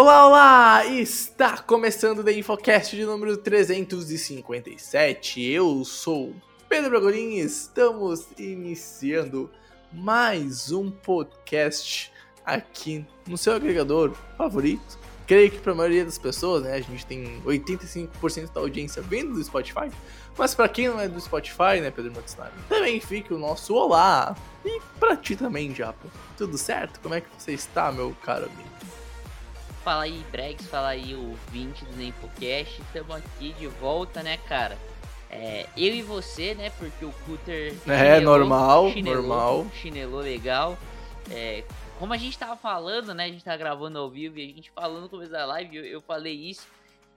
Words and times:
Olá, 0.00 0.28
olá! 0.28 0.86
Está 0.86 1.58
começando 1.58 2.20
o 2.20 2.24
The 2.24 2.32
Infocast 2.34 2.94
de 2.94 3.04
número 3.04 3.36
357. 3.36 5.42
Eu 5.42 5.84
sou 5.84 6.32
Pedro 6.68 6.90
Bragolin 6.90 7.30
e 7.30 7.40
estamos 7.40 8.28
iniciando 8.38 9.50
mais 9.92 10.70
um 10.70 10.88
podcast 10.88 12.12
aqui 12.46 13.04
no 13.26 13.36
seu 13.36 13.54
agregador 13.54 14.14
favorito. 14.36 14.96
Creio 15.26 15.50
que 15.50 15.58
para 15.58 15.72
a 15.72 15.74
maioria 15.74 16.04
das 16.04 16.16
pessoas, 16.16 16.62
né, 16.62 16.74
a 16.74 16.80
gente 16.80 17.04
tem 17.04 17.42
85% 17.42 18.52
da 18.52 18.60
audiência 18.60 19.02
vindo 19.02 19.34
do 19.34 19.42
Spotify. 19.42 19.90
Mas 20.36 20.54
para 20.54 20.68
quem 20.68 20.86
não 20.86 21.00
é 21.00 21.08
do 21.08 21.20
Spotify, 21.20 21.80
né, 21.82 21.90
Pedro 21.90 22.12
Montenegro, 22.12 22.52
também 22.68 23.00
fica 23.00 23.34
o 23.34 23.38
nosso 23.38 23.74
olá. 23.74 24.36
E 24.64 24.80
para 25.00 25.16
ti 25.16 25.34
também, 25.34 25.74
Japa. 25.74 26.06
Tudo 26.36 26.56
certo? 26.56 27.00
Como 27.00 27.16
é 27.16 27.20
que 27.20 27.26
você 27.36 27.50
está, 27.50 27.90
meu 27.90 28.16
caro 28.22 28.44
amigo? 28.44 28.97
Fala 29.84 30.04
aí, 30.04 30.24
Bregs, 30.30 30.66
fala 30.66 30.88
aí, 30.88 31.14
ouvinte 31.14 31.84
do 31.84 32.02
Infocast. 32.02 32.80
Estamos 32.82 33.16
aqui 33.16 33.52
de 33.54 33.66
volta, 33.66 34.22
né, 34.22 34.36
cara? 34.36 34.78
É, 35.30 35.66
eu 35.76 35.94
e 35.94 36.02
você, 36.02 36.54
né, 36.54 36.70
porque 36.70 37.04
o 37.04 37.12
Cutter... 37.26 37.74
É, 37.86 38.20
normal, 38.20 38.90
chinelou, 38.90 39.22
normal. 39.22 39.66
Chinelou 39.74 40.20
legal. 40.20 40.78
É, 41.30 41.64
como 41.98 42.12
a 42.12 42.16
gente 42.16 42.38
tava 42.38 42.56
falando, 42.56 43.12
né, 43.12 43.24
a 43.24 43.28
gente 43.28 43.44
tá 43.44 43.56
gravando 43.56 43.98
ao 43.98 44.08
vivo 44.08 44.38
e 44.38 44.44
a 44.44 44.54
gente 44.54 44.70
falando 44.70 45.02
no 45.02 45.08
começo 45.08 45.30
da 45.32 45.44
live, 45.44 45.76
eu, 45.76 45.84
eu 45.84 46.00
falei 46.00 46.34
isso. 46.34 46.66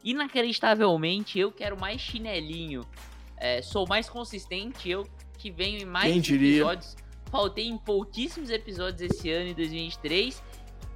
Inacreditavelmente, 0.03 1.39
eu 1.39 1.51
quero 1.51 1.79
mais 1.79 2.01
chinelinho. 2.01 2.85
É, 3.37 3.61
sou 3.61 3.87
mais 3.87 4.09
consistente, 4.09 4.89
eu 4.89 5.07
que 5.37 5.49
venho 5.49 5.81
em 5.81 5.85
mais 5.85 6.15
episódios. 6.29 6.95
Faltei 7.31 7.67
em 7.67 7.77
pouquíssimos 7.77 8.49
episódios 8.49 9.01
esse 9.01 9.31
ano, 9.31 9.49
em 9.49 9.53
2023. 9.53 10.41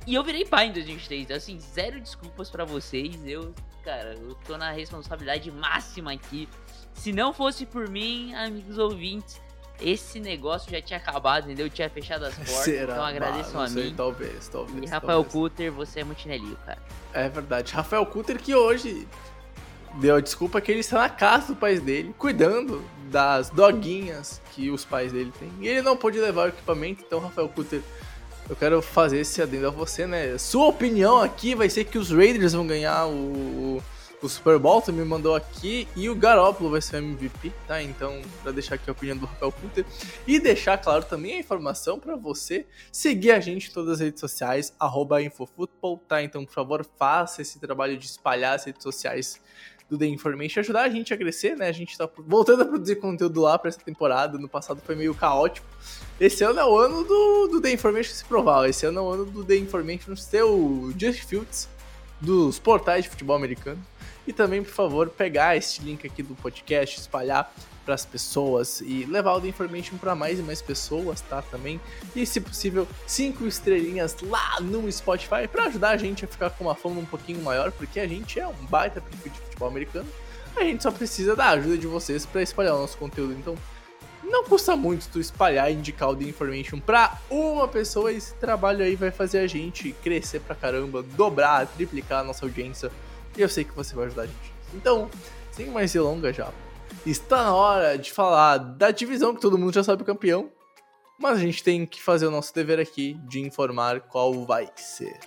E 0.07 0.13
eu 0.13 0.23
virei 0.23 0.45
pai 0.45 0.67
em 0.67 0.71
2023. 0.71 1.31
Assim, 1.31 1.59
zero 1.59 1.99
desculpas 1.99 2.49
pra 2.49 2.63
vocês. 2.63 3.17
Eu, 3.25 3.53
cara, 3.83 4.13
eu 4.13 4.35
tô 4.45 4.57
na 4.57 4.71
responsabilidade 4.71 5.51
máxima 5.51 6.13
aqui. 6.13 6.47
Se 6.93 7.11
não 7.11 7.33
fosse 7.33 7.65
por 7.65 7.89
mim, 7.89 8.33
amigos 8.35 8.77
ouvintes, 8.77 9.41
esse 9.81 10.19
negócio 10.19 10.71
já 10.71 10.81
tinha 10.81 10.97
acabado, 10.97 11.45
entendeu? 11.45 11.65
Eu 11.65 11.69
tinha 11.69 11.89
fechado 11.89 12.25
as 12.25 12.35
portas. 12.37 12.67
Então 12.67 13.03
agradeço 13.03 13.57
a 13.57 13.67
mim. 13.67 13.93
Talvez, 13.95 14.47
talvez. 14.47 14.83
E 14.83 14.85
Rafael 14.85 15.23
talvez. 15.23 15.33
Cutter, 15.33 15.71
você 15.71 15.99
é 16.01 16.03
muito 16.03 16.21
chinelinho, 16.21 16.57
cara. 16.65 16.79
É 17.13 17.27
verdade. 17.27 17.73
Rafael 17.73 18.05
Cutter 18.05 18.39
que 18.39 18.53
hoje 18.53 19.07
deu 19.95 20.15
a 20.15 20.21
desculpa 20.21 20.61
que 20.61 20.71
ele 20.71 20.81
está 20.81 20.99
na 20.99 21.09
casa 21.09 21.47
do 21.47 21.55
pai 21.55 21.79
dele, 21.79 22.13
cuidando 22.17 22.83
das 23.09 23.49
doguinhas 23.49 24.41
que 24.53 24.69
os 24.69 24.85
pais 24.85 25.11
dele 25.11 25.31
têm. 25.39 25.51
E 25.59 25.67
ele 25.67 25.81
não 25.81 25.95
pôde 25.95 26.19
levar 26.19 26.45
o 26.45 26.49
equipamento, 26.49 27.03
então 27.05 27.19
Rafael 27.19 27.49
Cutter, 27.49 27.81
eu 28.49 28.55
quero 28.55 28.81
fazer 28.81 29.19
esse 29.19 29.41
adendo 29.41 29.67
a 29.67 29.71
você, 29.71 30.05
né? 30.05 30.37
Sua 30.37 30.67
opinião 30.67 31.21
aqui 31.21 31.55
vai 31.55 31.69
ser 31.69 31.85
que 31.85 31.97
os 31.97 32.11
Raiders 32.11 32.53
vão 32.53 32.67
ganhar 32.67 33.07
o, 33.07 33.81
o 34.21 34.29
Super 34.29 34.59
Bowl, 34.59 34.81
tu 34.81 34.93
me 34.93 35.03
mandou 35.03 35.35
aqui, 35.35 35.87
e 35.95 36.09
o 36.09 36.15
Garoppolo 36.15 36.69
vai 36.69 36.81
ser 36.81 36.97
o 36.97 36.99
MVP, 36.99 37.51
tá? 37.67 37.81
Então, 37.81 38.21
pra 38.43 38.51
deixar 38.51 38.75
aqui 38.75 38.89
a 38.89 38.93
opinião 38.93 39.17
do 39.17 39.25
Rafael 39.25 39.51
Cutter. 39.51 39.85
E 40.27 40.39
deixar, 40.39 40.77
claro, 40.77 41.03
também 41.03 41.33
a 41.33 41.39
informação 41.39 41.99
para 41.99 42.15
você 42.15 42.65
seguir 42.91 43.31
a 43.31 43.39
gente 43.39 43.69
em 43.69 43.73
todas 43.73 43.93
as 43.93 43.99
redes 43.99 44.19
sociais, 44.19 44.73
arroba 44.79 45.17
tá? 46.07 46.21
Então, 46.21 46.45
por 46.45 46.53
favor, 46.53 46.85
faça 46.97 47.41
esse 47.41 47.59
trabalho 47.59 47.97
de 47.97 48.05
espalhar 48.05 48.55
as 48.55 48.65
redes 48.65 48.83
sociais 48.83 49.41
do 49.89 49.97
The 49.97 50.07
Information, 50.07 50.59
ajudar 50.61 50.83
a 50.83 50.89
gente 50.89 51.13
a 51.13 51.17
crescer, 51.17 51.55
né? 51.55 51.67
A 51.67 51.71
gente 51.71 51.97
tá 51.97 52.09
voltando 52.17 52.63
a 52.63 52.65
produzir 52.65 52.95
conteúdo 52.95 53.41
lá 53.41 53.57
pra 53.57 53.69
essa 53.69 53.79
temporada, 53.79 54.37
no 54.37 54.49
passado 54.49 54.81
foi 54.83 54.95
meio 54.95 55.13
caótico. 55.13 55.67
Esse 56.19 56.43
ano 56.43 56.59
é 56.59 56.65
o 56.65 56.77
ano 56.77 57.03
do, 57.03 57.47
do 57.47 57.61
The 57.61 57.71
Information 57.71 58.13
se 58.13 58.25
provar, 58.25 58.67
esse 58.67 58.85
ano 58.85 58.99
é 58.99 59.01
o 59.01 59.09
ano 59.09 59.25
do 59.25 59.43
The 59.43 59.55
Information 59.55 60.15
ser 60.15 60.43
o 60.43 60.93
Just 60.97 61.25
Fields 61.25 61.69
dos 62.19 62.57
portais 62.57 63.03
de 63.03 63.09
futebol 63.09 63.35
americano. 63.35 63.81
E 64.27 64.33
também, 64.33 64.63
por 64.63 64.71
favor, 64.73 65.09
pegar 65.09 65.55
este 65.55 65.83
link 65.83 66.05
aqui 66.05 66.23
do 66.23 66.33
podcast, 66.35 66.99
espalhar 66.99 67.53
para 67.85 67.93
as 67.93 68.05
pessoas 68.05 68.81
e 68.81 69.05
levar 69.05 69.33
o 69.33 69.41
The 69.41 69.47
Information 69.47 69.97
para 69.97 70.15
mais 70.15 70.39
e 70.39 70.41
mais 70.41 70.61
pessoas, 70.61 71.21
tá? 71.21 71.41
Também. 71.43 71.79
E, 72.15 72.25
se 72.25 72.41
possível, 72.41 72.87
cinco 73.05 73.45
estrelinhas 73.45 74.17
lá 74.23 74.59
no 74.59 74.91
Spotify 74.91 75.47
para 75.49 75.65
ajudar 75.65 75.91
a 75.91 75.97
gente 75.97 76.25
a 76.25 76.27
ficar 76.27 76.49
com 76.49 76.65
uma 76.65 76.75
fama 76.75 76.99
um 76.99 77.05
pouquinho 77.05 77.41
maior, 77.41 77.71
porque 77.71 77.99
a 77.99 78.07
gente 78.07 78.39
é 78.39 78.47
um 78.47 78.65
baita 78.69 78.99
perfil 78.99 79.31
de 79.31 79.39
futebol 79.39 79.67
americano. 79.67 80.07
A 80.55 80.63
gente 80.63 80.81
só 80.81 80.91
precisa 80.91 81.35
da 81.35 81.49
ajuda 81.49 81.77
de 81.77 81.85
vocês 81.85 82.25
para 82.25 82.41
espalhar 82.41 82.75
o 82.75 82.79
nosso 82.79 82.97
conteúdo. 82.97 83.33
Então, 83.33 83.55
não 84.23 84.43
custa 84.43 84.75
muito 84.75 85.07
tu 85.09 85.19
espalhar 85.19 85.71
e 85.71 85.75
indicar 85.75 86.09
o 86.09 86.15
The 86.15 86.23
Information 86.23 86.79
pra 86.79 87.19
uma 87.29 87.67
pessoa 87.67 88.11
esse 88.11 88.33
trabalho 88.35 88.83
aí 88.83 88.95
vai 88.95 89.11
fazer 89.11 89.39
a 89.39 89.47
gente 89.47 89.91
crescer 90.03 90.39
pra 90.39 90.55
caramba, 90.55 91.03
dobrar, 91.03 91.67
triplicar 91.67 92.21
a 92.21 92.23
nossa 92.23 92.45
audiência. 92.45 92.91
E 93.37 93.41
eu 93.41 93.49
sei 93.49 93.63
que 93.63 93.75
você 93.75 93.93
vai 93.93 94.05
ajudar 94.05 94.23
a 94.23 94.25
gente. 94.25 94.53
Então, 94.73 95.09
sem 95.51 95.67
mais 95.67 95.93
delongas 95.93 96.35
já, 96.35 96.51
está 97.05 97.43
na 97.43 97.55
hora 97.55 97.97
de 97.97 98.11
falar 98.11 98.57
da 98.57 98.91
divisão 98.91 99.33
que 99.33 99.41
todo 99.41 99.57
mundo 99.57 99.73
já 99.73 99.83
sabe 99.83 100.03
o 100.03 100.05
campeão. 100.05 100.51
Mas 101.19 101.37
a 101.37 101.41
gente 101.41 101.63
tem 101.63 101.85
que 101.85 102.01
fazer 102.01 102.27
o 102.27 102.31
nosso 102.31 102.53
dever 102.53 102.79
aqui 102.79 103.13
de 103.27 103.39
informar 103.39 104.01
qual 104.01 104.45
vai 104.45 104.69
ser. 104.75 105.17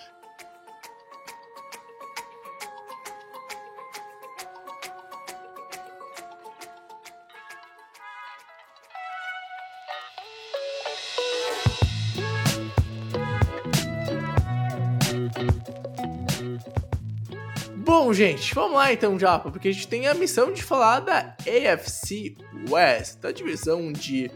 Bom, 18.08 18.14
gente, 18.14 18.54
vamos 18.54 18.72
lá 18.74 18.90
então, 18.90 19.18
Japa, 19.18 19.50
porque 19.50 19.68
a 19.68 19.72
gente 19.72 19.86
tem 19.86 20.06
a 20.06 20.14
missão 20.14 20.50
de 20.50 20.62
falar 20.62 21.00
da 21.00 21.36
AFC 21.40 22.34
West, 22.70 23.18
da 23.20 23.30
divisão 23.30 23.92
de 23.92 24.30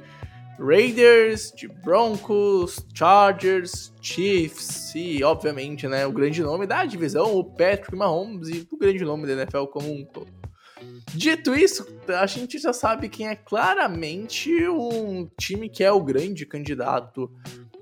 Raiders, 0.60 1.50
de 1.56 1.68
Broncos, 1.68 2.76
Chargers, 2.94 3.90
Chiefs 4.02 4.94
e, 4.94 5.24
obviamente, 5.24 5.88
né, 5.88 6.06
o 6.06 6.12
grande 6.12 6.42
nome 6.42 6.66
da 6.66 6.84
divisão, 6.84 7.34
o 7.34 7.42
Patrick 7.42 7.96
Mahomes 7.96 8.50
e 8.50 8.68
o 8.70 8.76
grande 8.76 9.06
nome 9.06 9.26
da 9.26 9.32
NFL 9.32 9.64
como 9.64 9.90
um 9.90 10.04
todo. 10.04 10.30
Dito 11.14 11.54
isso, 11.54 11.86
a 12.08 12.26
gente 12.26 12.58
já 12.58 12.74
sabe 12.74 13.08
quem 13.08 13.28
é 13.28 13.34
claramente 13.34 14.50
um 14.68 15.30
time 15.40 15.70
que 15.70 15.82
é 15.82 15.90
o 15.90 16.02
grande 16.04 16.44
candidato 16.44 17.30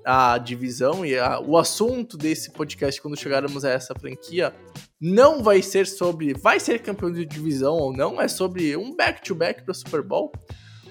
à 0.05 0.37
divisão 0.37 1.05
e 1.05 1.19
a- 1.19 1.41
o 1.41 1.57
assunto 1.57 2.15
desse 2.15 2.51
podcast 2.53 3.01
quando 3.01 3.19
chegarmos 3.19 3.65
a 3.65 3.71
essa 3.71 3.93
franquia 3.93 4.55
não 5.01 5.41
vai 5.41 5.63
ser 5.63 5.87
sobre 5.87 6.33
vai 6.33 6.59
ser 6.59 6.79
campeão 6.79 7.11
de 7.11 7.25
divisão 7.25 7.73
ou 7.73 7.91
não, 7.91 8.21
é 8.21 8.27
sobre 8.27 8.77
um 8.77 8.95
back-to-back 8.95 9.63
para 9.63 9.73
Super 9.73 10.03
Bowl. 10.03 10.31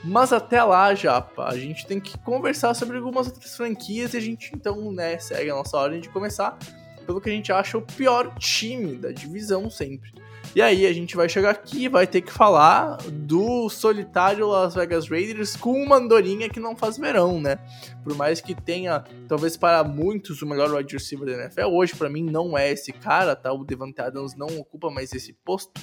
Mas 0.03 0.33
até 0.33 0.63
lá, 0.65 0.95
Japa, 0.95 1.45
a 1.47 1.57
gente 1.57 1.87
tem 1.87 2.01
que 2.01 2.19
conversar 2.19 2.75
sobre 2.75 2.97
algumas 2.97 3.27
outras 3.27 3.55
franquias 3.55 4.15
e 4.15 4.17
a 4.17 4.21
gente 4.21 4.51
então, 4.55 4.91
né, 4.91 5.19
segue 5.19 5.51
a 5.51 5.55
nossa 5.55 5.77
ordem 5.77 6.01
de 6.01 6.09
começar 6.09 6.59
pelo 7.07 7.21
que 7.21 7.29
a 7.29 7.33
gente 7.33 7.53
acha 7.53 7.77
o 7.77 7.83
pior 7.83 8.35
time 8.39 8.97
da 8.97 9.13
divisão 9.13 9.71
sempre. 9.71 10.11
E 10.55 10.61
aí 10.61 10.85
a 10.85 10.93
gente 10.93 11.15
vai 11.15 11.29
chegar 11.29 11.51
aqui 11.51 11.85
e 11.85 11.89
vai 11.89 12.09
ter 12.09 12.23
que 12.23 12.33
falar 12.33 12.97
do 13.09 13.69
solitário 13.69 14.49
Las 14.49 14.75
Vegas 14.75 15.09
Raiders 15.09 15.55
com 15.55 15.81
uma 15.81 15.97
andorinha 15.97 16.49
que 16.49 16.59
não 16.59 16.77
faz 16.77 16.99
verão, 16.99 17.41
né? 17.41 17.57
Por 18.03 18.17
mais 18.17 18.41
que 18.41 18.53
tenha, 18.53 19.05
talvez 19.29 19.57
para 19.57 19.85
muitos, 19.85 20.43
o 20.43 20.47
melhor 20.47 20.73
wide 20.75 20.93
receiver 20.93 21.25
da 21.25 21.45
NFL, 21.45 21.67
hoje 21.67 21.95
para 21.95 22.09
mim 22.09 22.25
não 22.25 22.59
é 22.59 22.73
esse 22.73 22.93
cara, 22.93 23.37
tá? 23.37 23.53
O 23.53 23.65
Devante 23.65 24.01
Adams 24.01 24.35
não 24.37 24.49
ocupa 24.59 24.91
mais 24.91 25.13
esse 25.13 25.33
posto. 25.33 25.81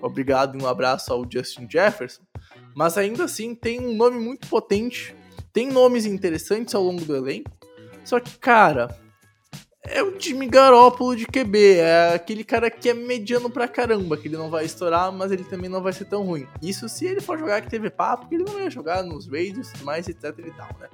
Obrigado 0.00 0.56
e 0.56 0.62
um 0.62 0.68
abraço 0.68 1.12
ao 1.12 1.26
Justin 1.28 1.66
Jefferson. 1.68 2.22
Mas 2.76 2.96
ainda 2.96 3.24
assim 3.24 3.56
tem 3.56 3.80
um 3.80 3.96
nome 3.96 4.20
muito 4.20 4.46
potente, 4.46 5.16
tem 5.52 5.68
nomes 5.68 6.06
interessantes 6.06 6.76
ao 6.76 6.82
longo 6.84 7.04
do 7.04 7.16
elenco. 7.16 7.50
Só 8.04 8.20
que, 8.20 8.38
cara, 8.38 8.96
é 9.88 10.02
o 10.02 10.12
time 10.12 10.46
Garópolo 10.46 11.16
de 11.16 11.26
QB. 11.26 11.76
É 11.78 12.14
aquele 12.14 12.44
cara 12.44 12.70
que 12.70 12.88
é 12.88 12.94
mediano 12.94 13.50
pra 13.50 13.68
caramba, 13.68 14.16
que 14.16 14.28
ele 14.28 14.36
não 14.36 14.50
vai 14.50 14.64
estourar, 14.64 15.12
mas 15.12 15.32
ele 15.32 15.44
também 15.44 15.70
não 15.70 15.82
vai 15.82 15.92
ser 15.92 16.04
tão 16.04 16.24
ruim. 16.24 16.46
Isso 16.62 16.88
se 16.88 17.06
ele 17.06 17.20
for 17.20 17.38
jogar 17.38 17.60
que 17.62 17.70
teve 17.70 17.90
papo, 17.90 18.28
que 18.28 18.34
ele 18.34 18.44
não 18.44 18.60
ia 18.60 18.70
jogar 18.70 19.02
nos 19.02 19.26
Raiders 19.26 19.72
mais, 19.82 20.08
etc 20.08 20.34
e 20.38 20.50
tal, 20.52 20.68
né? 20.80 20.88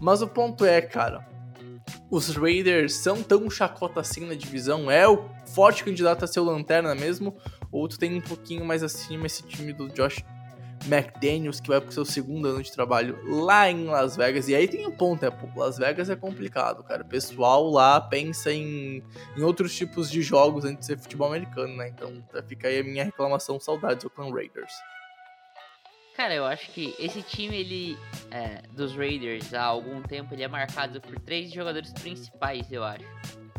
Mas 0.00 0.22
o 0.22 0.28
ponto 0.28 0.64
é, 0.64 0.80
cara, 0.80 1.26
os 2.10 2.34
Raiders 2.36 2.94
são 2.94 3.22
tão 3.22 3.48
chacota 3.50 4.00
assim 4.00 4.26
na 4.26 4.34
divisão? 4.34 4.90
É 4.90 5.08
o 5.08 5.24
forte 5.46 5.84
candidato 5.84 6.24
a 6.24 6.28
ser 6.28 6.40
o 6.40 6.44
lanterna 6.44 6.94
mesmo? 6.94 7.36
Ou 7.72 7.88
tu 7.88 7.98
tem 7.98 8.14
um 8.14 8.20
pouquinho 8.20 8.64
mais 8.64 8.82
acima 8.82 9.26
esse 9.26 9.42
time 9.42 9.72
do 9.72 9.88
Josh 9.88 10.22
McDaniels, 10.84 11.60
que 11.60 11.68
vai 11.68 11.80
pro 11.80 11.92
seu 11.92 12.04
segundo 12.04 12.48
ano 12.48 12.62
de 12.62 12.70
trabalho 12.70 13.18
lá 13.24 13.70
em 13.70 13.84
Las 13.84 14.16
Vegas? 14.16 14.48
E 14.48 14.54
aí 14.54 14.68
tem 14.68 14.86
um 14.86 14.90
ponto, 14.90 15.24
é, 15.24 15.30
pô, 15.30 15.48
Las 15.56 15.78
Vegas 15.78 16.10
é 16.10 16.16
complicado, 16.16 16.84
cara. 16.84 17.02
O 17.02 17.06
pessoal 17.06 17.68
lá 17.70 18.00
pensa 18.00 18.52
em, 18.52 19.02
em 19.36 19.42
outros 19.42 19.74
tipos 19.74 20.10
de 20.10 20.22
jogos 20.22 20.64
antes 20.64 20.80
de 20.80 20.86
ser 20.86 20.98
futebol 20.98 21.28
americano, 21.28 21.76
né? 21.76 21.88
Então 21.88 22.22
fica 22.46 22.68
aí 22.68 22.80
a 22.80 22.84
minha 22.84 23.04
reclamação, 23.04 23.58
saudades 23.58 24.04
do 24.04 24.08
Oakland 24.08 24.34
Raiders. 24.34 24.72
Cara, 26.16 26.34
eu 26.34 26.46
acho 26.46 26.70
que 26.70 26.94
esse 26.98 27.20
time, 27.20 27.54
ele, 27.54 27.98
é, 28.30 28.62
dos 28.72 28.96
Raiders, 28.96 29.52
há 29.52 29.64
algum 29.64 30.00
tempo, 30.00 30.32
ele 30.34 30.42
é 30.42 30.48
marcado 30.48 30.98
por 30.98 31.20
três 31.20 31.52
jogadores 31.52 31.92
principais, 31.92 32.72
eu 32.72 32.82
acho. 32.82 33.04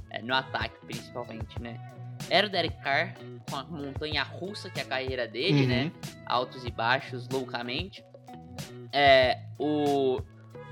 É, 0.09 0.23
no 0.23 0.33
ataque, 0.33 0.75
principalmente, 0.85 1.61
né? 1.61 1.96
Era 2.29 2.47
o 2.47 2.49
Derek 2.49 2.75
Carr, 2.81 3.15
com 3.49 3.55
a 3.55 3.63
montanha 3.63 4.23
russa 4.23 4.69
que 4.69 4.79
é 4.79 4.83
a 4.83 4.85
carreira 4.85 5.27
dele, 5.27 5.61
Uhum. 5.61 5.67
né? 5.67 5.91
Altos 6.25 6.65
e 6.65 6.71
baixos, 6.71 7.27
loucamente. 7.29 8.03
É, 8.91 9.39
o, 9.59 10.19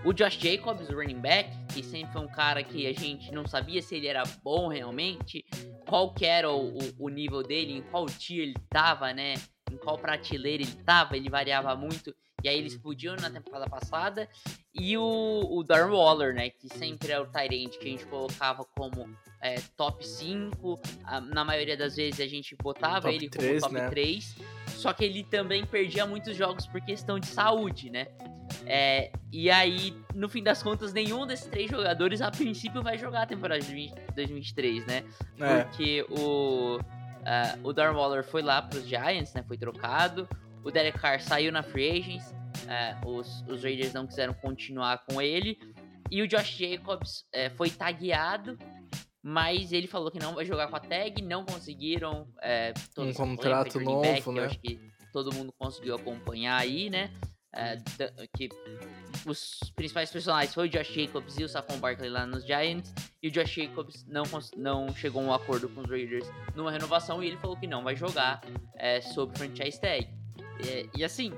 o 0.03 0.13
Josh 0.13 0.37
Jacobs, 0.39 0.89
o 0.89 0.93
running 0.95 1.19
back, 1.19 1.49
que 1.73 1.83
sempre 1.83 2.11
foi 2.13 2.21
um 2.21 2.27
cara 2.27 2.63
que 2.63 2.87
a 2.87 2.93
gente 2.93 3.31
não 3.31 3.45
sabia 3.47 3.81
se 3.81 3.95
ele 3.95 4.07
era 4.07 4.23
bom 4.43 4.67
realmente, 4.67 5.45
qual 5.87 6.13
que 6.13 6.25
era 6.25 6.49
o, 6.51 6.77
o, 6.77 6.79
o 6.99 7.09
nível 7.09 7.43
dele, 7.43 7.73
em 7.73 7.81
qual 7.81 8.05
tier 8.05 8.43
ele 8.43 8.55
tava, 8.69 9.13
né? 9.13 9.35
Em 9.71 9.77
qual 9.77 9.97
prateleira 9.97 10.63
ele 10.63 10.71
tava, 10.85 11.15
ele 11.17 11.29
variava 11.29 11.75
muito. 11.75 12.13
E 12.45 12.47
aí 12.47 12.59
ele 12.59 12.67
explodiu 12.67 13.15
na 13.15 13.27
temporada 13.27 13.67
passada. 13.67 14.29
E 14.71 14.95
o, 14.95 15.47
o 15.49 15.63
Darren 15.63 15.91
Waller, 15.91 16.35
né? 16.35 16.51
Que 16.51 16.69
sempre 16.69 17.11
é 17.11 17.19
o 17.19 17.25
Tyrant 17.25 17.71
que 17.71 17.87
a 17.87 17.91
gente 17.91 18.05
colocava 18.05 18.63
como 18.63 19.09
é, 19.41 19.55
top 19.75 20.05
5. 20.05 20.79
Ah, 21.05 21.19
Na 21.19 21.43
maioria 21.43 21.75
das 21.75 21.95
vezes 21.95 22.19
a 22.19 22.27
gente 22.27 22.55
botava 22.55 23.11
ele 23.11 23.31
3, 23.31 23.63
como 23.63 23.73
top 23.73 23.73
né? 23.73 23.89
3. 23.89 24.35
Só 24.67 24.93
que 24.93 25.03
ele 25.03 25.23
também 25.23 25.65
perdia 25.65 26.05
muitos 26.05 26.37
jogos 26.37 26.67
por 26.67 26.79
questão 26.81 27.17
de 27.17 27.25
saúde, 27.25 27.89
né? 27.89 28.09
É, 28.67 29.11
e 29.31 29.49
aí, 29.49 29.97
no 30.13 30.29
fim 30.29 30.43
das 30.43 30.61
contas, 30.61 30.93
nenhum 30.93 31.25
desses 31.25 31.47
três 31.47 31.71
jogadores 31.71 32.21
a 32.21 32.29
princípio 32.29 32.83
vai 32.83 32.95
jogar 32.99 33.23
a 33.23 33.25
temporada 33.25 33.59
de 33.59 33.73
20 33.73 33.95
2023, 34.15 34.85
né? 34.85 35.03
É. 35.39 35.63
Porque 35.63 36.05
o, 36.11 36.77
ah, 37.25 37.57
o 37.63 37.73
Darren 37.73 37.97
Waller 37.97 38.23
foi 38.23 38.43
lá 38.43 38.61
pros 38.61 38.85
Giants, 38.85 39.33
né? 39.33 39.43
Foi 39.47 39.57
trocado. 39.57 40.29
O 40.65 40.71
Derek 40.71 40.97
Carr 40.99 41.21
saiu 41.21 41.51
na 41.51 41.63
Free 41.63 41.91
Agents. 41.99 42.33
ah, 42.67 42.99
os, 43.05 43.41
os 43.47 43.63
Raiders 43.63 43.93
não 43.93 44.05
quiseram 44.07 44.33
continuar 44.33 45.05
com 45.05 45.21
ele. 45.21 45.57
E 46.11 46.21
o 46.21 46.27
Josh 46.27 46.57
Jacobs 46.57 47.23
eh, 47.31 47.49
foi 47.51 47.69
tagueado. 47.69 48.57
Mas 49.27 49.71
ele 49.71 49.87
falou 49.87 50.11
que 50.11 50.19
não 50.19 50.35
vai 50.35 50.45
jogar 50.45 50.67
com 50.67 50.75
a 50.75 50.79
tag. 50.79 51.21
Não 51.21 51.45
conseguiram. 51.45 52.27
toda 52.93 53.09
Um 53.09 53.13
contrato 53.13 53.79
novo, 53.79 54.01
back, 54.01 54.29
né? 54.29 54.41
Eu 54.41 54.45
acho 54.45 54.59
que 54.59 54.79
todo 55.11 55.33
mundo 55.33 55.53
conseguiu 55.57 55.95
acompanhar 55.95 56.59
aí, 56.61 56.89
né? 56.89 57.11
Da- 57.97 58.11
que 58.37 58.49
os 59.25 59.59
principais 59.75 60.11
personagens 60.11 60.53
foi 60.53 60.67
o 60.67 60.69
Josh 60.69 60.89
Jacobs 60.93 61.37
e 61.39 61.43
o 61.43 61.49
Saquon 61.49 61.77
Barkley 61.77 62.09
lá 62.09 62.25
nos 62.27 62.45
Giants. 62.45 62.93
E 63.23 63.27
o 63.29 63.31
Josh 63.31 63.49
Jacobs 63.51 64.05
não, 64.07 64.23
não 64.57 64.93
chegou 64.93 65.21
a 65.23 65.25
um 65.25 65.33
acordo 65.33 65.69
com 65.69 65.81
os 65.81 65.89
Raiders 65.89 66.27
numa 66.53 66.69
renovação. 66.71 67.23
E 67.23 67.27
ele 67.27 67.37
falou 67.37 67.55
que 67.57 67.65
não 67.65 67.83
vai 67.83 67.95
jogar 67.95 68.41
eh, 68.77 69.01
sob 69.01 69.35
franchise 69.37 69.79
tag. 69.81 70.07
É, 70.67 70.87
e 70.95 71.03
assim, 71.03 71.33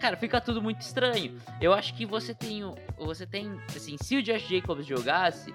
cara, 0.00 0.16
fica 0.16 0.40
tudo 0.40 0.62
muito 0.62 0.80
estranho. 0.80 1.40
Eu 1.60 1.72
acho 1.72 1.94
que 1.94 2.06
você 2.06 2.34
tem, 2.34 2.62
você 2.98 3.26
tem, 3.26 3.60
assim, 3.74 3.96
se 4.00 4.16
o 4.16 4.22
Josh 4.22 4.48
Jacobs 4.48 4.86
jogasse, 4.86 5.54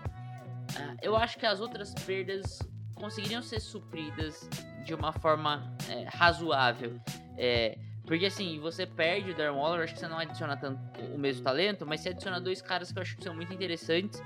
ah, 0.78 0.96
eu 1.02 1.16
acho 1.16 1.38
que 1.38 1.46
as 1.46 1.60
outras 1.60 1.94
perdas 1.94 2.60
conseguiriam 2.96 3.42
ser 3.42 3.60
supridas 3.60 4.50
de 4.86 4.94
uma 4.94 5.12
forma 5.12 5.76
é, 5.90 6.06
razoável. 6.10 7.00
É, 7.38 7.78
porque 8.06 8.28
assim, 8.28 8.60
você 8.60 8.86
perde 8.86 9.32
o 9.32 9.36
Darren 9.36 9.58
Waller, 9.58 9.84
acho 9.84 9.94
que 9.94 10.00
você 10.00 10.08
não 10.08 10.20
adiciona 10.20 10.56
tanto 10.56 10.80
o 11.14 11.18
mesmo 11.18 11.44
talento, 11.44 11.86
mas 11.86 12.02
você 12.02 12.10
adiciona 12.10 12.40
dois 12.40 12.62
caras 12.62 12.92
que 12.92 12.98
eu 12.98 13.02
acho 13.02 13.18
que 13.18 13.24
são 13.24 13.36
muito 13.36 13.52
interessantes 13.52 14.22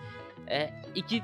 é, 0.45 0.71
e 0.93 1.01
que 1.01 1.23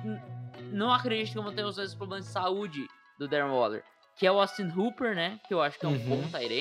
não 0.71 0.91
acredito 0.91 1.33
que 1.33 1.39
vão 1.39 1.53
ter 1.53 1.65
os 1.65 1.77
mesmos 1.77 1.95
problemas 1.95 2.25
de 2.25 2.31
saúde 2.31 2.87
do 3.19 3.27
Darren 3.27 3.51
Waller. 3.51 3.83
Que 4.15 4.25
é 4.25 4.31
o 4.31 4.39
Austin 4.39 4.71
Hooper, 4.75 5.13
né? 5.15 5.39
Que 5.47 5.53
eu 5.53 5.61
acho 5.61 5.77
que 5.77 5.85
é 5.85 5.89
um 5.89 5.93
Uhum. 5.93 6.21
bom 6.21 6.21
tight 6.29 6.51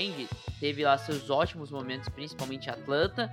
Teve 0.58 0.84
lá 0.84 0.98
seus 0.98 1.30
ótimos 1.30 1.70
momentos, 1.70 2.08
principalmente 2.08 2.66
em 2.66 2.70
Atlanta. 2.70 3.30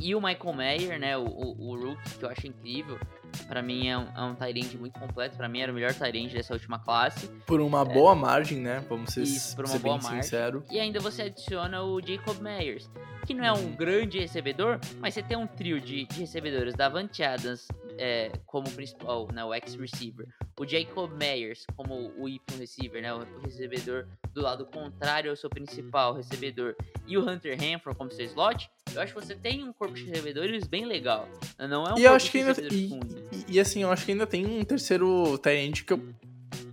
E 0.00 0.14
o 0.14 0.20
Michael 0.20 0.52
Mayer, 0.52 0.98
né? 0.98 1.16
O, 1.16 1.24
o, 1.24 1.70
o 1.70 1.76
rookie, 1.76 2.18
que 2.18 2.24
eu 2.24 2.28
acho 2.28 2.46
incrível. 2.46 2.98
Pra 3.46 3.62
mim 3.62 3.88
é 3.88 3.96
um, 3.98 4.06
é 4.16 4.22
um 4.22 4.34
muito 4.78 4.98
completo. 4.98 5.36
Pra 5.36 5.48
mim 5.48 5.60
era 5.60 5.72
o 5.72 5.74
melhor 5.74 5.92
end 6.14 6.34
dessa 6.34 6.52
última 6.52 6.78
classe. 6.78 7.28
Por 7.46 7.60
uma 7.60 7.84
boa 7.84 8.14
margem, 8.14 8.58
né? 8.58 8.84
Vamos 8.88 9.12
ser, 9.12 9.20
É. 9.20 9.24
Isso, 9.24 9.56
por 9.56 9.64
uma 9.64 9.72
ser 9.72 9.78
boa 9.80 9.94
bem 9.96 10.02
margem. 10.04 10.22
sincero. 10.22 10.64
E 10.70 10.78
ainda 10.78 11.00
você 11.00 11.22
adiciona 11.22 11.82
o 11.82 12.00
Jacob 12.00 12.38
Myers, 12.40 12.88
que 13.26 13.34
não 13.34 13.44
é 13.44 13.52
um 13.52 13.56
Uhum. 13.56 13.76
grande 13.76 14.18
recebedor, 14.20 14.78
mas 15.00 15.14
você 15.14 15.22
tem 15.22 15.36
um 15.36 15.46
trio 15.46 15.80
de, 15.80 16.04
de 16.06 16.20
recebedores, 16.20 16.74
Davante 16.74 17.22
Adams 17.22 17.66
é, 17.98 18.32
como 18.46 18.70
principal, 18.70 19.28
né, 19.32 19.44
o 19.44 19.52
ex-receiver, 19.52 20.26
o 20.58 20.66
Jacob 20.66 21.10
Myers 21.12 21.66
como 21.76 22.12
o 22.16 22.28
Y 22.28 22.40
receiver, 22.58 23.02
né, 23.02 23.12
o 23.12 23.20
recebedor 23.44 24.06
do 24.32 24.40
lado 24.40 24.64
contrário 24.66 25.30
ao 25.30 25.36
seu 25.36 25.50
principal 25.50 26.14
recebedor, 26.14 26.74
e 27.06 27.18
o 27.18 27.28
Hunter 27.28 27.58
Renfro 27.60 27.94
como 27.94 28.10
seu 28.12 28.24
slot, 28.26 28.70
eu 28.94 29.02
acho 29.02 29.12
que 29.14 29.20
você 29.20 29.34
tem 29.34 29.62
um 29.64 29.72
corpo 29.72 29.94
de 29.94 30.04
recebedores 30.04 30.66
bem 30.66 30.84
legal. 30.86 31.28
Não 31.58 31.84
é 31.86 31.92
um 31.92 31.98
E 31.98 32.02
corpo 32.02 32.08
acho 32.16 32.24
de 32.26 32.30
que 32.30 32.38
ainda. 32.38 32.52
E, 32.72 32.86
e- 33.32 33.44
e, 33.56 33.60
assim, 33.60 33.82
eu 33.82 33.90
acho 33.90 34.04
que 34.06 34.12
ainda 34.12 34.26
tem 34.26 34.46
um 34.46 34.64
terceiro 34.64 35.36
Tyrant 35.38 35.82
que 35.84 35.92
eu. 35.92 36.00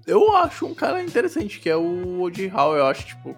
Eu 0.08 0.36
acho 0.38 0.66
um 0.68 0.74
cara 0.76 1.04
interessante, 1.04 1.60
que 1.60 1.68
é 1.70 1.76
o 1.76 2.22
Odie 2.22 2.48
Hall. 2.48 2.76
Eu 2.78 2.86
acho, 2.86 3.06
tipo. 3.08 3.36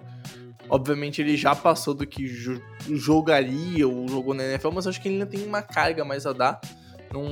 Obviamente 0.69 1.21
ele 1.21 1.37
já 1.37 1.55
passou 1.55 1.93
do 1.93 2.05
que 2.05 2.27
jo- 2.27 2.61
jogaria 2.89 3.87
ou 3.87 4.07
jogou 4.07 4.33
na 4.33 4.43
NFL, 4.43 4.71
mas 4.71 4.85
eu 4.85 4.89
acho 4.89 5.01
que 5.01 5.07
ele 5.07 5.15
ainda 5.15 5.25
tem 5.25 5.45
uma 5.45 5.61
carga 5.61 6.03
mais 6.03 6.25
a 6.25 6.33
dar. 6.33 6.59
Não, 7.11 7.23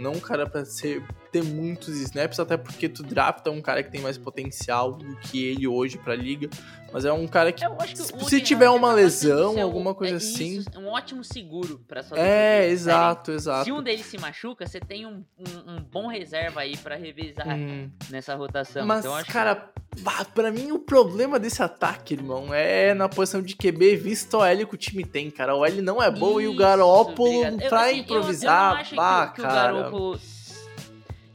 não 0.00 0.12
um 0.12 0.20
cara 0.20 0.46
pra 0.48 0.64
ser, 0.64 1.02
ter 1.30 1.42
muitos 1.44 1.96
snaps, 2.00 2.38
até 2.40 2.56
porque 2.56 2.88
tu 2.88 3.02
drafta 3.02 3.50
um 3.50 3.60
cara 3.60 3.82
que 3.82 3.90
tem 3.90 4.00
mais 4.00 4.18
potencial 4.18 4.92
do 4.92 5.16
que 5.16 5.44
ele 5.44 5.66
hoje 5.66 5.96
pra 5.98 6.14
liga. 6.14 6.48
Mas 6.92 7.04
é 7.04 7.12
um 7.12 7.26
cara 7.28 7.52
que. 7.52 7.64
Eu 7.64 7.76
que 7.76 7.96
se- 7.96 8.40
tiver 8.40 8.66
Howard 8.68 8.84
uma 8.84 8.92
lesão, 8.92 9.60
alguma 9.62 9.94
coisa 9.94 10.14
é 10.14 10.16
assim. 10.16 10.58
isso, 10.58 10.68
um 10.76 10.88
ótimo 10.88 11.22
seguro 11.22 11.80
pra 11.86 12.02
sua 12.02 12.18
É, 12.18 12.68
exato, 12.68 13.30
exato. 13.30 13.64
Se 13.64 13.70
um 13.70 13.80
deles 13.80 14.06
se 14.06 14.18
machuca, 14.18 14.66
você 14.66 14.80
tem 14.80 15.06
um, 15.06 15.22
um, 15.38 15.74
um 15.76 15.82
bom 15.84 16.08
reserva 16.08 16.60
aí 16.62 16.76
pra 16.76 16.96
revezar 16.96 17.46
Hum. 17.48 17.88
nessa 18.10 18.34
rotação. 18.34 18.84
Mas, 18.84 19.04
então, 19.04 19.16
eu 19.16 19.24
cara, 19.24 19.70
bah, 20.00 20.24
pra 20.34 20.50
mim 20.50 20.72
o 20.72 20.80
problema 20.80 21.38
desse 21.38 21.62
ataque, 21.62 22.14
irmão, 22.14 22.52
é 22.52 22.92
na 22.92 23.08
posição 23.08 23.40
de 23.40 23.54
QB, 23.54 23.94
visto 23.94 24.38
o 24.38 24.44
L 24.44 24.66
que 24.66 24.74
o 24.74 24.78
time 24.78 25.04
tem, 25.04 25.30
cara. 25.30 25.54
O 25.54 25.64
L 25.64 25.80
não 25.80 26.02
é 26.02 26.10
bom 26.10 26.40
e 26.40 26.48
o 26.48 26.50
Isso, 26.50 26.58
Garópolo. 26.58 27.44
Eu, 27.44 27.68
pra 27.68 27.82
assim, 27.84 27.90
eu- 27.98 28.02
improvisar, 28.02 28.70
eu, 28.70 28.74
não 28.74 28.80
acho 28.80 28.96
bah, 28.96 29.26
que, 29.28 29.34
que 29.36 29.40
o 29.42 29.44
cara. 29.44 29.72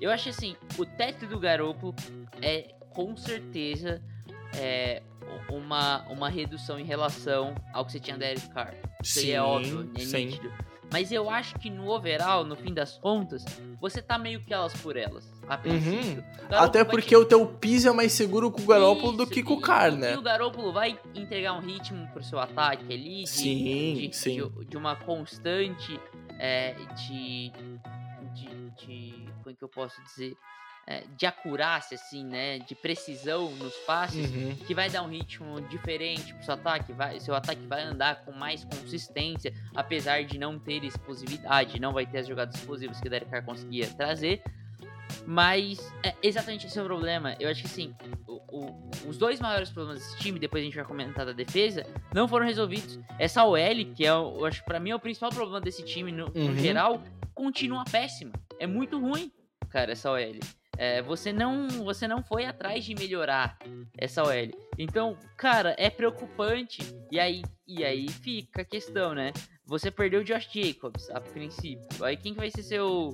Eu 0.06 0.12
acho 0.12 0.30
assim, 0.30 0.56
o 0.78 0.86
teto 0.86 1.26
do 1.26 1.40
Garoppolo 1.40 1.96
é 2.40 2.76
com 2.92 3.18
certeza 3.18 4.00
é, 4.56 5.02
uma, 5.50 6.04
uma 6.10 6.30
redução 6.30 6.80
em 6.80 6.84
relação 6.84 7.56
ao 7.74 7.84
que 7.84 7.92
você 7.94 8.00
tinha 8.00 8.16
da 8.16 8.30
Eric 8.30 8.48
Carr. 8.50 8.76
Isso 9.04 9.18
aí 9.18 9.26
Sim, 9.26 9.32
é 9.32 9.42
óbvio, 9.42 9.90
é 9.96 10.00
sim. 10.02 10.26
nítido. 10.28 10.54
Mas 10.92 11.12
eu 11.12 11.28
acho 11.28 11.56
que 11.58 11.72
no 11.72 11.90
overall, 11.90 12.46
no 12.46 12.56
fim 12.56 12.72
das 12.72 13.00
contas, 13.00 13.44
você 13.82 14.00
tá 14.00 14.20
meio 14.20 14.40
que 14.42 14.54
elas 14.54 14.74
por 14.74 14.96
elas. 14.96 15.26
Uhum. 15.66 16.24
Até 16.52 16.84
porque 16.84 17.10
te- 17.10 17.16
o 17.16 17.26
teu 17.26 17.48
piso 17.48 17.90
é 17.90 17.92
mais 17.92 18.12
seguro 18.12 18.52
com 18.52 18.62
o 18.62 18.66
Garópolo 18.68 19.14
do 19.14 19.26
que 19.26 19.42
com 19.42 19.56
o 19.56 19.60
Carr, 19.60 19.92
e- 19.92 19.98
né? 19.98 20.14
E 20.14 20.18
o 20.18 20.22
Garoppolo 20.22 20.72
vai 20.72 21.00
entregar 21.16 21.54
um 21.54 21.62
ritmo 21.62 22.08
pro 22.10 22.24
seu 22.24 22.38
ataque 22.38 22.94
ali, 22.94 23.24
de, 23.24 23.30
Sim, 23.30 23.94
de, 23.96 24.16
sim. 24.16 24.36
de, 24.36 24.66
de 24.66 24.78
uma 24.78 24.96
constante 24.96 26.00
é, 26.38 26.76
de, 26.96 27.52
de, 28.36 28.70
de. 28.86 29.35
Como 29.46 29.56
que 29.56 29.64
eu 29.64 29.70
posso 29.70 30.02
dizer? 30.04 30.36
É, 30.88 31.04
de 31.18 31.26
acurácia, 31.26 31.96
assim, 31.96 32.24
né? 32.26 32.60
De 32.60 32.76
precisão 32.76 33.50
nos 33.56 33.74
passes. 33.88 34.30
Uhum. 34.32 34.56
Que 34.56 34.74
vai 34.74 34.90
dar 34.90 35.02
um 35.04 35.08
ritmo 35.08 35.62
diferente 35.62 36.34
pro 36.34 36.44
seu 36.44 36.54
ataque, 36.56 36.94
vai, 36.94 37.20
seu 37.20 37.34
ataque 37.36 37.66
vai 37.68 37.82
andar 37.84 38.24
com 38.26 38.32
mais 38.32 38.64
consistência, 38.66 39.52
apesar 39.76 40.24
de 40.24 40.38
não 40.38 40.60
ter 40.60 40.84
explosividade, 40.84 41.80
não 41.80 41.92
vai 41.94 42.06
ter 42.06 42.20
as 42.20 42.28
jogadas 42.28 42.56
explosivas 42.56 43.00
que 43.00 43.08
o 43.08 43.10
Derek 43.10 43.30
Carr 43.32 43.44
conseguia 43.46 43.88
trazer. 43.96 44.44
Mas 45.26 45.80
é 46.04 46.14
exatamente 46.22 46.68
esse 46.68 46.78
é 46.78 46.82
o 46.82 46.86
problema. 46.86 47.36
Eu 47.40 47.50
acho 47.50 47.62
que 47.62 47.68
assim, 47.68 47.96
o- 48.28 48.42
o- 48.52 48.90
os 49.08 49.18
dois 49.18 49.40
maiores 49.40 49.70
problemas 49.72 50.04
desse 50.04 50.18
time, 50.20 50.40
depois 50.40 50.62
a 50.62 50.66
gente 50.66 50.76
vai 50.76 50.86
comentar 50.86 51.26
da 51.26 51.32
defesa, 51.32 51.86
não 52.14 52.28
foram 52.28 52.46
resolvidos. 52.46 53.00
Essa 53.18 53.44
OL, 53.44 53.58
que 53.96 54.06
é, 54.06 54.10
eu 54.10 54.46
acho 54.46 54.60
que 54.62 54.66
pra 54.66 54.80
mim 54.80 54.92
é 54.92 54.96
o 54.96 55.00
principal 55.00 55.30
problema 55.32 55.62
desse 55.62 55.84
time 55.84 56.12
no, 56.12 56.28
no 56.28 56.42
Uhum. 56.42 56.56
geral, 56.58 57.02
continua 57.34 57.84
péssima. 57.86 58.32
É 58.60 58.68
muito 58.68 59.00
ruim, 59.00 59.32
cara, 59.76 59.92
essa 59.92 60.10
OL. 60.10 60.40
É, 60.78 61.02
você 61.02 61.34
não 61.34 61.68
você 61.84 62.08
não 62.08 62.24
foi 62.24 62.46
atrás 62.46 62.86
de 62.86 62.96
melhorar 62.96 63.58
essa 63.98 64.24
OL. 64.24 64.52
Então, 64.78 65.18
cara, 65.36 65.76
é 65.78 65.90
preocupante. 65.90 66.82
E 67.12 67.20
aí, 67.20 67.44
e 67.68 67.84
aí 67.84 68.08
fica 68.08 68.62
a 68.62 68.66
questão, 68.66 69.14
né? 69.14 69.34
Você 69.66 69.92
perdeu 69.92 70.22
o 70.22 70.24
Josh 70.24 70.48
Jacobs 70.50 71.10
a 71.10 71.20
princípio. 71.20 72.06
Aí 72.06 72.16
quem 72.16 72.34
que 72.34 72.40
vai 72.40 72.50
ser 72.50 72.64
seu 72.64 73.14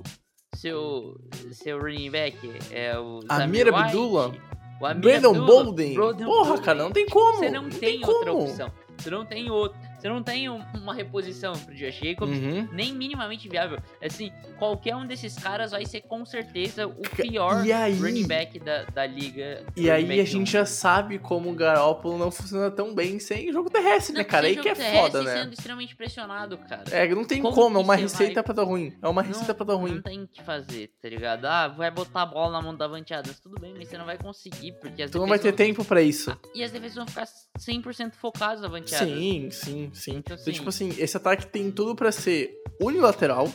seu, 0.54 1.18
seu 1.50 1.80
running 1.80 2.10
back 2.10 2.38
é 2.70 2.96
o 2.96 3.20
Amir 3.28 3.66
Zamir 3.66 3.74
Abdullah? 3.74 4.32
o 4.80 4.86
Amir 4.86 5.02
Brandon 5.02 5.30
Abdullah, 5.30 5.64
Bolden? 5.64 5.94
Brandon 5.94 6.24
Porra, 6.24 6.48
Bolden. 6.48 6.64
cara, 6.64 6.78
não 6.78 6.92
tem 6.92 7.06
como. 7.06 7.38
Você 7.38 7.50
não, 7.50 7.70
tem, 7.70 8.00
como. 8.00 8.16
outra 8.16 8.32
opção. 8.34 8.72
Você 8.98 9.10
não 9.10 9.24
tem 9.24 9.50
outra. 9.50 9.80
Você 10.02 10.08
não 10.08 10.20
tem 10.20 10.50
um- 10.50 10.60
uma 10.74 10.92
reposição 10.92 11.52
pro 11.52 11.72
Josh 11.76 11.94
Jacobs. 12.02 12.36
Uhum. 12.36 12.68
Nem 12.72 12.92
minimamente 12.92 13.48
viável. 13.48 13.78
Assim, 14.02 14.32
qualquer 14.58 14.96
um 14.96 15.06
desses 15.06 15.36
caras 15.38 15.70
vai 15.70 15.86
ser 15.86 16.00
com 16.00 16.26
certeza 16.26 16.88
o 16.88 17.02
pior 17.14 17.62
aí- 17.64 17.94
running 17.94 18.26
back 18.26 18.58
da, 18.58 18.82
da 18.82 19.06
liga. 19.06 19.64
E 19.76 19.88
aí 19.88 20.20
a 20.20 20.24
gente 20.24 20.50
já 20.50 20.66
sabe 20.66 21.20
como 21.20 21.50
o 21.50 21.54
Garoppolo 21.54 22.18
não 22.18 22.32
funciona 22.32 22.68
tão 22.68 22.92
bem 22.92 23.20
sem 23.20 23.52
jogo 23.52 23.70
terrestre, 23.70 24.12
né, 24.14 24.22
Não, 24.22 24.28
cara? 24.28 24.48
sem 24.48 24.56
Aí 24.56 24.60
que 24.62 24.68
é 24.68 24.74
foda, 24.74 25.22
né? 25.22 25.36
sendo 25.42 25.52
extremamente 25.52 25.94
pressionado, 25.94 26.58
cara. 26.58 26.82
É, 26.90 27.06
não 27.14 27.24
tem 27.24 27.40
Como 27.40 27.54
como, 27.54 27.78
é 27.78 27.80
uma 27.80 27.94
receita 27.94 28.34
vai- 28.34 28.42
pra 28.42 28.54
dar 28.54 28.64
ruim. 28.64 28.92
É 29.00 29.06
uma 29.08 29.22
receita 29.22 29.54
pra 29.54 29.64
dar 29.64 29.74
ruim. 29.74 29.94
Não 29.94 30.02
tem 30.02 30.20
o 30.22 30.26
que 30.26 30.42
fazer, 30.42 30.90
tá 31.00 31.08
ligado? 31.08 31.44
Ah, 31.44 31.68
vai 31.68 31.92
botar 31.92 32.22
a 32.22 32.26
bola 32.26 32.50
na 32.50 32.60
mão 32.60 32.74
da 32.74 32.82
Davante 32.88 33.14
Adams. 33.14 33.38
Tudo 33.38 33.60
bem, 33.60 33.72
mas 33.78 33.86
você 33.88 33.96
não 33.96 34.04
vai 34.04 34.18
conseguir, 34.18 34.72
porque 34.80 35.04
as 35.04 35.10
Tu 35.12 35.18
não 35.18 35.28
vai 35.28 35.38
ter 35.38 35.52
defesas 35.52 35.76
tempo 35.76 35.84
pra 35.84 36.02
isso. 36.02 36.30
vão... 36.30 36.40
E 36.56 36.64
as 36.64 36.72
defesas 36.72 36.96
vão 36.96 37.06
ficar 37.06 37.26
100% 37.56 38.14
focadas 38.14 38.60
na 38.60 38.66
Davante 38.66 38.92
Adams. 38.94 39.12
Sim, 39.14 39.48
sim, 39.52 39.91
sim. 39.92 40.16
Então, 40.16 40.36
Então, 40.40 40.52
tipo 40.52 40.68
assim- 40.68 40.90
assim, 40.90 41.02
esse 41.02 41.16
ataque 41.16 41.46
tem 41.46 41.70
tudo 41.70 41.94
pra 41.94 42.10
ser 42.12 42.54
unilateral, 42.80 43.48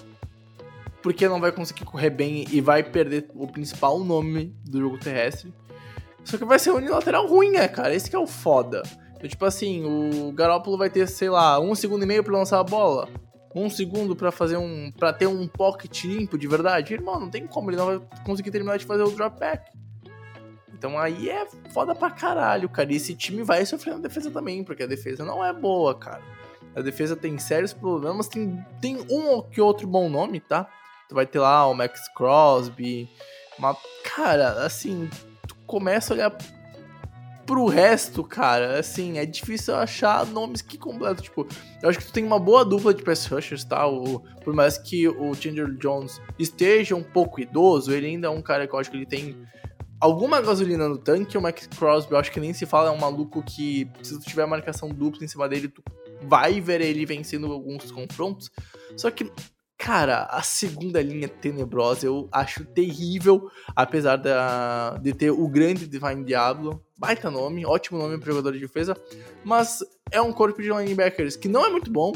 porque 1.02 1.28
não 1.28 1.40
vai 1.40 1.52
conseguir 1.52 1.86
correr 1.86 2.10
bem 2.10 2.46
e 2.52 2.60
vai 2.62 2.84
perder 2.84 3.30
o 3.36 3.48
principal 3.48 4.00
nome 4.00 4.56
do 4.66 4.80
jogo 4.80 4.98
terrestre. 4.98 5.54
Só 6.24 6.38
que 6.38 6.44
vai 6.46 6.60
ser 6.60 6.72
unilateral 6.72 7.26
ruim, 7.28 7.52
né, 7.52 7.68
cara? 7.68 7.94
Esse 7.96 8.10
que 8.10 8.16
é 8.16 8.20
o 8.20 8.28
foda. 8.28 8.84
Então, 9.16 9.30
tipo 9.30 9.46
assim, 9.46 9.84
o 9.86 10.32
Garoppolo 10.34 10.78
vai 10.78 10.90
ter, 10.90 11.08
sei 11.08 11.30
lá, 11.30 11.60
um 11.60 11.74
segundo 11.74 12.04
e 12.04 12.06
meio 12.06 12.24
pra 12.24 12.38
lançar 12.38 12.60
a 12.60 12.64
bola. 12.64 13.08
Um 13.56 13.70
segundo 13.70 14.16
pra 14.16 14.32
fazer 14.32 14.58
um. 14.58 14.92
para 14.92 15.12
ter 15.14 15.26
um 15.26 15.48
pocket 15.48 16.04
limpo 16.04 16.38
de 16.38 16.48
verdade. 16.48 16.94
Irmão, 16.94 17.20
não 17.20 17.30
tem 17.30 17.48
como, 17.48 17.70
ele 17.72 17.78
não 17.78 17.86
vai 17.88 18.02
conseguir 18.26 18.52
terminar 18.52 18.78
de 18.78 18.86
fazer 18.86 19.04
o 19.04 19.10
drop 19.10 19.40
back. 19.40 19.72
Então 20.78 20.98
aí 20.98 21.30
é 21.30 21.48
foda 21.74 21.96
pra 21.96 22.12
caralho, 22.12 22.70
cara. 22.70 22.92
E 22.92 22.96
esse 22.96 23.16
time 23.16 23.44
vai 23.44 23.66
sofrer 23.66 23.96
na 23.96 24.02
defesa 24.02 24.30
também, 24.30 24.64
porque 24.64 24.84
a 24.84 24.88
defesa 24.88 25.26
não 25.26 25.44
é 25.44 25.52
boa, 25.52 25.96
cara. 25.96 26.22
A 26.76 26.82
defesa 26.82 27.16
tem 27.16 27.38
sérios 27.40 27.74
problemas, 27.74 28.28
tem, 28.28 28.64
tem 28.80 28.98
um 29.10 29.28
ou 29.28 29.44
que 29.44 29.60
outro 29.60 29.88
bom 29.88 30.08
nome, 30.08 30.40
tá? 30.40 30.70
Tu 31.10 31.16
vai 31.16 31.26
ter 31.26 31.40
lá 31.40 31.66
o 31.66 31.74
Max 31.74 32.08
Crosby. 32.16 33.10
Mas, 33.58 33.76
cara, 34.04 34.64
assim, 34.64 35.10
tu 35.48 35.56
começa 35.66 36.14
a 36.14 36.16
olhar 36.16 36.38
pro 37.48 37.66
resto, 37.66 38.24
cara, 38.26 38.78
assim, 38.78 39.18
é 39.18 39.26
difícil 39.26 39.74
achar 39.74 40.26
nomes 40.26 40.62
que 40.62 40.78
completam. 40.78 41.24
Tipo, 41.24 41.48
eu 41.82 41.90
acho 41.90 41.98
que 41.98 42.06
tu 42.06 42.12
tem 42.12 42.26
uma 42.26 42.38
boa 42.38 42.64
dupla 42.66 42.94
de 42.94 43.02
pass 43.02 43.26
rushers, 43.26 43.64
tá? 43.64 43.88
O, 43.88 44.20
por 44.44 44.54
mais 44.54 44.78
que 44.78 45.08
o 45.08 45.34
Chandler 45.34 45.74
Jones 45.78 46.22
esteja 46.38 46.94
um 46.96 47.02
pouco 47.02 47.40
idoso, 47.40 47.92
ele 47.94 48.08
ainda 48.08 48.28
é 48.28 48.30
um 48.30 48.42
cara 48.42 48.68
que 48.68 48.76
eu 48.76 48.80
acho 48.80 48.92
que 48.92 48.98
ele 48.98 49.06
tem 49.06 49.48
alguma 50.00 50.42
gasolina 50.42 50.88
no 50.88 50.98
tanque. 50.98 51.38
O 51.38 51.42
Max 51.42 51.68
Crosby, 51.68 52.14
eu 52.14 52.18
acho 52.18 52.32
que 52.32 52.40
nem 52.40 52.54
se 52.54 52.66
fala, 52.66 52.90
é 52.90 52.92
um 52.92 53.00
maluco 53.00 53.44
que, 53.44 53.90
se 54.02 54.20
tu 54.20 54.26
tiver 54.26 54.46
marcação 54.46 54.90
dupla 54.90 55.24
em 55.24 55.28
cima 55.28 55.48
dele, 55.48 55.68
tu 55.68 55.84
vai 56.24 56.60
ver 56.60 56.82
ele 56.82 57.06
vencendo 57.06 57.52
alguns 57.52 57.92
confrontos. 57.92 58.52
Só 58.96 59.12
que, 59.12 59.32
cara, 59.78 60.24
a 60.24 60.42
segunda 60.42 61.02
linha 61.02 61.28
tenebrosa, 61.28 62.06
eu 62.06 62.28
acho 62.32 62.66
terrível, 62.66 63.50
apesar 63.76 64.18
da, 64.18 64.98
de 64.98 65.14
ter 65.14 65.32
o 65.32 65.48
grande 65.48 65.88
Divine 65.88 66.24
Diablo. 66.24 66.84
Baita 66.98 67.30
nome, 67.30 67.66
ótimo 67.66 68.00
nome 68.00 68.18
para 68.18 68.32
jogador 68.32 68.54
de 68.54 68.60
defesa, 68.60 68.96
mas 69.44 69.84
é 70.12 70.20
um 70.20 70.34
corpo 70.34 70.62
de 70.62 70.70
linebackers 70.70 71.36
que 71.36 71.48
não 71.48 71.64
é 71.64 71.70
muito 71.70 71.92
bom. 71.92 72.12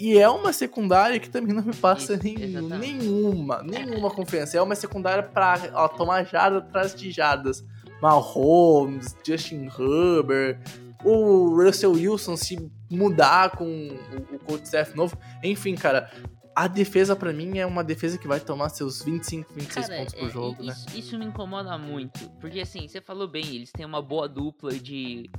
E 0.00 0.18
é 0.18 0.28
uma 0.28 0.52
secundária 0.52 1.20
que 1.20 1.28
também 1.28 1.54
não 1.54 1.62
me 1.62 1.74
passa 1.74 2.14
Isso, 2.14 2.22
nenhum- 2.24 2.68
nenhuma, 2.78 3.62
nenhuma 3.62 4.10
confiança. 4.10 4.56
É 4.56 4.62
uma 4.62 4.74
secundária 4.74 5.22
pra 5.22 5.58
ó, 5.74 5.88
tomar 5.88 6.24
jarda 6.24 6.58
atrás 6.58 6.94
de 6.94 7.10
jardas. 7.10 7.62
Mahomes, 8.00 9.14
Justin 9.26 9.66
Herbert, 9.78 10.58
o 11.04 11.54
Russell 11.62 11.92
Wilson 11.92 12.36
se 12.36 12.70
mudar 12.90 13.50
com 13.56 13.64
o, 13.66 14.34
o 14.36 14.38
coach 14.38 14.64
staff 14.64 14.96
novo. 14.96 15.18
Enfim, 15.44 15.74
cara, 15.74 16.10
a 16.56 16.66
defesa 16.66 17.14
pra 17.14 17.30
mim 17.32 17.58
é 17.58 17.66
uma 17.66 17.84
defesa 17.84 18.16
que 18.16 18.26
vai 18.26 18.40
tomar 18.40 18.70
seus 18.70 19.02
25, 19.02 19.52
26 19.52 19.86
Cara, 19.86 19.98
pontos 20.00 20.14
é- 20.14 20.18
por 20.18 20.30
jogo, 20.30 20.62
né? 20.62 20.72
isso, 20.72 20.98
isso 20.98 21.18
me 21.18 21.26
incomoda 21.26 21.76
muito. 21.76 22.28
Porque 22.40 22.60
assim, 22.60 22.88
você 22.88 23.02
falou 23.02 23.28
bem, 23.28 23.44
eles 23.54 23.70
têm 23.70 23.84
uma 23.84 24.00
boa 24.00 24.26
dupla 24.26 24.72
de. 24.72 25.30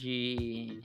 de. 0.00 0.82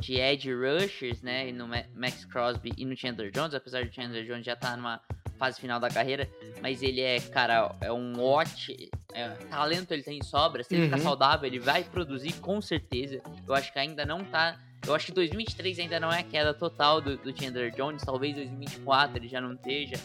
De 0.00 0.14
edge 0.20 0.50
rushers, 0.52 1.22
né? 1.22 1.50
No 1.52 1.66
Ma- 1.68 1.84
Max 1.94 2.24
Crosby 2.24 2.72
e 2.76 2.84
no 2.84 2.96
Chandler 2.96 3.30
Jones, 3.30 3.54
apesar 3.54 3.84
do 3.84 3.92
Chandler 3.92 4.24
Jones 4.24 4.44
já 4.44 4.54
tá 4.56 4.76
numa 4.76 5.00
fase 5.38 5.60
final 5.60 5.78
da 5.78 5.88
carreira, 5.90 6.28
mas 6.62 6.82
ele 6.82 7.00
é, 7.00 7.20
cara, 7.20 7.74
é 7.80 7.92
um 7.92 8.18
watch. 8.18 8.74
É, 9.12 9.28
talento 9.50 9.92
ele 9.92 10.02
tem 10.02 10.18
em 10.18 10.22
sobra. 10.24 10.62
Se 10.64 10.74
ele 10.74 10.84
ficar 10.84 10.96
Uhum. 10.98 11.02
saudável, 11.02 11.46
ele 11.46 11.58
vai 11.58 11.84
produzir 11.84 12.32
com 12.34 12.60
certeza. 12.60 13.20
Eu 13.46 13.54
acho 13.54 13.72
que 13.72 13.78
ainda 13.78 14.04
não 14.06 14.24
tá. 14.24 14.58
Eu 14.86 14.94
acho 14.94 15.06
que 15.06 15.12
2023 15.12 15.78
ainda 15.80 15.98
não 15.98 16.12
é 16.12 16.20
a 16.20 16.22
queda 16.22 16.54
total 16.54 17.00
do, 17.00 17.16
do 17.16 17.36
Chandler 17.38 17.74
Jones. 17.74 18.02
Talvez 18.02 18.34
2024 18.36 19.16
ele 19.18 19.28
já 19.28 19.40
não 19.40 19.54
esteja 19.54 19.96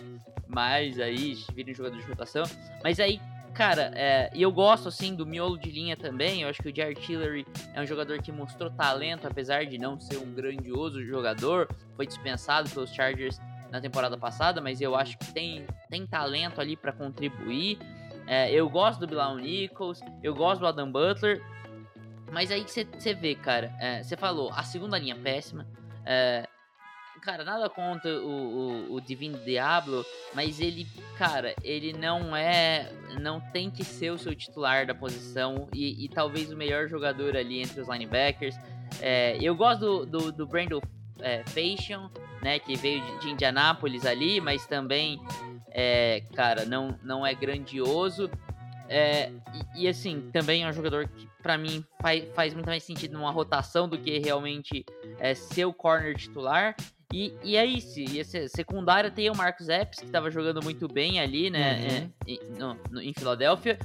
mais 0.47 0.99
aí, 0.99 1.37
vira 1.53 1.71
um 1.71 1.73
jogador 1.73 1.97
de 1.99 2.05
rotação. 2.07 2.43
Mas 2.83 2.99
aí, 2.99 3.19
cara, 3.53 3.91
é, 3.95 4.29
e 4.33 4.41
eu 4.41 4.51
gosto 4.51 4.87
assim 4.87 5.15
do 5.15 5.25
miolo 5.25 5.57
de 5.57 5.69
linha 5.71 5.95
também. 5.95 6.41
Eu 6.41 6.49
acho 6.49 6.61
que 6.61 6.69
o 6.69 6.75
Jared 6.75 6.99
Tillery 7.01 7.45
é 7.73 7.81
um 7.81 7.85
jogador 7.85 8.21
que 8.21 8.31
mostrou 8.31 8.69
talento, 8.69 9.27
apesar 9.27 9.65
de 9.65 9.77
não 9.77 9.99
ser 9.99 10.17
um 10.17 10.33
grandioso 10.33 11.03
jogador. 11.05 11.69
Foi 11.95 12.05
dispensado 12.05 12.69
pelos 12.69 12.93
Chargers 12.93 13.39
na 13.71 13.79
temporada 13.79 14.17
passada, 14.17 14.59
mas 14.59 14.81
eu 14.81 14.95
acho 14.95 15.17
que 15.17 15.33
tem, 15.33 15.65
tem 15.89 16.05
talento 16.05 16.59
ali 16.59 16.75
pra 16.75 16.91
contribuir. 16.91 17.79
É, 18.27 18.51
eu 18.51 18.69
gosto 18.69 18.99
do 18.99 19.07
Bilal 19.07 19.37
Nichols, 19.37 20.01
eu 20.21 20.33
gosto 20.33 20.61
do 20.61 20.67
Adam 20.67 20.91
Butler. 20.91 21.41
Mas 22.31 22.49
aí 22.49 22.63
que 22.63 22.71
você 22.71 23.13
vê, 23.13 23.35
cara, 23.35 23.75
é, 23.79 24.03
você 24.03 24.15
falou, 24.15 24.51
a 24.53 24.63
segunda 24.63 24.97
linha 24.97 25.15
é 25.15 25.17
péssima. 25.17 25.67
é, 26.05 26.47
cara, 27.21 27.43
nada 27.43 27.69
contra 27.69 28.09
o, 28.19 28.89
o, 28.89 28.95
o 28.95 29.01
Divino 29.01 29.37
Diablo, 29.37 30.05
mas 30.33 30.59
ele, 30.59 30.87
cara, 31.17 31.55
ele 31.63 31.93
não 31.93 32.35
é. 32.35 32.91
Não 33.19 33.39
tem 33.39 33.69
que 33.69 33.83
ser 33.83 34.11
o 34.11 34.17
seu 34.17 34.35
titular 34.35 34.85
da 34.85 34.95
posição 34.95 35.67
e, 35.73 36.05
e 36.05 36.09
talvez 36.09 36.51
o 36.51 36.57
melhor 36.57 36.87
jogador 36.87 37.37
ali 37.37 37.61
entre 37.61 37.79
os 37.79 37.87
linebackers. 37.87 38.55
É, 38.99 39.37
eu 39.41 39.55
gosto 39.55 40.05
do, 40.05 40.05
do, 40.05 40.31
do 40.31 40.47
Brandon 40.47 40.81
é, 41.19 41.43
Fashion, 41.43 42.09
né, 42.41 42.59
que 42.59 42.75
veio 42.75 43.01
de, 43.01 43.19
de 43.19 43.29
Indianápolis 43.29 44.05
ali, 44.05 44.41
mas 44.41 44.65
também, 44.65 45.21
é, 45.69 46.23
cara, 46.35 46.65
não, 46.65 46.97
não 47.03 47.25
é 47.25 47.33
grandioso. 47.33 48.29
É, 48.89 49.31
e, 49.75 49.83
e, 49.83 49.87
assim, 49.87 50.29
também 50.33 50.63
é 50.63 50.67
um 50.67 50.73
jogador 50.73 51.07
que 51.07 51.25
pra 51.41 51.57
mim 51.57 51.83
faz, 52.01 52.25
faz 52.35 52.53
muito 52.53 52.65
mais 52.65 52.83
sentido 52.83 53.13
numa 53.13 53.31
rotação 53.31 53.87
do 53.87 53.97
que 53.97 54.19
realmente 54.19 54.85
é, 55.17 55.33
ser 55.33 55.65
o 55.65 55.73
corner 55.73 56.15
titular. 56.17 56.75
E, 57.13 57.33
e 57.43 57.57
é 57.57 57.65
isso, 57.65 57.99
e 57.99 58.23
secundária 58.49 59.11
tem 59.11 59.29
o 59.29 59.35
Marcos 59.35 59.67
Epps, 59.67 59.99
que 59.99 60.07
tava 60.07 60.31
jogando 60.31 60.63
muito 60.63 60.87
bem 60.87 61.19
ali, 61.19 61.49
né, 61.49 61.77
Uhum. 61.77 61.85
é, 61.85 62.31
em, 62.31 62.39
no- 62.57 62.77
no- 62.89 63.01
em 63.01 63.13
Filadélfia. 63.13 63.77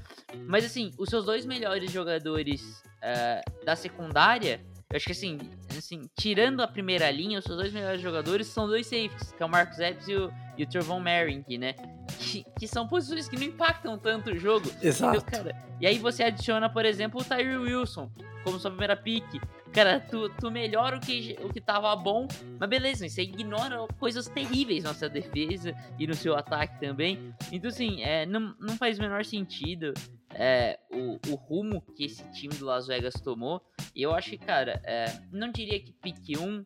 Mas 0.46 0.64
assim, 0.64 0.92
os 0.96 1.08
seus 1.08 1.24
dois 1.24 1.44
melhores 1.44 1.90
jogadores 1.90 2.82
é, 3.02 3.40
da 3.64 3.74
secundária, 3.74 4.60
eu 4.90 4.96
acho 4.96 5.06
que 5.06 5.12
assim, 5.12 5.38
assim, 5.76 6.02
tirando 6.18 6.60
a 6.62 6.68
primeira 6.68 7.10
linha, 7.10 7.38
os 7.40 7.44
seus 7.44 7.56
dois 7.58 7.72
melhores 7.72 8.00
jogadores 8.00 8.46
são 8.46 8.66
dois 8.68 8.86
safeties, 8.86 9.32
que 9.32 9.42
é 9.42 9.46
o 9.46 9.48
Marcos 9.48 9.78
Epps 9.80 10.06
e 10.08 10.14
o, 10.14 10.32
e 10.56 10.62
o 10.62 10.66
Trevon 10.68 11.00
Merrick, 11.00 11.58
né? 11.58 11.74
Que, 12.18 12.44
que 12.58 12.66
são 12.68 12.86
posições 12.86 13.28
que 13.28 13.36
não 13.36 13.42
impactam 13.42 13.98
tanto 13.98 14.30
o 14.30 14.38
jogo. 14.38 14.70
Exato. 14.80 15.18
Então, 15.18 15.28
cara, 15.28 15.54
e 15.80 15.86
aí 15.86 15.98
você 15.98 16.22
adiciona, 16.22 16.68
por 16.70 16.84
exemplo, 16.84 17.20
o 17.20 17.24
Tyree 17.24 17.56
Wilson 17.56 18.08
como 18.46 18.60
sua 18.60 18.70
primeira 18.70 18.96
pick. 18.96 19.26
Cara, 19.72 19.98
tu, 19.98 20.28
tu 20.40 20.50
melhora 20.52 20.96
o 20.96 21.00
que, 21.00 21.36
o 21.42 21.52
que 21.52 21.60
tava 21.60 21.94
bom, 21.96 22.28
mas 22.60 22.70
beleza, 22.70 23.08
você 23.08 23.22
ignora 23.22 23.86
coisas 23.98 24.28
terríveis 24.28 24.84
na 24.84 24.94
sua 24.94 25.08
defesa 25.08 25.74
e 25.98 26.06
no 26.06 26.14
seu 26.14 26.36
ataque 26.36 26.78
também. 26.78 27.34
Então, 27.50 27.68
assim, 27.68 28.02
é, 28.02 28.24
não, 28.24 28.54
não 28.60 28.76
faz 28.76 28.98
o 28.98 29.02
menor 29.02 29.24
sentido 29.24 29.92
é, 30.32 30.78
o, 30.92 31.18
o 31.28 31.34
rumo 31.34 31.82
que 31.96 32.04
esse 32.04 32.22
time 32.30 32.54
do 32.54 32.64
Las 32.64 32.86
Vegas 32.86 33.14
tomou. 33.14 33.60
E 33.94 34.02
eu 34.02 34.14
acho 34.14 34.30
que, 34.30 34.38
cara, 34.38 34.80
é, 34.84 35.06
não 35.32 35.50
diria 35.50 35.80
que 35.80 35.92
pick 35.92 36.38
1, 36.38 36.64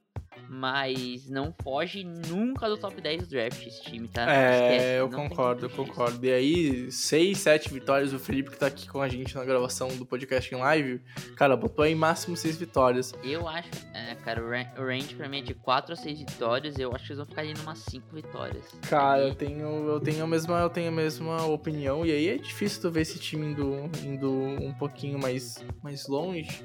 mas 0.52 1.28
não 1.30 1.54
foge 1.62 2.02
nunca 2.02 2.68
do 2.68 2.76
top 2.76 3.00
10 3.00 3.22
do 3.22 3.28
draft 3.30 3.64
esse 3.64 3.82
time, 3.84 4.08
tá? 4.08 4.28
É, 4.28 4.52
Esquece, 4.74 4.92
eu 4.98 5.08
não 5.08 5.18
tem 5.18 5.28
concordo, 5.28 5.66
eu 5.66 5.70
concordo. 5.70 6.26
E 6.26 6.32
aí, 6.32 6.90
seis, 6.90 7.38
sete 7.38 7.72
vitórias. 7.72 8.12
O 8.12 8.18
Felipe 8.18 8.50
que 8.50 8.58
tá 8.58 8.66
aqui 8.66 8.88
com 8.88 9.00
a 9.00 9.08
gente 9.08 9.36
na 9.36 9.44
gravação 9.44 9.86
do 9.96 10.04
podcast 10.04 10.52
em 10.52 10.58
live, 10.58 11.00
cara, 11.36 11.56
botou 11.56 11.84
aí 11.84 11.94
máximo 11.94 12.36
seis 12.36 12.56
vitórias. 12.56 13.14
Eu 13.22 13.46
acho, 13.48 13.68
é, 13.94 14.16
cara, 14.16 14.42
o 14.44 14.50
ran- 14.50 14.66
o 14.76 14.82
range 14.84 15.14
pra 15.14 15.28
mim 15.28 15.38
é 15.38 15.42
de 15.42 15.54
4 15.54 15.92
a 15.92 15.96
6 15.96 16.18
vitórias. 16.18 16.78
Eu 16.78 16.90
acho 16.94 17.06
que 17.06 17.12
eles 17.12 17.18
vão 17.18 17.26
ficar 17.26 17.42
ali 17.42 17.54
numas 17.54 17.78
5 17.78 18.06
vitórias. 18.12 18.64
Cara, 18.88 19.22
eu 19.22 19.34
tenho, 19.34 19.86
eu 19.88 20.00
tenho 20.00 20.24
a 20.24 20.26
mesma, 20.26 20.58
eu 20.60 20.70
tenho 20.70 20.88
a 20.88 20.92
mesma 20.92 21.44
opinião. 21.46 22.04
E 22.04 22.10
aí 22.10 22.28
é 22.28 22.36
difícil 22.38 22.82
tu 22.82 22.90
ver 22.90 23.02
esse 23.02 23.18
time 23.20 23.46
indo, 23.46 23.88
indo 24.04 24.30
um 24.32 24.72
pouquinho 24.74 25.16
mais, 25.18 25.64
mais 25.82 26.08
longe. 26.08 26.60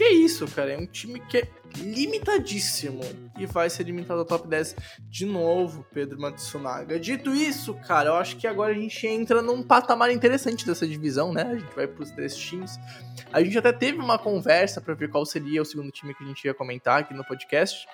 Que 0.00 0.04
é 0.04 0.12
isso, 0.14 0.46
cara. 0.46 0.72
É 0.72 0.78
um 0.78 0.86
time 0.86 1.20
que 1.20 1.36
é 1.36 1.48
limitadíssimo 1.76 3.02
e 3.38 3.44
vai 3.44 3.68
ser 3.68 3.82
limitado 3.82 4.20
ao 4.20 4.24
top 4.24 4.48
10 4.48 4.74
de 4.98 5.26
novo, 5.26 5.84
Pedro 5.92 6.18
Matsunaga. 6.18 6.98
Dito 6.98 7.34
isso, 7.34 7.74
cara, 7.86 8.08
eu 8.08 8.14
acho 8.14 8.38
que 8.38 8.46
agora 8.46 8.72
a 8.72 8.74
gente 8.74 9.06
entra 9.06 9.42
num 9.42 9.62
patamar 9.62 10.10
interessante 10.10 10.64
dessa 10.64 10.88
divisão, 10.88 11.34
né? 11.34 11.42
A 11.42 11.58
gente 11.58 11.76
vai 11.76 11.86
pros 11.86 12.10
três 12.12 12.34
times. 12.34 12.78
A 13.30 13.42
gente 13.42 13.58
até 13.58 13.74
teve 13.74 13.98
uma 13.98 14.18
conversa 14.18 14.80
para 14.80 14.94
ver 14.94 15.10
qual 15.10 15.26
seria 15.26 15.60
o 15.60 15.66
segundo 15.66 15.90
time 15.90 16.14
que 16.14 16.24
a 16.24 16.26
gente 16.26 16.46
ia 16.46 16.54
comentar 16.54 17.00
aqui 17.00 17.12
no 17.12 17.22
podcast. 17.22 17.86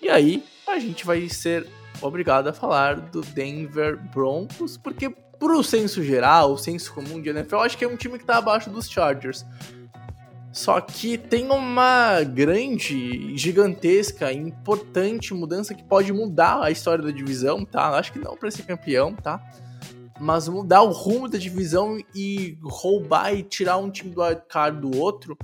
E 0.00 0.08
aí, 0.08 0.44
a 0.68 0.78
gente 0.78 1.04
vai 1.04 1.28
ser 1.28 1.66
obrigado 2.00 2.46
a 2.46 2.52
falar 2.52 2.94
do 2.94 3.22
Denver 3.22 3.96
Broncos, 4.14 4.76
porque 4.76 5.10
pro 5.36 5.64
senso 5.64 6.00
geral, 6.04 6.52
o 6.52 6.58
senso 6.58 6.94
comum 6.94 7.20
de 7.20 7.30
NFL, 7.30 7.56
eu 7.56 7.62
acho 7.62 7.76
que 7.76 7.84
é 7.84 7.88
um 7.88 7.96
time 7.96 8.20
que 8.20 8.24
tá 8.24 8.36
abaixo 8.36 8.70
dos 8.70 8.88
Chargers. 8.88 9.44
Só 10.52 10.80
que 10.80 11.16
tem 11.16 11.48
uma 11.48 12.22
grande, 12.24 13.36
gigantesca, 13.36 14.32
importante 14.32 15.32
mudança 15.32 15.74
que 15.74 15.84
pode 15.84 16.12
mudar 16.12 16.62
a 16.62 16.70
história 16.70 17.04
da 17.04 17.12
divisão, 17.12 17.64
tá? 17.64 17.90
Acho 17.90 18.12
que 18.12 18.18
não 18.18 18.36
para 18.36 18.50
ser 18.50 18.64
campeão, 18.64 19.14
tá? 19.14 19.40
Mas 20.18 20.48
mudar 20.48 20.82
o 20.82 20.90
rumo 20.90 21.28
da 21.28 21.38
divisão 21.38 21.98
e 22.14 22.58
roubar 22.62 23.32
e 23.32 23.44
tirar 23.44 23.76
um 23.76 23.90
time 23.90 24.10
do 24.10 24.22
card 24.48 24.80
do 24.80 24.98
outro, 24.98 25.38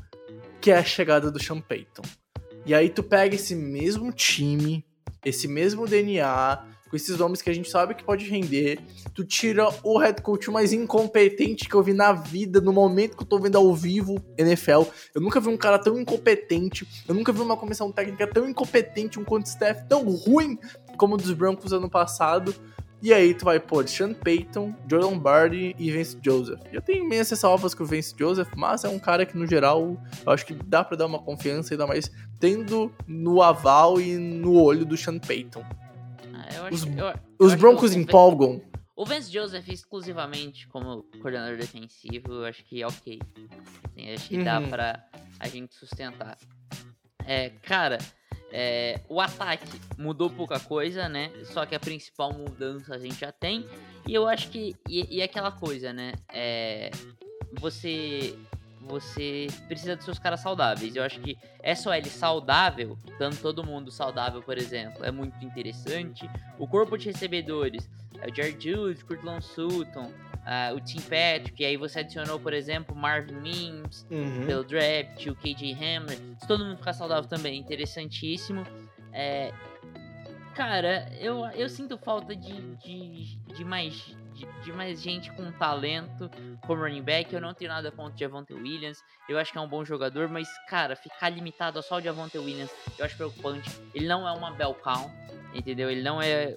que 0.61 0.73
é 0.73 0.79
a 0.79 0.85
chegada 0.85 1.31
do 1.31 1.43
Sean 1.43 1.61
Payton. 1.61 2.03
E 2.67 2.75
aí 2.75 2.91
tu 2.91 3.03
pega 3.03 3.37
esse 3.37 3.55
mesmo 3.55 4.13
time, 4.13 4.85
esse 5.25 5.47
mesmo 5.47 5.87
DNA, 5.87 6.65
com 6.97 7.03
esses 7.03 7.19
nomes 7.19 7.43
que 7.43 7.51
a 7.51 7.55
gente 7.55 7.71
sabe 7.71 7.95
que 7.95 8.03
pode 8.03 8.25
render. 8.25 8.81
Tu 9.15 9.23
tira 9.25 9.69
o 9.83 9.99
head 9.99 10.23
coach 10.23 10.51
mais 10.51 10.73
incompetente 10.73 11.69
que 11.69 11.75
eu 11.75 11.83
vi 11.83 11.93
na 11.93 12.13
vida, 12.13 12.61
no 12.61 12.73
momento 12.73 13.17
que 13.17 13.23
eu 13.23 13.27
tô 13.27 13.39
vendo 13.39 13.57
ao 13.57 13.75
vivo 13.75 14.17
NFL. 14.39 14.85
Eu 15.15 15.21
nunca 15.21 15.39
vi 15.39 15.49
um 15.49 15.57
cara 15.57 15.79
tão 15.79 16.01
incompetente, 16.01 16.89
eu 17.07 17.15
nunca 17.15 17.33
vi 17.33 17.41
uma 17.41 17.57
comissão 17.57 17.93
técnica 17.93 18.27
tão 18.27 18.49
incompetente, 18.49 19.21
um 19.21 19.25
coach 19.25 19.47
staff 19.47 19.85
tão 19.87 20.09
ruim 20.09 20.59
como 20.97 21.15
o 21.15 21.19
dos 21.19 21.33
Broncos 21.33 21.73
ano 21.73 21.91
passado. 21.91 22.55
E 23.03 23.13
aí 23.13 23.35
tu 23.35 23.45
vai 23.45 23.61
pôr 23.61 23.87
Sean 23.87 24.15
Payton, 24.15 24.75
Joe 24.89 25.03
Lombardi 25.03 25.77
e 25.79 25.91
Vince 25.91 26.17
Joseph. 26.23 26.61
Eu 26.73 26.81
tenho 26.81 27.05
imensas 27.05 27.33
ressalvas 27.33 27.75
com 27.75 27.85
o 27.85 27.87
Vince 27.87 28.15
Joseph, 28.19 28.49
mas 28.57 28.85
é 28.85 28.89
um 28.89 28.99
cara 28.99 29.27
que 29.27 29.37
no 29.37 29.47
geral 29.47 29.99
eu 30.25 30.33
acho 30.33 30.47
que 30.47 30.55
dá 30.55 30.83
para 30.83 30.97
dar 30.97 31.05
uma 31.05 31.19
confiança 31.19 31.75
ainda 31.75 31.87
mais 31.87 32.11
tendo 32.41 32.91
no 33.07 33.43
aval 33.43 34.01
e 34.01 34.17
no 34.17 34.55
olho 34.55 34.87
do 34.87 34.97
Sean 34.97 35.19
Payton. 35.19 35.63
Eu 36.55 36.65
acho, 36.67 36.75
Os- 36.75 36.87
eu- 36.87 36.93
eu 37.09 37.15
Os 37.39 37.53
acho 37.53 37.61
Broncos 37.61 37.91
que 37.93 37.97
o- 37.99 38.01
empolgam. 38.01 38.63
O 38.95 39.05
Vance 39.05 39.31
Joseph 39.31 39.69
exclusivamente 39.69 40.67
como 40.69 41.03
coordenador 41.21 41.57
defensivo, 41.59 42.33
eu 42.33 42.45
acho 42.47 42.65
que 42.65 42.83
é 42.83 42.87
ok. 42.87 43.19
Assim, 43.91 44.11
acho 44.13 44.29
que 44.29 44.43
dá 44.43 44.59
Uhum. 44.59 44.69
pra 44.71 45.05
a 45.39 45.49
gente 45.49 45.75
sustentar. 45.75 46.39
É, 47.27 47.51
cara, 47.63 47.99
é, 48.51 49.01
o 49.09 49.21
ataque 49.21 49.67
mudou 49.99 50.31
pouca 50.31 50.59
coisa, 50.59 51.09
né? 51.11 51.31
Só 51.45 51.67
que 51.67 51.75
a 51.75 51.81
principal 51.81 52.33
mudança 52.33 52.95
a 52.95 52.99
gente 52.99 53.17
já 53.21 53.31
tem. 53.33 53.67
E 54.09 54.15
eu 54.15 54.27
acho 54.27 54.49
que. 54.51 54.75
E, 54.89 55.17
e 55.17 55.23
aquela 55.23 55.53
coisa, 55.53 55.93
né? 55.93 56.15
É, 56.33 56.91
você. 57.61 58.35
Você 58.89 59.49
precisa 59.69 59.97
dos 59.97 60.05
seus 60.05 60.19
caras 60.19 60.41
saudáveis. 60.41 60.95
Eu 60.95 61.03
acho 61.03 61.21
que 61.21 61.37
SOL 61.77 62.05
saudável, 62.05 62.99
dando 63.19 63.37
todo 63.41 63.65
mundo 63.65 63.91
saudável, 63.91 64.43
por 64.43 64.57
exemplo, 64.57 65.05
é 65.05 65.11
muito 65.11 65.45
interessante. 65.45 66.29
O 66.59 66.67
corpo 66.69 66.97
de 66.97 67.07
recebedores, 67.07 67.89
é 68.21 68.31
o 68.31 68.35
Jared 68.35 68.71
Judy, 68.71 69.05
Curtland 69.05 69.45
Sutton, 69.45 70.11
ah, 70.47 70.73
o 70.75 70.81
Tim 70.81 71.01
Patrick, 71.01 71.65
aí 71.65 71.77
você 71.77 72.01
adicionou, 72.01 72.39
por 72.39 72.53
exemplo, 72.53 72.95
Marvin 72.95 73.35
Mims, 73.35 74.07
Uhum. 74.11 74.47
pelo 74.47 74.63
draft, 74.65 75.27
o 75.27 75.35
KJ 75.35 75.73
Hamler. 75.75 76.19
Se 76.41 76.47
todo 76.47 76.65
mundo 76.65 76.77
ficar 76.79 76.93
saudável 76.93 77.29
também, 77.29 77.59
interessantíssimo. 77.59 78.65
É, 79.13 79.53
cara, 80.55 81.09
eu, 81.21 81.45
eu 81.47 81.69
sinto 81.69 81.99
falta 81.99 82.35
de, 82.35 82.53
de, 82.77 83.37
de 83.55 83.65
mais. 83.65 84.17
De, 84.37 84.47
de 84.63 84.73
mais 84.73 85.01
gente 85.01 85.33
com 85.33 85.51
talento 85.53 86.31
como 86.67 86.83
running 86.83 87.03
back. 87.03 87.35
Eu 87.35 87.41
não 87.41 87.55
tenho 87.55 87.71
nada 87.71 87.91
contra 87.91 88.15
o 88.15 88.19
Javonte 88.19 88.53
Williams. 88.53 88.99
Eu 89.29 89.39
acho 89.39 89.51
que 89.51 89.59
é 89.59 89.61
um 89.61 89.69
bom 89.69 89.85
jogador, 89.85 90.29
mas, 90.29 90.49
cara, 90.69 90.95
ficar 90.95 91.31
limitado 91.31 91.79
a 91.79 91.83
só 91.83 91.97
o 91.97 92.01
Javonte 92.01 92.37
Williams 92.39 92.71
eu 92.99 93.05
acho 93.05 93.17
preocupante. 93.17 93.71
Ele 93.95 94.07
não 94.07 94.29
é 94.29 94.33
uma 94.33 94.51
bell 94.53 94.75
cow, 94.75 95.11
entendeu? 95.55 95.91
Ele 95.91 96.03
não 96.03 96.21
é. 96.21 96.55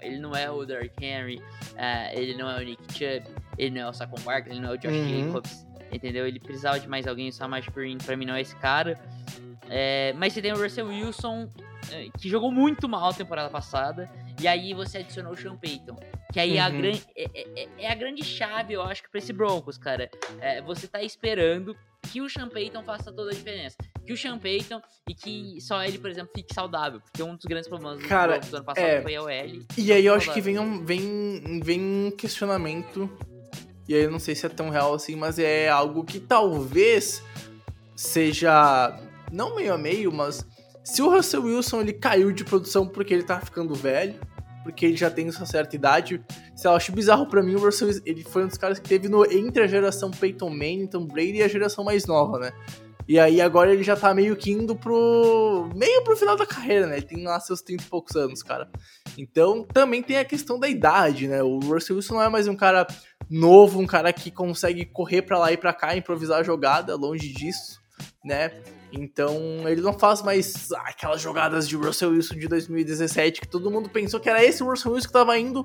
Ele 0.00 0.18
não 0.18 0.34
é 0.34 0.50
o 0.50 0.64
Derrick 0.64 1.04
Henry, 1.04 1.42
ah, 1.76 2.12
ele 2.14 2.34
não 2.36 2.50
é 2.50 2.56
o 2.56 2.64
Nick 2.64 2.82
Chubb, 2.92 3.22
ele 3.58 3.70
não 3.70 3.82
é 3.82 3.90
o 3.90 3.92
Saquon 3.92 4.20
Barkley, 4.22 4.54
ele 4.54 4.60
não 4.60 4.72
é 4.72 4.74
o 4.74 4.78
Josh 4.78 4.92
Uhum. 4.92 5.26
Jacobs 5.26 5.70
entendeu? 5.92 6.26
Ele 6.26 6.38
precisava 6.38 6.78
de 6.78 6.88
mais 6.88 7.06
alguém, 7.06 7.28
o 7.28 7.32
Samaje 7.32 7.70
Perine 7.70 8.02
pra 8.02 8.16
mim 8.16 8.24
não 8.24 8.34
é 8.34 8.40
esse 8.40 8.54
cara. 8.56 8.98
É, 9.68 10.12
mas 10.16 10.32
você 10.32 10.42
tem 10.42 10.52
o 10.52 10.56
Russell 10.56 10.86
Wilson, 10.86 11.50
é, 11.90 12.08
que 12.18 12.28
jogou 12.28 12.50
muito 12.50 12.88
mal 12.88 13.10
a 13.10 13.12
temporada 13.12 13.48
passada, 13.48 14.10
e 14.40 14.48
aí 14.48 14.74
você 14.74 14.98
adicionou 14.98 15.32
o 15.32 15.36
Sean 15.36 15.56
Payton. 15.56 15.96
Que 16.32 16.38
aí 16.40 16.56
é, 16.56 16.60
a 16.60 16.68
Uhum. 16.68 16.78
gran- 16.80 16.98
é, 17.16 17.30
é- 17.62 17.68
é 17.78 17.90
a 17.90 17.94
grande 17.94 18.22
chave, 18.24 18.74
eu 18.74 18.82
acho, 18.82 19.02
que 19.02 19.10
pra 19.10 19.18
esse 19.18 19.32
Broncos, 19.32 19.76
cara. 19.76 20.08
É, 20.40 20.62
você 20.62 20.86
tá 20.86 21.02
esperando 21.02 21.76
que 22.10 22.20
o 22.20 22.28
Sean 22.30 22.48
Payton 22.48 22.82
faça 22.84 23.12
toda 23.12 23.30
a 23.30 23.34
diferença. 23.34 23.76
Que 24.06 24.12
o 24.12 24.16
Sean 24.16 24.38
Payton 24.38 24.80
e 25.08 25.14
que 25.14 25.60
só 25.60 25.82
ele, 25.84 25.98
por 25.98 26.08
exemplo, 26.08 26.30
fique 26.34 26.54
saudável. 26.54 27.00
Porque 27.00 27.22
um 27.22 27.34
dos 27.34 27.44
grandes 27.44 27.68
problemas 27.68 27.98
do 27.98 28.08
Cara, 28.08 28.32
Broncos 28.32 28.48
do 28.50 28.56
ano 28.56 28.64
passado 28.64 28.84
é. 28.84 29.02
foi 29.02 29.14
a 29.16 29.22
OL. 29.22 29.62
E 29.76 29.92
aí 29.92 30.06
eu 30.06 30.14
acho 30.14 30.32
que 30.32 30.40
vem 30.40 30.58
um, 30.58 30.84
vem, 30.84 31.60
vem 31.62 31.80
um 31.80 32.10
questionamento. 32.10 33.10
E 33.88 33.94
aí 33.94 34.02
eu 34.04 34.10
não 34.10 34.20
sei 34.20 34.34
se 34.36 34.46
é 34.46 34.48
tão 34.48 34.70
real 34.70 34.94
assim, 34.94 35.16
mas 35.16 35.38
é 35.38 35.68
algo 35.68 36.04
que 36.04 36.20
talvez 36.20 37.22
seja. 37.96 38.96
Não 39.32 39.54
meio 39.56 39.74
a 39.74 39.78
meio, 39.78 40.12
mas. 40.12 40.44
Se 40.82 41.02
o 41.02 41.10
Russell 41.10 41.42
Wilson 41.44 41.82
ele 41.82 41.92
caiu 41.92 42.32
de 42.32 42.44
produção 42.44 42.86
porque 42.86 43.12
ele 43.12 43.22
tá 43.22 43.38
ficando 43.40 43.74
velho, 43.74 44.14
porque 44.62 44.86
ele 44.86 44.96
já 44.96 45.10
tem 45.10 45.28
essa 45.28 45.46
certa 45.46 45.74
idade. 45.74 46.22
Se 46.54 46.66
eu 46.66 46.72
acho 46.72 46.92
bizarro 46.92 47.26
pra 47.26 47.42
mim, 47.42 47.54
o 47.54 47.58
Russell 47.58 47.90
ele 48.04 48.22
foi 48.22 48.44
um 48.44 48.48
dos 48.48 48.58
caras 48.58 48.78
que 48.78 48.88
teve 48.88 49.08
no, 49.08 49.24
entre 49.24 49.62
a 49.62 49.66
geração 49.66 50.10
Peyton 50.10 50.50
Manning, 50.50 50.86
Tom 50.86 51.06
Brady 51.06 51.36
e 51.36 51.42
a 51.42 51.48
geração 51.48 51.84
mais 51.84 52.06
nova, 52.06 52.38
né? 52.38 52.52
E 53.08 53.18
aí 53.18 53.40
agora 53.40 53.72
ele 53.72 53.82
já 53.82 53.96
tá 53.96 54.14
meio 54.14 54.36
que 54.36 54.52
indo 54.52 54.76
pro. 54.76 55.68
meio 55.74 56.04
pro 56.04 56.16
final 56.16 56.36
da 56.36 56.46
carreira, 56.46 56.86
né? 56.86 56.98
Ele 56.98 57.06
tem 57.06 57.24
lá 57.24 57.40
seus 57.40 57.60
30 57.60 57.82
e 57.82 57.86
poucos 57.86 58.14
anos, 58.14 58.40
cara. 58.40 58.70
Então 59.18 59.64
também 59.64 60.00
tem 60.00 60.18
a 60.18 60.24
questão 60.24 60.60
da 60.60 60.68
idade, 60.68 61.26
né? 61.26 61.42
O 61.42 61.58
Russell 61.58 61.96
Wilson 61.96 62.14
não 62.14 62.22
é 62.22 62.28
mais 62.28 62.46
um 62.46 62.54
cara 62.54 62.86
novo, 63.28 63.80
um 63.80 63.86
cara 63.86 64.12
que 64.12 64.30
consegue 64.30 64.84
correr 64.84 65.22
pra 65.22 65.38
lá 65.38 65.50
e 65.50 65.56
pra 65.56 65.72
cá, 65.72 65.96
improvisar 65.96 66.38
a 66.38 66.44
jogada, 66.44 66.94
longe 66.94 67.32
disso, 67.32 67.80
né? 68.24 68.52
Então 68.92 69.36
ele 69.68 69.80
não 69.80 69.92
faz 69.92 70.22
mais 70.22 70.72
aquelas 70.72 71.20
jogadas 71.20 71.68
de 71.68 71.76
Russell 71.76 72.10
Wilson 72.10 72.34
de 72.34 72.48
2017 72.48 73.40
que 73.40 73.48
todo 73.48 73.70
mundo 73.70 73.88
pensou 73.88 74.18
que 74.18 74.28
era 74.28 74.44
esse 74.44 74.62
Russell 74.62 74.92
Wilson 74.92 75.06
que 75.06 75.12
tava 75.12 75.38
indo 75.38 75.64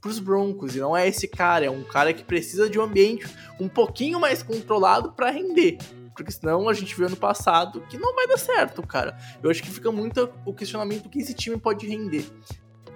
pros 0.00 0.18
Broncos. 0.18 0.74
E 0.74 0.80
não 0.80 0.96
é 0.96 1.08
esse 1.08 1.28
cara, 1.28 1.66
é 1.66 1.70
um 1.70 1.84
cara 1.84 2.12
que 2.12 2.24
precisa 2.24 2.68
de 2.68 2.78
um 2.78 2.82
ambiente 2.82 3.26
um 3.60 3.68
pouquinho 3.68 4.20
mais 4.20 4.42
controlado 4.42 5.12
pra 5.12 5.30
render. 5.30 5.78
Porque 6.14 6.32
senão 6.32 6.68
a 6.68 6.72
gente 6.72 6.94
viu 6.96 7.06
ano 7.06 7.16
passado 7.16 7.82
que 7.88 7.98
não 7.98 8.14
vai 8.14 8.26
dar 8.26 8.38
certo, 8.38 8.82
cara. 8.86 9.16
Eu 9.42 9.50
acho 9.50 9.62
que 9.62 9.70
fica 9.70 9.92
muito 9.92 10.30
o 10.46 10.54
questionamento 10.54 11.04
do 11.04 11.08
que 11.10 11.18
esse 11.18 11.34
time 11.34 11.58
pode 11.58 11.86
render. 11.86 12.24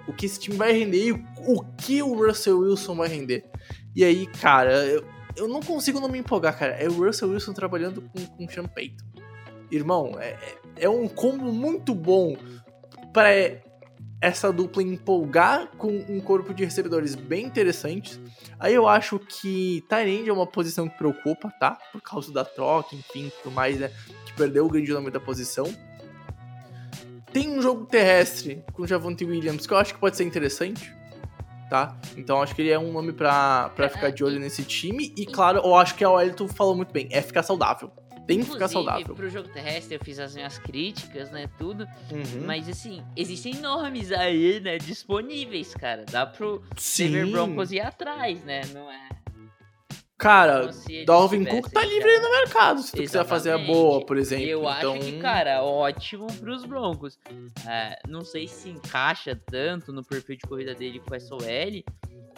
O 0.07 0.13
que 0.13 0.25
esse 0.25 0.39
time 0.39 0.57
vai 0.57 0.71
render 0.73 1.05
e 1.05 1.11
o, 1.11 1.23
o 1.47 1.63
que 1.77 2.01
o 2.01 2.15
Russell 2.15 2.59
Wilson 2.59 2.95
vai 2.95 3.07
render. 3.07 3.45
E 3.95 4.03
aí, 4.03 4.25
cara, 4.25 4.73
eu, 4.85 5.05
eu 5.35 5.47
não 5.47 5.59
consigo 5.59 5.99
não 5.99 6.09
me 6.09 6.17
empolgar, 6.17 6.57
cara. 6.57 6.73
É 6.73 6.87
o 6.87 7.05
Russell 7.05 7.29
Wilson 7.29 7.53
trabalhando 7.53 8.01
com, 8.01 8.25
com 8.25 8.45
o 8.45 8.49
Sean 8.49 8.65
Payton. 8.65 9.10
Irmão, 9.71 10.17
é, 10.19 10.31
é- 10.31 10.57
é 10.85 10.89
um 10.89 11.07
combo 11.07 11.51
muito 11.51 11.93
bom 11.95 12.35
para 13.13 13.29
essa 14.21 14.51
dupla 14.53 14.83
empolgar 14.83 15.67
com 15.77 15.87
um 16.07 16.19
corpo 16.21 16.53
de 16.53 16.63
recebedores 16.63 17.15
bem 17.15 17.45
interessantes. 17.45 18.19
Aí 18.59 18.73
eu 18.73 18.87
acho 18.87 19.17
que 19.17 19.83
Tyrande 19.89 20.29
é 20.29 20.33
uma 20.33 20.45
posição 20.45 20.87
que 20.87 20.95
preocupa, 20.97 21.49
tá? 21.59 21.77
Por 21.91 22.01
causa 22.01 22.31
da 22.31 22.45
troca, 22.45 22.95
enfim, 22.95 23.31
tudo 23.41 23.53
mais, 23.53 23.79
né? 23.79 23.89
Que 24.25 24.33
perdeu 24.33 24.65
o 24.65 24.69
grande 24.69 24.91
nome 24.91 25.09
da 25.09 25.19
posição. 25.19 25.65
Tem 27.33 27.49
um 27.49 27.61
jogo 27.61 27.85
terrestre 27.85 28.63
com 28.73 28.83
o 28.83 28.87
Javonte 28.87 29.23
Williams 29.25 29.65
que 29.65 29.73
eu 29.73 29.77
acho 29.77 29.93
que 29.93 29.99
pode 29.99 30.17
ser 30.17 30.25
interessante, 30.25 30.93
tá? 31.69 31.97
Então 32.17 32.41
acho 32.41 32.53
que 32.53 32.61
ele 32.61 32.71
é 32.71 32.77
um 32.77 32.91
nome 32.91 33.13
pra, 33.13 33.69
pra 33.75 33.89
ficar 33.89 34.11
de 34.11 34.23
olho 34.23 34.39
nesse 34.39 34.63
time. 34.63 35.13
E 35.17 35.25
claro, 35.25 35.59
eu 35.63 35.73
acho 35.75 35.95
que 35.95 36.03
a 36.03 36.33
tu 36.33 36.47
falou 36.47 36.75
muito 36.75 36.91
bem, 36.91 37.07
é 37.09 37.21
ficar 37.21 37.41
saudável. 37.41 37.89
Tem 38.27 38.39
que 38.39 38.45
ficar 38.45 38.65
Inclusive, 38.65 38.73
saudável. 38.73 39.15
pro 39.15 39.29
jogo 39.29 39.49
terrestre 39.49 39.95
eu 39.95 39.99
fiz 40.03 40.19
as 40.19 40.35
minhas 40.35 40.57
críticas, 40.57 41.31
né, 41.31 41.49
tudo. 41.57 41.87
Uhum. 42.11 42.45
Mas 42.45 42.69
assim, 42.69 43.03
existem 43.15 43.55
nomes 43.55 44.11
aí, 44.11 44.59
né, 44.59 44.77
disponíveis, 44.77 45.73
cara. 45.73 46.05
Dá 46.09 46.25
pro 46.25 46.63
Sim. 46.77 47.11
Denver 47.11 47.31
Broncos 47.31 47.71
ir 47.71 47.81
atrás, 47.81 48.43
né? 48.43 48.61
Não 48.73 48.91
é. 48.91 49.11
Cara, 50.21 50.69
Dalvin 51.03 51.43
Cook 51.43 51.71
tá 51.71 51.83
livre 51.83 52.07
aí 52.07 52.19
no 52.19 52.29
mercado, 52.29 52.83
se 52.83 52.91
tu 52.91 52.97
quiser 53.01 53.25
fazer 53.25 53.53
a 53.53 53.57
boa, 53.57 54.05
por 54.05 54.17
exemplo. 54.17 54.45
Eu 54.45 54.59
então, 54.69 54.93
acho 54.93 55.01
que, 55.01 55.17
cara, 55.17 55.63
ótimo 55.63 56.27
pros 56.33 56.63
Broncos. 56.63 57.17
É, 57.67 57.97
não 58.07 58.23
sei 58.23 58.47
se 58.47 58.69
encaixa 58.69 59.35
tanto 59.35 59.91
no 59.91 60.03
perfil 60.03 60.35
de 60.35 60.43
corrida 60.43 60.75
dele 60.75 60.99
com 60.99 61.15
o 61.15 61.19
SOL, 61.19 61.39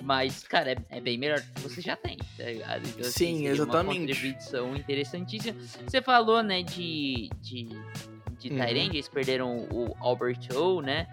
mas, 0.04 0.44
cara, 0.44 0.74
é, 0.74 0.98
é 0.98 1.02
bem 1.02 1.18
melhor 1.18 1.40
do 1.40 1.52
que 1.54 1.62
você 1.62 1.82
já 1.82 1.96
tem, 1.96 2.18
tá 2.38 2.44
ligado? 2.44 2.88
Então, 2.88 3.02
assim, 3.02 3.12
Sim, 3.12 3.48
exatamente. 3.48 4.00
Uma 4.00 4.08
contribuição 4.08 4.76
interessantíssima. 4.76 5.58
Você 5.88 6.02
falou, 6.02 6.44
né, 6.44 6.62
de, 6.62 7.30
de, 7.42 7.70
de 8.38 8.50
Uhum. 8.50 8.58
Tyrande, 8.58 8.98
eles 8.98 9.08
perderam 9.08 9.58
o 9.72 9.96
Albert 10.00 10.40
O, 10.54 10.82
né? 10.82 11.08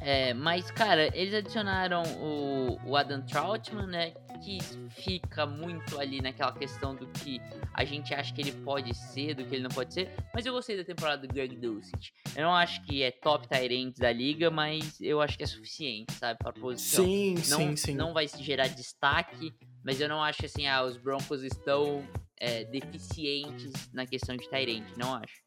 É, 0.00 0.34
mas, 0.34 0.70
cara, 0.70 1.10
eles 1.16 1.34
adicionaram 1.34 2.02
o, 2.20 2.78
o 2.84 2.96
Adam 2.96 3.22
Troutman, 3.22 3.86
né? 3.86 4.12
Que 4.42 4.58
fica 4.90 5.46
muito 5.46 5.98
ali 5.98 6.20
naquela 6.20 6.52
questão 6.52 6.94
do 6.94 7.06
que 7.06 7.40
a 7.72 7.84
gente 7.84 8.12
acha 8.14 8.32
que 8.34 8.40
ele 8.40 8.52
pode 8.52 8.94
ser, 8.94 9.34
do 9.34 9.44
que 9.44 9.54
ele 9.54 9.62
não 9.62 9.70
pode 9.70 9.94
ser. 9.94 10.10
Mas 10.34 10.44
eu 10.44 10.52
gostei 10.52 10.76
da 10.76 10.84
temporada 10.84 11.26
do 11.26 11.32
Greg 11.32 11.56
Dulcich. 11.56 12.12
Eu 12.36 12.44
não 12.44 12.54
acho 12.54 12.82
que 12.84 13.02
é 13.02 13.10
top 13.10 13.48
Tyrants 13.48 13.98
da 13.98 14.12
liga, 14.12 14.50
mas 14.50 15.00
eu 15.00 15.20
acho 15.20 15.36
que 15.36 15.44
é 15.44 15.46
suficiente, 15.46 16.12
sabe? 16.12 16.38
Pra 16.38 16.52
posição. 16.52 17.04
Sim, 17.04 17.34
não, 17.34 17.58
sim, 17.58 17.76
sim. 17.76 17.94
não 17.94 18.12
vai 18.12 18.28
se 18.28 18.42
gerar 18.42 18.68
destaque, 18.68 19.52
mas 19.84 20.00
eu 20.00 20.08
não 20.08 20.22
acho 20.22 20.40
que 20.40 20.46
assim, 20.46 20.66
ah, 20.66 20.84
os 20.84 20.96
Broncos 20.96 21.42
estão 21.42 22.06
é, 22.36 22.64
deficientes 22.64 23.72
na 23.92 24.06
questão 24.06 24.36
de 24.36 24.48
Tyrant, 24.48 24.84
não 24.96 25.14
acho. 25.14 25.43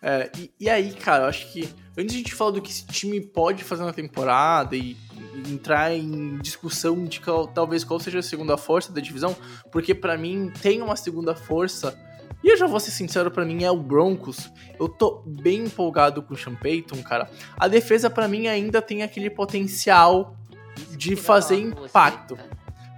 É, 0.00 0.30
e, 0.38 0.50
e 0.60 0.70
aí, 0.70 0.92
cara, 0.92 1.24
eu 1.24 1.28
acho 1.28 1.50
que 1.52 1.68
antes 1.96 2.12
de 2.12 2.20
a 2.20 2.22
gente 2.22 2.34
falar 2.34 2.52
do 2.52 2.62
que 2.62 2.70
esse 2.70 2.86
time 2.86 3.20
pode 3.20 3.64
fazer 3.64 3.82
na 3.84 3.92
temporada 3.92 4.76
e, 4.76 4.96
e 5.34 5.52
entrar 5.52 5.92
em 5.92 6.38
discussão 6.38 7.04
de 7.04 7.20
qual- 7.20 7.48
talvez 7.48 7.82
qual 7.82 7.98
seja 7.98 8.20
a 8.20 8.22
segunda 8.22 8.56
força 8.56 8.92
da 8.92 9.00
divisão, 9.00 9.36
porque 9.72 9.94
pra 9.94 10.16
mim 10.16 10.52
tem 10.62 10.80
uma 10.82 10.94
segunda 10.94 11.34
força, 11.34 11.98
e 12.44 12.48
eu 12.52 12.56
já 12.56 12.68
vou 12.68 12.78
ser 12.78 12.92
sincero, 12.92 13.28
pra 13.32 13.44
mim 13.44 13.64
é 13.64 13.70
o 13.72 13.76
Broncos. 13.76 14.48
Eu 14.78 14.88
tô 14.88 15.24
bem 15.26 15.64
empolgado 15.64 16.22
com 16.22 16.34
o 16.34 16.36
Sean 16.36 16.54
Payton, 16.54 17.02
cara. 17.02 17.28
A 17.56 17.66
defesa 17.66 18.08
pra 18.08 18.28
mim 18.28 18.46
ainda 18.46 18.80
tem 18.80 19.02
aquele 19.02 19.28
potencial 19.28 20.36
de 20.96 21.16
fazer 21.16 21.56
impacto. 21.58 22.38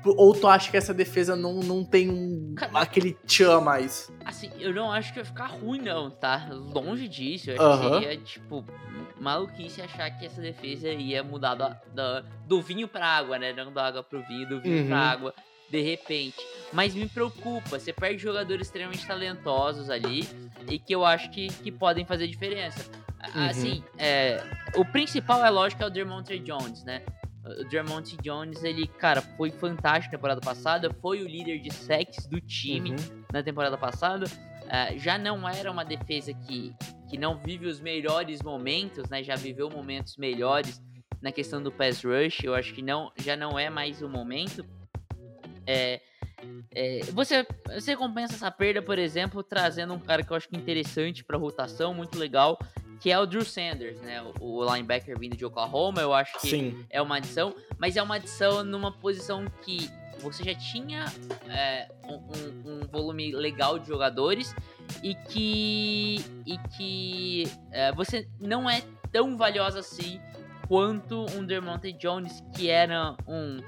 Ou 0.04 0.34
tu 0.34 0.46
acha 0.48 0.70
que 0.70 0.76
essa 0.76 0.94
defesa 0.94 1.36
não, 1.36 1.54
não 1.54 1.84
tem 1.84 2.08
um, 2.10 2.54
Cara, 2.56 2.72
aquele 2.80 3.12
tchan 3.26 3.58
a 3.58 3.60
mais? 3.60 4.10
Assim, 4.24 4.50
eu 4.58 4.72
não 4.74 4.90
acho 4.90 5.10
que 5.12 5.16
vai 5.16 5.24
ficar 5.24 5.46
ruim, 5.46 5.80
não, 5.80 6.10
tá? 6.10 6.48
Longe 6.50 7.06
disso. 7.08 7.50
Eu 7.50 7.54
acho 7.56 7.82
Aham. 7.84 7.98
que 8.00 8.04
seria, 8.06 8.16
tipo, 8.18 8.64
maluquice 9.18 9.82
achar 9.82 10.10
que 10.10 10.26
essa 10.26 10.40
defesa 10.40 10.88
ia 10.88 11.22
mudar 11.22 11.54
da, 11.54 11.80
da- 11.94 12.20
do 12.46 12.62
vinho 12.62 12.88
pra 12.88 13.06
água, 13.06 13.38
né? 13.38 13.52
Não 13.52 13.72
da 13.72 13.86
água 13.86 14.02
pro 14.02 14.22
vinho, 14.26 14.48
do 14.48 14.60
vinho 14.60 14.82
Uhum. 14.82 14.86
pra 14.88 14.98
água, 14.98 15.34
de 15.70 15.80
repente. 15.80 16.36
Mas 16.72 16.94
me 16.94 17.06
preocupa, 17.08 17.78
você 17.78 17.92
perde 17.92 18.22
jogadores 18.22 18.66
extremamente 18.68 19.06
talentosos 19.06 19.90
ali 19.90 20.26
e 20.68 20.78
que 20.78 20.94
eu 20.94 21.04
acho 21.04 21.30
que, 21.30 21.48
que 21.48 21.70
podem 21.70 22.04
fazer 22.06 22.26
diferença. 22.26 22.84
Uhum. 23.34 23.46
Assim, 23.50 23.84
é, 23.98 24.42
o 24.76 24.84
principal 24.84 25.44
é 25.44 25.50
lógico 25.50 25.82
é 25.82 25.86
o 25.86 25.90
Dermonte 25.90 26.38
Jones, 26.38 26.84
né? 26.84 27.02
O 27.44 27.64
Dermonte 27.64 28.16
Jones, 28.18 28.62
ele, 28.62 28.86
cara, 28.86 29.22
foi 29.22 29.50
fantástico 29.50 30.12
na 30.12 30.18
temporada 30.18 30.40
passada, 30.40 30.92
foi 31.00 31.22
o 31.22 31.26
líder 31.28 31.58
de 31.60 31.72
sacks 31.72 32.26
do 32.26 32.40
time 32.40 32.90
Uhum. 32.90 33.24
na 33.32 33.42
temporada 33.42 33.78
passada. 33.78 34.26
Ah, 34.68 34.94
já 34.96 35.16
não 35.18 35.48
era 35.48 35.70
uma 35.70 35.84
defesa 35.84 36.32
que, 36.34 36.74
que 37.08 37.16
não 37.18 37.38
vive 37.38 37.66
os 37.66 37.80
melhores 37.80 38.42
momentos, 38.42 39.08
né? 39.08 39.22
Já 39.24 39.34
viveu 39.36 39.68
momentos 39.70 40.16
melhores 40.16 40.80
na 41.20 41.32
questão 41.32 41.62
do 41.62 41.72
pass 41.72 42.04
rush. 42.04 42.44
Eu 42.44 42.54
acho 42.54 42.72
que 42.74 42.82
não, 42.82 43.10
já 43.16 43.36
não 43.36 43.58
é 43.58 43.68
mais 43.70 44.00
o 44.02 44.08
momento. 44.08 44.64
É, 45.66 46.00
é, 46.74 47.00
você, 47.12 47.46
você 47.74 47.96
compensa 47.96 48.34
essa 48.34 48.50
perda, 48.50 48.80
por 48.82 48.98
exemplo, 48.98 49.42
trazendo 49.42 49.94
um 49.94 49.98
cara 49.98 50.22
que 50.22 50.30
eu 50.30 50.36
acho 50.36 50.48
que 50.48 50.56
é 50.56 50.58
interessante 50.58 51.24
para 51.24 51.36
rotação, 51.38 51.92
muito 51.94 52.18
legal, 52.18 52.58
que 53.00 53.10
é 53.10 53.18
o 53.18 53.26
Drew 53.26 53.44
Sanders, 53.44 54.00
né? 54.02 54.22
O, 54.40 54.62
linebacker 54.64 55.18
vindo 55.18 55.36
de 55.36 55.44
Oklahoma. 55.44 56.00
Eu 56.02 56.12
acho 56.12 56.38
que 56.40 56.48
Sim. 56.50 56.84
é 56.90 57.00
uma 57.00 57.16
adição, 57.16 57.54
mas 57.78 57.96
é 57.96 58.02
uma 58.02 58.16
adição 58.16 58.62
numa 58.62 58.92
posição 58.92 59.44
que 59.62 59.88
você 60.20 60.44
já 60.44 60.54
tinha 60.54 61.06
é, 61.48 61.88
um, 62.04 62.14
um- 62.16 62.82
um 62.82 62.86
volume 62.88 63.32
legal 63.34 63.78
de 63.78 63.88
jogadores 63.88 64.54
e 65.02 65.14
que, 65.14 66.16
e 66.44 66.58
que 66.76 67.44
é, 67.72 67.90
você 67.92 68.28
não 68.38 68.68
é 68.68 68.82
tão 69.10 69.36
valiosa 69.38 69.78
assim 69.80 70.20
quanto 70.68 71.24
um 71.34 71.44
Dermonte 71.44 71.92
Jones, 71.94 72.42
que 72.54 72.68
era 72.68 73.16
um, 73.26 73.60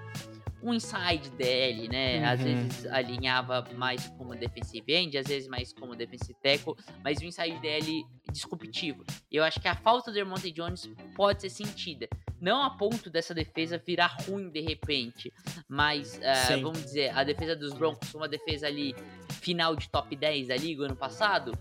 um 0.62 0.72
inside 0.72 1.28
DL, 1.36 1.88
né? 1.88 2.24
Às 2.24 2.40
Uhum. 2.40 2.46
vezes 2.46 2.86
alinhava 2.86 3.64
mais 3.76 4.06
como 4.16 4.34
defensive 4.34 4.84
end, 4.92 5.18
às 5.18 5.26
vezes 5.26 5.48
mais 5.48 5.72
como 5.72 5.94
defensive 5.96 6.34
tackle, 6.42 6.74
mas 7.02 7.18
o 7.18 7.24
inside 7.24 7.58
DL 7.58 8.04
disruptivo. 8.30 9.04
Eu 9.30 9.42
acho 9.44 9.60
que 9.60 9.68
a 9.68 9.74
falta 9.74 10.10
do 10.10 10.14
Dermonte 10.14 10.50
Jones 10.52 10.88
pode 11.14 11.42
ser 11.42 11.50
sentida. 11.50 12.08
Não 12.40 12.62
a 12.62 12.70
ponto 12.70 13.10
dessa 13.10 13.32
defesa 13.34 13.76
virar 13.84 14.16
ruim 14.26 14.48
de 14.50 14.60
repente, 14.60 15.32
mas 15.68 16.20
Sim. 16.46 16.62
vamos 16.62 16.82
dizer, 16.82 17.16
a 17.16 17.22
defesa 17.24 17.54
dos 17.54 17.72
Broncos, 17.74 18.12
uma 18.14 18.28
defesa 18.28 18.66
ali 18.66 18.94
final 19.40 19.74
de 19.76 19.88
top 19.88 20.14
10 20.16 20.48
da 20.48 20.56
liga 20.56 20.84
ano 20.84 20.96
passado, 20.96 21.52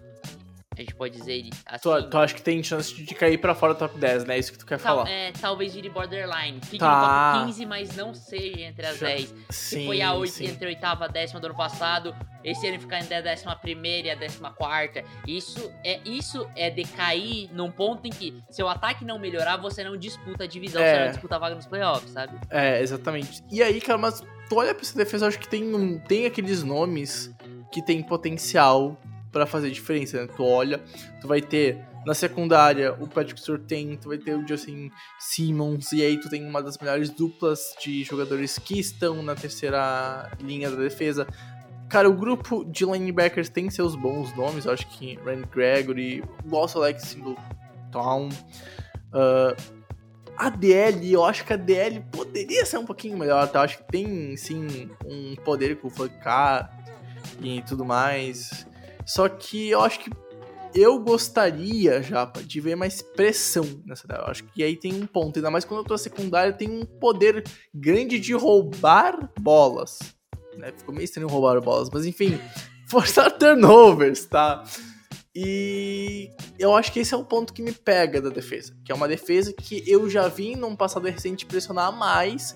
a 0.81 0.83
gente 0.85 0.95
pode 0.95 1.17
dizer 1.17 1.49
assim. 1.65 1.81
Tu, 1.81 2.09
tu 2.09 2.17
acha 2.17 2.33
que 2.33 2.41
tem 2.41 2.61
chance 2.63 2.93
de 2.93 3.15
cair 3.15 3.37
pra 3.37 3.53
fora 3.55 3.73
do 3.73 3.77
top 3.79 3.97
10, 3.97 4.25
né? 4.25 4.37
Isso 4.37 4.51
que 4.51 4.57
tu 4.57 4.65
quer 4.65 4.79
tal- 4.79 4.97
falar. 4.99 5.09
é, 5.09 5.31
talvez 5.31 5.73
vire 5.73 5.89
borderline. 5.89 6.59
Fique 6.63 6.79
Tá. 6.79 7.31
no 7.33 7.39
top 7.39 7.45
15, 7.47 7.65
mas 7.65 7.95
não 7.95 8.13
seja 8.13 8.61
entre 8.61 8.85
as 8.85 8.97
Já- 8.97 9.07
10. 9.07 9.33
Se 9.49 9.85
foi 9.85 10.01
a 10.01 10.13
8 10.13 10.43
entre 10.43 10.65
a 10.65 10.67
oitava 10.69 11.05
e 11.05 11.07
a 11.07 11.11
décima 11.11 11.39
do 11.39 11.45
ano 11.47 11.55
passado, 11.55 12.15
esse 12.43 12.67
ano 12.67 12.79
ficar 12.79 12.99
entre 12.99 13.15
a 13.15 13.21
décima 13.21 13.55
primeira 13.55 14.07
e 14.07 14.11
a 14.11 14.15
décima 14.15 14.51
quarta. 14.51 15.03
Isso 15.27 15.71
é, 15.83 15.99
isso 16.05 16.47
é 16.55 16.69
decair 16.69 17.49
num 17.53 17.69
ponto 17.71 18.07
em 18.07 18.09
que 18.11 18.41
seu 18.49 18.67
ataque 18.67 19.05
não 19.05 19.19
melhorar, 19.19 19.57
você 19.57 19.83
não 19.83 19.95
disputa 19.95 20.43
a 20.45 20.47
divisão, 20.47 20.81
É. 20.81 20.93
você 20.95 21.03
não 21.05 21.11
disputa 21.11 21.35
a 21.35 21.39
vaga 21.39 21.55
nos 21.55 21.65
playoffs, 21.67 22.09
sabe? 22.11 22.37
É, 22.49 22.81
exatamente. 22.81 23.43
E 23.51 23.61
aí, 23.61 23.79
cara, 23.79 23.97
mas 23.97 24.21
tu 24.49 24.55
olha 24.55 24.73
pra 24.73 24.81
essa 24.81 24.97
defesa, 24.97 25.25
eu 25.25 25.29
acho 25.29 25.39
que 25.39 25.47
tem, 25.47 25.99
tem 26.07 26.25
aqueles 26.25 26.63
nomes 26.63 27.31
que 27.71 27.81
tem 27.81 28.01
potencial 28.03 28.97
pra 29.31 29.45
fazer 29.45 29.71
diferença, 29.71 30.21
né? 30.21 30.27
Tu 30.35 30.43
olha, 30.43 30.79
tu 31.21 31.27
vai 31.27 31.41
ter 31.41 31.79
na 32.05 32.13
secundária 32.13 32.93
o 32.99 33.07
Patrick 33.07 33.39
Surtain, 33.39 33.95
tu 33.95 34.09
vai 34.09 34.17
ter 34.17 34.35
o 34.35 34.47
Justin 34.47 34.91
Simmons, 35.19 35.91
e 35.91 36.03
aí 36.03 36.19
tu 36.19 36.29
tem 36.29 36.45
uma 36.45 36.61
das 36.61 36.77
melhores 36.77 37.09
duplas 37.09 37.75
de 37.81 38.03
jogadores 38.03 38.57
que 38.57 38.79
estão 38.79 39.21
na 39.21 39.35
terceira 39.35 40.31
linha 40.41 40.69
da 40.69 40.77
defesa. 40.77 41.27
Cara, 41.87 42.09
o 42.09 42.13
grupo 42.13 42.63
de 42.65 42.85
linebackers 42.85 43.49
tem 43.49 43.69
seus 43.69 43.95
bons 43.95 44.35
nomes, 44.35 44.65
eu 44.65 44.71
acho 44.71 44.87
que 44.87 45.19
Randy 45.25 45.47
Gregory, 45.51 46.23
do 46.43 46.57
Alex 46.57 47.03
Singleton, 47.03 48.29
ah, 49.13 49.55
a 50.37 50.49
DL, 50.49 51.11
eu 51.11 51.23
acho 51.23 51.45
que 51.45 51.53
a 51.53 51.57
DL 51.57 52.01
poderia 52.11 52.65
ser 52.65 52.77
um 52.77 52.85
pouquinho 52.85 53.17
melhor, 53.17 53.47
tá? 53.47 53.59
Eu 53.59 53.63
acho 53.63 53.77
que 53.77 53.83
tem, 53.83 54.35
sim, 54.35 54.89
um 55.05 55.35
poder 55.35 55.79
com 55.79 55.87
o 55.87 55.91
Flancar 55.91 56.71
e 57.41 57.61
tudo 57.61 57.85
mais. 57.85 58.65
Só 59.13 59.27
que 59.27 59.69
eu 59.69 59.81
acho 59.81 59.99
que 59.99 60.09
eu 60.73 60.97
gostaria, 60.99 62.01
Japa, 62.01 62.41
de 62.41 62.61
ver 62.61 62.75
mais 62.75 63.01
pressão 63.01 63.65
nessa. 63.85 64.07
Eu 64.09 64.25
acho 64.25 64.45
que 64.45 64.63
aí 64.63 64.77
tem 64.77 64.93
um 64.93 65.05
ponto. 65.05 65.35
Ainda 65.35 65.51
mais 65.51 65.65
quando 65.65 65.81
eu 65.81 65.85
tô 65.85 65.97
secundária, 65.97 66.53
tem 66.53 66.69
um 66.69 66.85
poder 66.85 67.43
grande 67.75 68.17
de 68.21 68.33
roubar 68.33 69.29
bolas. 69.37 69.99
Né? 70.55 70.71
Ficou 70.77 70.95
meio 70.95 71.03
estranho 71.03 71.27
roubar 71.27 71.59
bolas, 71.59 71.89
mas 71.91 72.05
enfim, 72.05 72.39
forçar 72.87 73.37
turnovers, 73.37 74.23
tá? 74.23 74.63
E 75.35 76.29
eu 76.57 76.73
acho 76.73 76.93
que 76.93 77.01
esse 77.01 77.13
é 77.13 77.17
o 77.17 77.25
ponto 77.25 77.51
que 77.51 77.61
me 77.61 77.73
pega 77.73 78.21
da 78.21 78.29
defesa. 78.29 78.73
Que 78.85 78.93
é 78.93 78.95
uma 78.95 79.09
defesa 79.09 79.51
que 79.51 79.83
eu 79.85 80.09
já 80.09 80.29
vi 80.29 80.55
num 80.55 80.73
passado 80.73 81.05
recente 81.05 81.45
pressionar 81.45 81.91
mais, 81.91 82.55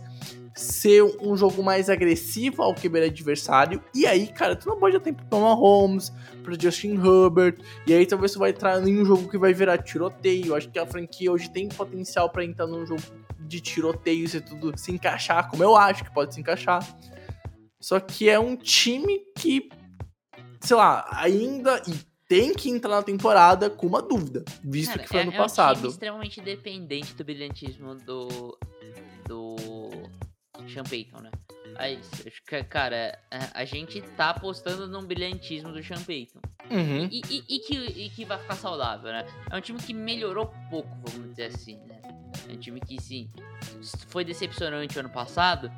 ser 0.55 1.03
um 1.21 1.35
jogo 1.35 1.61
mais 1.61 1.89
agressivo 1.89 2.63
ao 2.63 2.73
quebrar 2.73 3.03
adversário. 3.03 3.83
E 3.93 4.07
aí, 4.07 4.27
cara, 4.27 4.55
tu 4.55 4.67
não 4.69 4.79
pode 4.79 4.93
dar 4.97 5.03
tempo 5.03 5.23
pro 5.25 5.41
Mahomes, 5.41 6.13
pro 6.43 6.59
Justin 6.59 6.95
Herbert. 6.95 7.57
E 7.85 7.93
aí 7.93 8.05
talvez 8.05 8.31
tu 8.31 8.39
vai 8.39 8.51
entrar 8.51 8.81
em 8.87 9.01
um 9.01 9.05
jogo 9.05 9.29
que 9.29 9.37
vai 9.37 9.53
virar 9.53 9.77
tiroteio. 9.79 10.55
Acho 10.55 10.69
que 10.69 10.79
a 10.79 10.85
franquia 10.85 11.31
hoje 11.31 11.49
tem 11.49 11.67
potencial 11.67 12.29
pra 12.29 12.43
entrar 12.43 12.65
num 12.65 12.85
jogo 12.85 13.03
de 13.39 13.59
tiroteio 13.59 14.27
se 14.27 14.41
tudo 14.41 14.73
se 14.77 14.91
encaixar, 14.91 15.49
como 15.49 15.61
eu 15.61 15.75
acho 15.75 16.03
que 16.03 16.13
pode 16.13 16.33
se 16.33 16.39
encaixar. 16.39 16.79
Só 17.79 17.99
que 17.99 18.29
é 18.29 18.39
um 18.39 18.55
time 18.55 19.19
que, 19.37 19.69
sei 20.61 20.75
lá, 20.75 21.05
ainda 21.11 21.81
e 21.87 21.93
tem 22.27 22.53
que 22.53 22.69
entrar 22.69 22.95
na 22.95 23.03
temporada 23.03 23.69
com 23.69 23.85
uma 23.85 24.01
dúvida, 24.01 24.43
visto 24.63 24.91
Cara, 24.91 25.03
que 25.03 25.09
foi 25.09 25.17
é, 25.19 25.21
ano 25.21 25.31
é 25.31 25.41
um 25.41 25.47
time 25.47 25.87
extremamente 25.87 26.41
dependente 26.41 27.13
do 27.13 27.23
brilhantismo 27.23 27.95
do. 27.95 28.57
Sean 30.75 30.83
Payton, 30.83 31.21
né? 31.21 31.31
Aí, 31.77 31.99
cara, 32.69 33.17
a, 33.31 33.61
a 33.61 33.65
gente 33.65 34.01
tá 34.01 34.29
apostando 34.29 34.88
num 34.88 35.03
brilhantismo 35.05 35.71
do 35.71 35.83
Sean 35.83 36.01
Payton. 36.03 36.39
Uhum. 36.69 37.07
E, 37.11 37.21
e- 37.29 37.43
e 37.49 37.59
que, 37.59 37.75
e 37.75 38.09
que 38.09 38.25
vai 38.25 38.38
ficar 38.38 38.55
saudável, 38.55 39.11
né? 39.11 39.25
É 39.49 39.55
um 39.57 39.61
time 39.61 39.79
que 39.79 39.93
melhorou 39.93 40.53
pouco, 40.69 40.89
vamos 41.05 41.29
dizer 41.31 41.45
assim, 41.45 41.77
né? 41.85 42.01
É 42.49 42.53
um 42.53 42.57
time 42.57 42.79
que, 42.79 43.01
sim, 43.01 43.29
foi 44.07 44.23
decepcionante 44.23 44.97
o 44.97 44.99
ano 44.99 45.09
passado, 45.09 45.71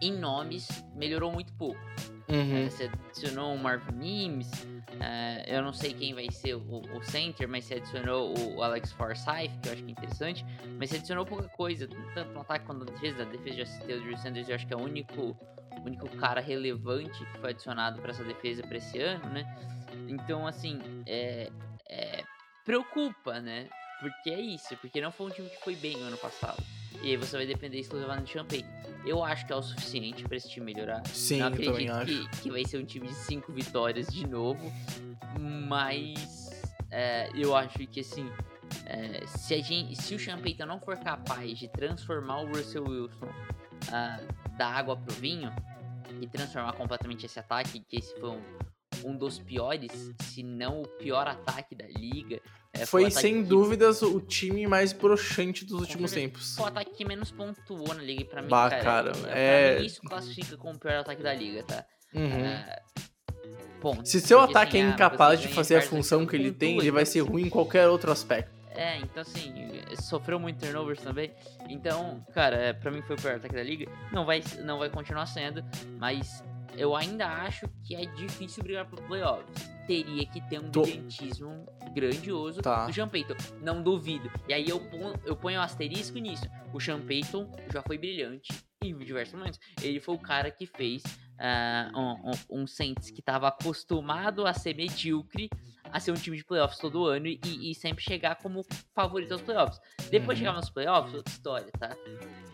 em 0.00 0.12
nomes, 0.12 0.68
melhorou 0.94 1.30
muito 1.32 1.52
pouco. 1.54 1.80
Uhum. 2.28 2.68
Você 2.70 2.90
adicionou 3.08 3.54
o 3.54 3.58
Marvin 3.58 3.92
Mims, 3.96 4.50
é, 5.00 5.44
eu 5.46 5.62
não 5.62 5.72
sei 5.72 5.94
quem 5.94 6.12
vai 6.12 6.30
ser 6.30 6.54
o, 6.54 6.82
o 6.94 7.02
center, 7.02 7.48
mas 7.48 7.64
você 7.64 7.74
adicionou 7.74 8.34
o, 8.38 8.62
Alex 8.62 8.92
Forsyth, 8.92 9.50
que 9.62 9.68
eu 9.68 9.72
acho 9.72 9.82
que 9.82 9.88
é 9.88 9.92
interessante, 9.92 10.44
mas 10.78 10.90
você 10.90 10.96
adicionou 10.96 11.24
pouca 11.24 11.48
coisa, 11.48 11.88
tanto 12.14 12.32
no 12.32 12.40
ataque 12.40 12.66
quanto 12.66 12.84
na 12.84 12.92
defesa. 12.92 13.24
Na 13.24 13.30
defesa 13.30 13.56
já 13.58 13.66
citei 13.66 13.96
o 13.96 14.00
Drew 14.02 14.18
Sanders, 14.18 14.48
eu 14.48 14.54
acho 14.54 14.66
que 14.66 14.74
é 14.74 14.76
o 14.76 14.82
único, 14.82 15.36
único 15.84 16.08
cara 16.18 16.40
relevante 16.40 17.24
que 17.24 17.38
foi 17.38 17.50
adicionado 17.50 18.00
para 18.02 18.10
essa 18.10 18.24
defesa 18.24 18.62
para 18.62 18.76
esse 18.76 19.00
ano, 19.00 19.24
né? 19.30 19.44
Então, 20.06 20.46
assim, 20.46 20.78
é, 21.06 21.50
é, 21.88 22.22
preocupa, 22.64 23.40
né? 23.40 23.70
Porque 24.00 24.30
é 24.30 24.40
isso, 24.40 24.76
porque 24.76 25.00
não 25.00 25.10
foi 25.10 25.26
um 25.28 25.30
time 25.30 25.48
que 25.48 25.62
foi 25.64 25.76
bem 25.76 25.96
no 25.96 26.08
ano 26.08 26.18
passado. 26.18 26.62
E 27.02 27.10
aí 27.10 27.16
você 27.16 27.36
vai 27.36 27.46
depender 27.46 27.78
exclusivamente 27.78 28.24
do 28.24 28.28
Champagne. 28.28 28.66
Eu 29.06 29.24
acho 29.24 29.46
que 29.46 29.52
é 29.52 29.56
o 29.56 29.62
suficiente 29.62 30.24
para 30.24 30.36
esse 30.36 30.48
time 30.50 30.66
melhorar. 30.66 31.06
Sim, 31.06 31.38
não 31.38 31.48
eu 31.48 31.52
também 31.52 31.88
acredito 31.88 32.20
acho. 32.22 32.30
que, 32.30 32.42
que 32.42 32.50
vai 32.50 32.64
ser 32.64 32.78
um 32.78 32.84
time 32.84 33.08
de 33.08 33.14
cinco 33.14 33.52
vitórias 33.52 34.08
de 34.08 34.26
novo. 34.26 34.60
Mas 35.38 36.50
é, 36.90 37.30
eu 37.34 37.56
acho 37.56 37.78
que 37.86 38.00
assim. 38.00 38.28
é, 38.86 39.24
se, 39.26 39.54
a 39.54 39.62
gente, 39.62 40.00
se 40.00 40.14
o 40.14 40.18
Champagne 40.18 40.58
não 40.66 40.78
for 40.80 40.96
capaz 40.98 41.58
de 41.58 41.68
transformar 41.68 42.42
o 42.42 42.46
Russell 42.48 42.84
Wilson 42.84 43.28
ah, 43.90 44.20
da 44.58 44.68
água 44.68 44.96
pro 44.96 45.14
vinho 45.14 45.50
e 46.20 46.26
transformar 46.26 46.72
completamente 46.74 47.24
esse 47.24 47.38
ataque, 47.38 47.80
que 47.80 47.96
esse 47.96 48.14
foi 48.20 48.30
um, 48.30 48.42
um 49.04 49.16
dos 49.16 49.38
piores, 49.38 50.12
se 50.22 50.42
não 50.42 50.82
o 50.82 50.88
pior 50.88 51.26
ataque 51.26 51.74
da 51.74 51.86
liga. 51.86 52.40
é, 52.72 52.86
Foi 52.86 53.02
ataque 53.06 53.20
sem 53.20 53.42
que- 53.42 53.48
dúvidas 53.48 54.00
o 54.02 54.20
time 54.20 54.66
mais 54.66 54.92
broxante 54.92 55.64
dos 55.64 55.80
últimos 55.80 56.12
tempos. 56.12 56.54
Foi 56.54 56.64
o 56.66 56.68
ataque 56.68 56.90
que 56.92 57.04
menos 57.04 57.30
pontuou 57.32 57.94
na 57.94 58.02
liga 58.02 58.24
pra 58.26 58.42
mim, 58.42 58.48
Bah, 58.48 58.70
cara, 58.70 59.12
cara, 59.12 59.12
é- 59.28 59.78
mim 59.80 59.86
isso 59.86 60.00
classifica 60.02 60.56
como 60.56 60.74
o 60.74 60.78
pior 60.78 60.94
ataque 60.96 61.22
da 61.22 61.34
liga, 61.34 61.62
tá? 61.64 61.84
Uhum. 62.14 62.22
É, 62.44 62.82
ponto. 63.80 64.08
Se 64.08 64.20
seu 64.20 64.38
Porque, 64.38 64.52
ataque 64.52 64.78
assim, 64.78 64.86
é 64.86 64.90
incapaz 64.90 65.40
de 65.40 65.48
fazer 65.48 65.76
a 65.76 65.82
função 65.82 66.26
que 66.26 66.36
ele 66.36 66.52
tem, 66.52 66.78
ele 66.78 66.90
vai 66.90 67.04
ser 67.06 67.20
ruim 67.20 67.46
em 67.46 67.50
qualquer 67.50 67.88
outro 67.88 68.12
aspecto. 68.12 68.58
É, 68.72 68.98
então 68.98 69.22
assim, 69.22 69.52
sofreu 70.00 70.38
muito 70.38 70.60
turnovers 70.60 71.00
também. 71.00 71.32
Então, 71.68 72.24
cara, 72.32 72.56
é, 72.56 72.72
pra 72.72 72.90
mim 72.90 73.02
foi 73.02 73.16
o 73.16 73.18
pior 73.20 73.34
ataque 73.34 73.54
da 73.54 73.62
liga. 73.62 73.90
Não 74.12 74.24
vai, 74.24 74.42
não 74.64 74.78
vai 74.78 74.88
continuar 74.88 75.26
sendo, 75.26 75.64
mas 75.98 76.44
eu 76.76 76.94
ainda 76.96 77.26
acho 77.26 77.68
que 77.84 77.94
é 77.94 78.04
difícil 78.06 78.62
brigar 78.62 78.86
pro 78.86 79.00
playoffs. 79.02 79.68
Teria 79.86 80.24
que 80.26 80.40
ter 80.48 80.60
um 80.60 80.70
Tô- 80.70 80.82
brilhantismo 80.82 81.66
grandioso 81.94 82.62
Tá. 82.62 82.86
do 82.86 82.92
Sean 82.92 83.08
Payton. 83.08 83.34
Não 83.60 83.82
duvido. 83.82 84.30
E 84.48 84.54
aí 84.54 84.68
eu 84.68 84.78
ponho, 84.78 85.14
eu 85.24 85.34
ponho 85.36 85.58
um 85.58 85.62
asterisco 85.62 86.18
nisso. 86.18 86.44
O 86.72 86.78
Sean 86.80 87.00
Payton 87.00 87.50
já 87.72 87.82
foi 87.82 87.98
brilhante 87.98 88.52
em 88.82 88.96
diversos 88.96 89.34
momentos. 89.34 89.58
Ele 89.82 89.98
foi 90.00 90.14
o 90.14 90.18
cara 90.18 90.50
que 90.50 90.64
fez 90.66 91.02
ah, 91.38 91.90
um, 91.94 92.30
um, 92.58 92.62
um 92.62 92.66
Saints 92.66 93.10
que 93.10 93.20
tava 93.22 93.48
acostumado 93.48 94.46
a 94.46 94.52
ser 94.54 94.74
medíocre 94.76 95.48
a 95.92 95.98
ser 95.98 96.12
um 96.12 96.14
time 96.14 96.36
de 96.36 96.44
playoffs 96.44 96.78
todo 96.78 97.04
ano 97.06 97.26
e, 97.26 97.40
e 97.44 97.74
sempre 97.74 98.04
chegar 98.04 98.36
como 98.36 98.62
favorito 98.94 99.32
aos 99.32 99.42
playoffs. 99.42 99.80
Depois 100.08 100.38
de 100.38 100.44
Uhum. 100.44 100.50
chegar 100.50 100.52
nos 100.60 100.70
playoffs, 100.70 101.14
outra 101.14 101.32
história, 101.32 101.72
tá? 101.80 101.96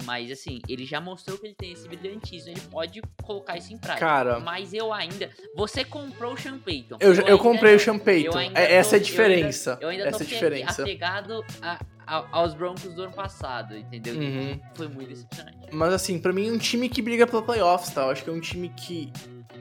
Mas 0.06 0.30
assim, 0.30 0.60
ele 0.68 0.86
já 0.86 1.00
mostrou 1.00 1.36
que 1.36 1.46
ele 1.48 1.54
tem 1.54 1.72
esse 1.72 1.86
brilhantismo, 1.88 2.50
ele 2.50 2.60
pode 2.70 3.02
colocar 3.22 3.56
isso 3.58 3.72
em 3.72 3.76
prática. 3.76 4.06
Cara, 4.06 4.40
Mas 4.40 4.72
eu 4.72 4.92
ainda. 4.92 5.28
Você 5.56 5.84
comprou 5.84 6.32
o 6.34 6.36
Sean 6.38 6.58
Payton. 6.58 6.96
eu, 7.00 7.12
eu 7.12 7.20
ainda 7.20 7.38
comprei 7.38 7.74
o 7.74 7.80
Sean 7.80 7.98
Payton. 7.98 8.40
Eu 8.40 8.50
É- 8.54 8.74
Essa 8.74 8.96
é 8.96 8.98
a 8.98 9.02
diferença. 9.02 9.78
Eu 9.80 9.88
ainda, 9.88 10.02
eu 10.02 10.06
ainda 10.06 10.08
Essa 10.08 10.16
é 10.16 10.18
tô 10.20 10.24
pe- 10.24 10.34
diferença. 10.34 10.82
apegado 10.82 11.44
a- 11.60 11.78
a- 12.06 12.24
aos 12.30 12.54
Broncos 12.54 12.94
do 12.94 13.02
ano 13.02 13.12
passado, 13.12 13.76
entendeu? 13.76 14.14
Uhum. 14.14 14.60
Foi 14.74 14.86
muito 14.88 15.08
decepcionante. 15.08 15.56
Mas 15.72 15.92
assim, 15.92 16.18
pra 16.20 16.32
mim, 16.32 16.50
um 16.52 16.58
time 16.58 16.88
que 16.88 17.02
briga 17.02 17.26
pela 17.26 17.42
playoffs, 17.42 17.92
tá? 17.92 18.02
Eu 18.02 18.10
acho 18.10 18.22
que 18.22 18.30
é 18.30 18.32
um 18.32 18.40
time 18.40 18.68
que, 18.68 19.12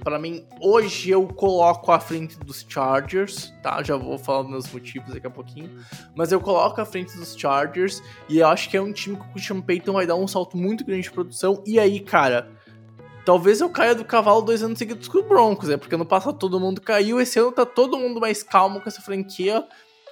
pra 0.05 0.19
mim, 0.19 0.45
hoje 0.61 1.09
eu 1.09 1.27
coloco 1.27 1.91
à 1.91 1.99
frente 1.99 2.37
dos 2.37 2.63
Chargers, 2.69 3.51
tá? 3.63 3.81
Já 3.81 3.97
vou 3.97 4.19
falar 4.19 4.47
meus 4.47 4.71
motivos 4.71 5.11
daqui 5.11 5.25
a 5.25 5.31
pouquinho. 5.31 5.79
Mas 6.15 6.31
eu 6.31 6.39
coloco 6.39 6.79
à 6.79 6.85
frente 6.85 7.17
dos 7.17 7.35
Chargers 7.35 8.03
e 8.29 8.37
eu 8.37 8.47
acho 8.47 8.69
que 8.69 8.77
é 8.77 8.81
um 8.81 8.93
time 8.93 9.17
que 9.17 9.23
o 9.23 9.31
Christian 9.33 9.61
Payton 9.61 9.93
vai 9.93 10.05
dar 10.05 10.15
um 10.15 10.27
salto 10.27 10.55
muito 10.55 10.85
grande 10.85 11.01
de 11.01 11.11
produção. 11.11 11.63
E 11.65 11.79
aí, 11.79 11.99
cara, 11.99 12.51
talvez 13.25 13.59
eu 13.61 13.69
caia 13.69 13.95
do 13.95 14.05
cavalo 14.05 14.43
dois 14.43 14.61
anos 14.61 14.77
seguidos 14.77 15.07
com 15.07 15.17
os 15.17 15.25
Broncos, 15.25 15.69
né? 15.69 15.75
Porque 15.75 15.95
ano 15.95 16.05
passado 16.05 16.37
todo 16.37 16.59
mundo 16.59 16.81
caiu, 16.81 17.19
esse 17.19 17.39
ano 17.39 17.51
tá 17.51 17.65
todo 17.65 17.97
mundo 17.97 18.21
mais 18.21 18.43
calmo 18.43 18.79
com 18.79 18.87
essa 18.87 19.01
franquia. 19.01 19.65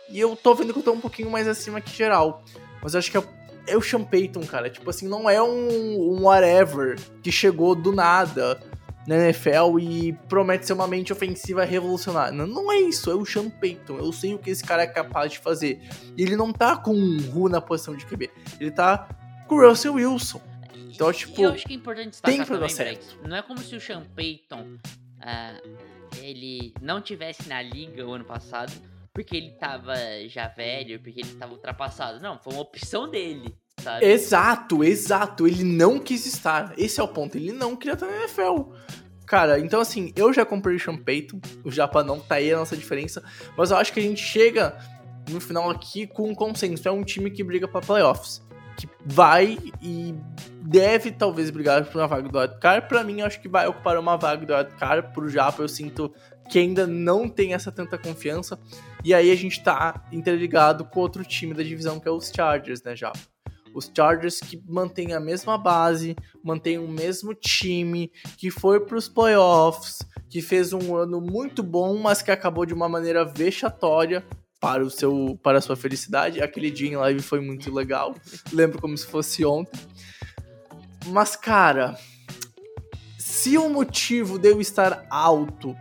E 0.10 0.19
eu 0.19 0.36
tô 0.36 0.56
vendo 0.56 0.73
que 0.73 0.79
eu 0.79 0.84
tô 0.84 0.91
um 0.91 0.99
pouquinho 0.99 1.29
mais 1.29 1.47
acima 1.47 1.79
que 1.79 1.95
geral. 1.95 2.43
Mas 2.82 2.95
eu 2.95 2.97
acho 2.97 3.12
que 3.12 3.17
é 3.17 3.43
é 3.65 3.77
o 3.77 3.82
Sean 3.82 4.03
Payton, 4.03 4.41
cara. 4.41 4.69
Tipo 4.69 4.89
assim, 4.89 5.08
não 5.08 5.29
é 5.29 5.41
um, 5.41 6.17
um 6.17 6.23
whatever 6.23 6.99
que 7.21 7.32
chegou 7.32 7.73
do 7.73 7.93
nada 7.93 8.60
na 9.07 9.15
NFL 9.15 9.79
e 9.79 10.13
promete 10.29 10.65
ser 10.65 10.73
uma 10.73 10.87
mente 10.87 11.11
ofensiva 11.11 11.63
revolucionária. 11.63 12.31
Não, 12.31 12.47
não 12.47 12.71
é 12.71 12.77
isso, 12.77 13.09
é 13.11 13.15
o 13.15 13.25
Sean 13.25 13.49
Payton. 13.49 13.97
Eu 13.97 14.11
sei 14.13 14.33
o 14.33 14.39
que 14.39 14.49
esse 14.49 14.63
cara 14.63 14.83
é 14.83 14.87
capaz 14.87 15.31
de 15.31 15.39
fazer. 15.39 15.81
E 16.17 16.21
ele 16.21 16.35
não 16.35 16.53
tá 16.53 16.77
com 16.77 16.93
um 16.93 17.21
Ru 17.31 17.49
na 17.49 17.59
posição 17.59 17.95
de 17.95 18.05
QB. 18.05 18.29
Ele 18.59 18.71
tá 18.71 19.07
com 19.47 19.55
o 19.55 19.67
Russell 19.67 19.95
Wilson. 19.95 20.41
Então, 20.93 21.11
tipo, 21.11 21.41
e 21.41 21.43
eu 21.43 21.51
acho 21.51 21.65
que 21.65 21.73
é 21.73 21.75
importante 21.75 22.09
destacar 22.11 22.35
tem 22.35 22.45
dar 22.45 22.53
também, 22.53 22.69
certo. 22.69 23.17
Não 23.27 23.35
é 23.35 23.41
como 23.41 23.59
se 23.59 23.75
o 23.75 23.81
Sean 23.81 24.03
Payton 24.15 24.77
ah, 25.19 25.59
ele 26.21 26.73
não 26.81 27.01
tivesse 27.01 27.49
na 27.49 27.61
liga 27.61 28.05
o 28.05 28.13
ano 28.13 28.25
passado 28.25 28.71
porque 29.13 29.37
ele 29.37 29.51
tava 29.51 29.95
já 30.27 30.47
velho, 30.47 30.99
porque 30.99 31.19
ele 31.19 31.35
tava 31.35 31.53
ultrapassado. 31.53 32.19
Não, 32.19 32.39
foi 32.39 32.53
uma 32.53 32.61
opção 32.61 33.09
dele, 33.09 33.55
sabe? 33.81 34.05
Exato, 34.05 34.83
exato. 34.83 35.47
Ele 35.47 35.63
não 35.63 35.99
quis 35.99 36.25
estar. 36.25 36.73
Esse 36.77 36.99
é 36.99 37.03
o 37.03 37.07
ponto. 37.07 37.38
Ele 37.38 37.51
não 37.51 37.75
queria 37.75 37.93
estar 37.93 38.05
na 38.05 38.17
NFL. 38.17 38.71
Cara, 39.25 39.59
então 39.59 39.81
assim, 39.81 40.12
eu 40.15 40.33
já 40.33 40.45
comprei 40.45 40.75
o 40.75 40.79
Sean 40.79 40.97
Payton. 40.97 41.39
O 41.63 41.71
Japa 41.71 42.03
não 42.03 42.19
tá 42.19 42.36
aí 42.36 42.51
a 42.51 42.57
nossa 42.57 42.77
diferença. 42.77 43.23
Mas 43.57 43.71
eu 43.71 43.77
acho 43.77 43.93
que 43.93 43.99
a 43.99 44.03
gente 44.03 44.21
chega 44.21 44.77
no 45.29 45.39
final 45.39 45.69
aqui 45.69 46.07
com 46.07 46.29
um 46.29 46.36
consenso. 46.36 46.88
É 46.88 46.91
um 46.91 47.03
time 47.03 47.31
que 47.31 47.43
briga 47.43 47.67
pra 47.67 47.81
playoffs. 47.81 48.41
Que 48.77 48.88
vai 49.05 49.57
e 49.81 50.15
deve 50.62 51.12
talvez 51.12 51.49
brigar 51.51 51.86
por 51.86 52.01
uma 52.01 52.07
vaga 52.07 52.27
do 52.27 52.38
wildcard. 52.38 52.88
Pra 52.88 53.03
mim, 53.03 53.19
eu 53.19 53.25
acho 53.25 53.41
que 53.41 53.47
vai 53.47 53.67
ocupar 53.67 53.97
uma 53.97 54.17
vaga 54.17 54.45
do 54.45 54.53
wildcard. 54.53 55.13
Pro 55.13 55.29
Japa, 55.29 55.62
eu 55.62 55.67
sinto 55.67 56.13
que 56.49 56.59
ainda 56.59 56.86
não 56.86 57.29
tem 57.29 57.53
essa 57.53 57.71
tanta 57.71 57.97
confiança. 57.97 58.59
E 59.03 59.13
aí 59.13 59.31
a 59.31 59.36
gente 59.36 59.63
tá 59.63 60.05
interligado 60.12 60.86
com 60.86 60.99
outro 60.99 61.23
time 61.23 61.53
da 61.53 61.63
divisão, 61.63 61.99
que 61.99 62.07
é 62.07 62.12
os 62.12 62.31
Chargers, 62.33 62.81
né, 62.83 62.95
Japa? 62.95 63.32
Os 63.73 63.91
Chargers 63.95 64.39
que 64.39 64.62
mantêm 64.67 65.13
a 65.13 65.19
mesma 65.19 65.57
base, 65.57 66.15
mantêm 66.43 66.77
o 66.77 66.88
mesmo 66.88 67.33
time, 67.33 68.12
que 68.38 68.51
foi 68.51 68.79
para 68.79 68.97
os 68.97 69.07
playoffs, 69.07 69.99
que 70.29 70.41
fez 70.41 70.73
um 70.73 70.95
ano 70.95 71.19
muito 71.19 71.63
bom, 71.63 71.97
mas 71.97 72.21
que 72.21 72.31
acabou 72.31 72.65
de 72.65 72.73
uma 72.73 72.88
maneira 72.88 73.25
vexatória 73.25 74.23
para 74.59 74.83
o 74.83 74.89
seu 74.89 75.38
para 75.43 75.57
a 75.57 75.62
sua 75.62 75.75
felicidade. 75.75 76.41
Aquele 76.41 76.71
dia 76.71 76.89
em 76.89 76.95
live 76.95 77.21
foi 77.21 77.41
muito 77.41 77.73
legal. 77.73 78.15
Lembro 78.53 78.79
como 78.79 78.97
se 78.97 79.05
fosse 79.05 79.43
ontem. 79.43 79.79
Mas 81.07 81.36
cara, 81.36 81.97
se 83.17 83.57
o 83.57 83.69
motivo 83.69 84.39
de 84.39 84.49
eu 84.49 84.62
estar 84.62 85.05
alto 85.09 85.75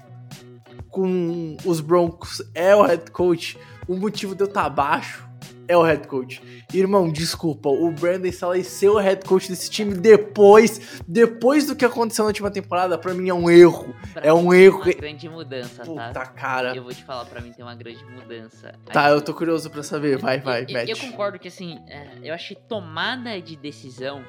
com 0.90 1.56
os 1.64 1.80
Broncos 1.80 2.42
é 2.54 2.74
o 2.74 2.82
head 2.82 3.10
coach, 3.12 3.56
o 3.86 3.96
motivo 3.96 4.34
de 4.34 4.42
eu 4.42 4.48
estar 4.48 4.68
baixo 4.68 5.31
é 5.72 5.76
o 5.76 5.82
head 5.82 6.06
coach. 6.06 6.42
Irmão, 6.72 7.10
desculpa, 7.10 7.68
o 7.68 7.90
Brandon 7.90 8.28
Staley 8.28 8.64
ser 8.64 8.88
o 8.88 8.98
head 8.98 9.24
coach 9.24 9.48
desse 9.48 9.70
time 9.70 9.94
depois, 9.94 11.00
depois 11.06 11.66
do 11.66 11.74
que 11.74 11.84
aconteceu 11.84 12.24
na 12.24 12.28
última 12.28 12.50
temporada, 12.50 12.98
pra 12.98 13.14
mim 13.14 13.28
é 13.28 13.34
um 13.34 13.50
erro. 13.50 13.94
Pra 14.12 14.26
é 14.26 14.32
um 14.32 14.52
erro. 14.52 14.82
Uma 14.82 14.92
grande 14.92 15.28
mudança, 15.28 15.84
Puta 15.84 16.10
tá? 16.10 16.26
cara. 16.26 16.76
Eu 16.76 16.82
vou 16.82 16.92
te 16.92 17.02
falar, 17.02 17.24
pra 17.24 17.40
mim 17.40 17.52
tem 17.52 17.64
uma 17.64 17.74
grande 17.74 18.04
mudança. 18.04 18.74
Tá, 18.86 19.10
eu 19.10 19.20
tô 19.20 19.34
curioso 19.34 19.70
pra 19.70 19.82
saber. 19.82 20.18
Vai, 20.18 20.40
vai, 20.40 20.64
eu, 20.68 20.88
eu, 20.88 20.96
concordo 20.96 21.38
que 21.38 21.48
assim, 21.48 21.78
é, 21.88 22.08
eu 22.22 22.34
acho 22.34 22.48
que 22.48 22.54
tomada 22.54 23.40
de 23.40 23.56
decisão 23.56 24.24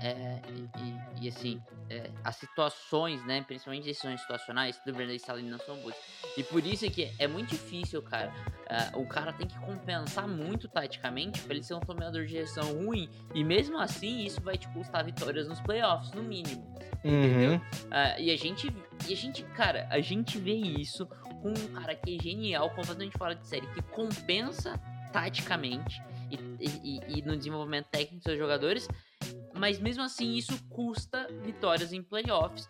é, 0.00 0.40
e, 1.20 1.24
e, 1.24 1.28
assim, 1.28 1.60
é, 1.90 2.10
as 2.24 2.36
situações, 2.36 3.24
né, 3.26 3.42
principalmente 3.42 3.84
decisões 3.84 4.20
situacionais 4.20 4.80
do 4.84 4.92
Brandon 4.92 5.14
Staley 5.14 5.44
não 5.44 5.58
são 5.58 5.76
boas. 5.80 5.94
E 6.36 6.42
por 6.42 6.64
isso 6.64 6.88
que 6.90 7.10
é 7.18 7.26
muito 7.26 7.50
difícil, 7.50 8.02
cara. 8.02 8.32
é, 8.68 8.96
o 8.96 9.06
cara 9.06 9.32
tem 9.32 9.46
que 9.46 9.58
compensar 9.60 10.28
muito 10.28 10.68
taticamente 10.68 11.40
pra 11.42 11.54
ele 11.54 11.62
ser 11.64 11.74
um 11.74 11.80
tomador 11.80 12.26
de 12.26 12.34
decisão 12.34 12.72
ruim. 12.74 13.08
E 13.34 13.42
mesmo 13.42 13.78
assim, 13.78 14.24
isso 14.24 14.40
vai 14.42 14.58
te 14.58 14.68
custar 14.68 15.04
vitórias 15.04 15.48
nos 15.48 15.60
playoffs, 15.60 16.12
no 16.12 16.22
mínimo. 16.22 16.76
Uhum. 17.04 17.60
Ah, 17.90 18.18
e 18.18 18.30
a 18.30 18.36
gente, 18.36 18.66
e 19.08 19.12
a 19.12 19.16
gente, 19.16 19.42
cara, 19.44 19.86
a 19.90 20.00
gente 20.00 20.36
vê 20.38 20.52
isso 20.54 21.06
com 21.06 21.48
um 21.50 21.72
cara 21.80 21.94
que 21.94 22.16
é 22.16 22.22
genial, 22.22 22.68
completamente 22.70 23.16
fora 23.16 23.34
de 23.34 23.46
série, 23.46 23.66
que 23.68 23.80
compensa 23.82 24.78
taticamente 25.12 26.02
e, 26.30 26.36
e- 26.60 26.80
e- 26.84 27.18
e 27.18 27.22
no 27.22 27.36
desenvolvimento 27.36 27.86
técnico 27.86 28.16
dos 28.16 28.24
seus 28.24 28.38
jogadores, 28.38 28.86
mas 29.58 29.78
mesmo 29.78 30.02
assim 30.02 30.34
isso 30.34 30.58
custa 30.68 31.28
vitórias 31.42 31.92
em 31.92 32.02
playoffs. 32.02 32.68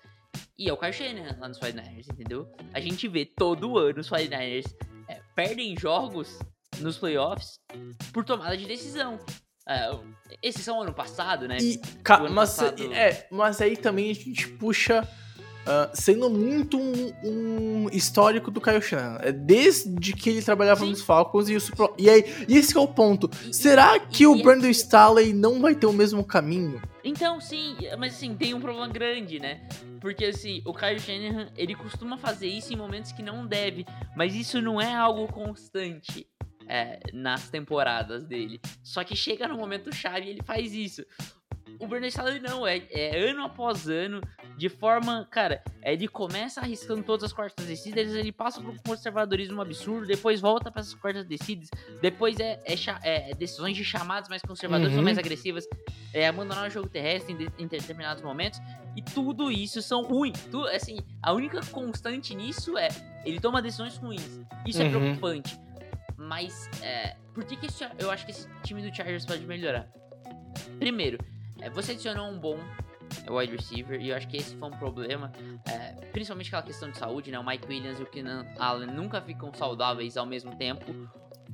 E 0.59 0.69
é 0.69 0.73
o 0.73 0.77
Kyle 0.77 0.93
Shanahan 0.93 1.37
lá 1.39 1.49
nos 1.49 1.59
49ers, 1.59 2.11
entendeu? 2.13 2.51
A 2.73 2.81
gente 2.81 3.07
vê 3.07 3.25
todo 3.25 3.79
ano 3.79 4.01
os 4.01 4.11
49ers 4.11 4.67
é, 5.09 5.21
perdem 5.35 5.77
jogos 5.79 6.39
nos 6.81 6.99
playoffs 6.99 7.61
por 8.13 8.25
tomada 8.25 8.57
de 8.57 8.67
decisão. 8.67 9.19
É, 9.69 9.91
esses 10.43 10.65
são 10.65 10.81
ano 10.83 10.93
passado, 10.95 11.47
né? 11.47 11.59
E, 11.61 11.81
ano 12.25 12.35
mas, 12.35 12.51
passado- 12.57 12.93
é, 12.93 13.29
mas 13.31 13.61
aí 13.61 13.77
também 13.77 14.11
a 14.11 14.15
gente 14.15 14.49
puxa. 14.53 15.07
Ah, 15.71 15.91
sendo 15.93 16.31
muito 16.31 16.79
um, 16.79 17.13
um 17.23 17.89
histórico 17.93 18.51
do 18.51 18.59
Kyle 18.61 18.81
Shanahan. 18.81 19.19
É 19.23 19.31
desde 19.33 20.13
que 20.15 20.31
ele 20.31 20.41
trabalhava 20.43 20.81
Sim. 20.81 20.91
nos 20.91 21.03
Falcons 21.03 21.49
e 21.51 21.57
o 21.57 21.61
Super 21.61 21.91
E 21.99 22.09
aí, 22.09 22.25
esse 22.49 22.75
é 22.75 22.81
o 22.81 22.89
ponto. 22.89 23.31
E- 23.47 23.53
Será 23.53 23.99
que 24.01 24.23
e- 24.23 24.27
o 24.27 24.35
e- 24.37 24.43
Brandon 24.43 24.69
Staley 24.69 25.35
não 25.35 25.61
vai 25.61 25.75
ter 25.75 25.85
o 25.87 25.93
mesmo 25.93 26.25
caminho? 26.25 26.81
Então, 27.05 27.39
sim, 27.41 27.77
mas 27.99 28.15
assim, 28.15 28.35
tem 28.35 28.55
um 28.55 28.61
problema 28.61 28.89
grande, 28.89 29.39
né? 29.39 29.69
Porque 30.01 30.25
assim, 30.27 30.63
o 30.65 30.73
Kyle 30.73 30.99
Shanahan, 30.99 31.49
ele 31.57 31.75
costuma 31.75 32.17
fazer 32.19 32.47
isso 32.49 32.73
em 32.73 32.77
momentos 32.77 33.13
que 33.13 33.23
não 33.23 33.47
deve, 33.47 33.85
mas 34.17 34.35
isso 34.35 34.61
não 34.63 34.81
é 34.81 34.95
algo 34.95 35.27
constante 35.29 36.27
é, 36.67 36.99
nas 37.15 37.49
temporadas 37.49 38.25
dele. 38.25 38.61
Só 38.83 39.03
que 39.05 39.17
chega 39.17 39.49
no 39.49 39.57
momento 39.57 39.95
chave 39.95 40.27
e 40.27 40.31
ele 40.31 40.43
faz 40.45 40.75
isso. 40.75 41.03
O 41.81 41.87
Bernard 41.87 42.09
Staley 42.09 42.41
não, 42.41 42.67
é, 42.67 42.83
é 42.91 43.31
ano 43.31 43.45
após 43.45 43.89
ano, 43.89 44.21
de 44.57 44.69
forma, 44.69 45.29
cara, 45.31 45.63
é, 45.81 45.93
ele 45.93 46.09
começa 46.09 46.61
arriscando 46.61 47.05
todas 47.05 47.23
as 47.23 47.33
quartas 47.33 47.65
descidas, 47.67 48.13
ele 48.15 48.33
passa 48.33 48.61
por 48.61 48.71
um 48.71 48.77
conservadorismo 48.79 49.63
absurdo, 49.63 50.05
depois 50.05 50.41
volta 50.41 50.73
para 50.73 50.81
essas 50.81 50.95
quartas 50.95 51.25
descidas, 51.25 51.69
depois 52.03 52.41
é, 52.41 52.61
é 52.65 52.77
cha- 52.77 52.99
é 53.05 53.33
decisões 53.33 53.77
de 53.77 53.85
chamadas 53.85 54.29
mais 54.29 54.43
conservadoras 54.43 54.93
ou 54.93 54.99
Uhum. 54.99 55.05
mais 55.05 55.19
agressivas, 55.19 55.69
é 56.13 56.27
abandonar 56.27 56.67
o 56.67 56.71
jogo 56.71 56.89
terrestre 56.89 57.33
em, 57.33 57.37
de- 57.37 57.53
em 57.59 57.69
determinados 57.69 58.25
momentos, 58.25 58.61
e 58.97 59.01
tudo 59.03 59.49
isso 59.49 59.81
são 59.81 60.03
ruins. 60.03 60.37
Tu, 60.51 60.61
assim, 60.67 60.99
a 61.23 61.33
única 61.33 61.61
constante 61.71 62.35
nisso 62.35 62.77
é 62.77 62.89
ele 63.25 63.39
toma 63.39 63.63
decisões 63.63 63.97
ruins. 63.99 64.41
Isso 64.67 64.83
é 64.83 64.85
Uhum. 64.87 64.91
preocupante. 64.91 65.57
Mas 66.17 66.69
é, 66.83 67.15
por 67.33 67.45
que, 67.45 67.55
que 67.57 67.67
esse- 67.67 67.87
eu 68.01 68.11
acho 68.11 68.25
que 68.25 68.33
esse 68.33 68.49
time 68.65 68.83
do 68.83 68.93
Chargers 68.95 69.25
pode 69.25 69.47
melhorar? 69.47 69.89
Primeiro, 70.81 71.19
é, 71.61 71.71
você 71.71 71.93
adicionou 71.93 72.29
um 72.29 72.39
bom 72.39 72.59
wide 73.31 73.57
receiver, 73.57 74.01
e 74.01 74.11
eu 74.11 74.17
acho 74.17 74.29
que 74.29 74.37
esse 74.37 74.55
foi 74.57 74.69
um 74.69 74.73
problema, 74.73 75.33
é, 75.67 75.93
principalmente 76.13 76.49
aquela 76.49 76.63
questão 76.63 76.91
de 76.91 76.99
saúde, 76.99 77.31
né? 77.31 77.39
O 77.39 77.47
Mike 77.47 77.67
Williams 77.67 77.99
e 77.99 78.03
o 78.03 78.07
Keenan 78.07 78.47
Allen 78.59 78.89
nunca 78.91 79.21
ficam 79.21 79.53
saudáveis 79.55 80.17
ao 80.17 80.27
mesmo 80.27 80.55
tempo. 80.57 80.85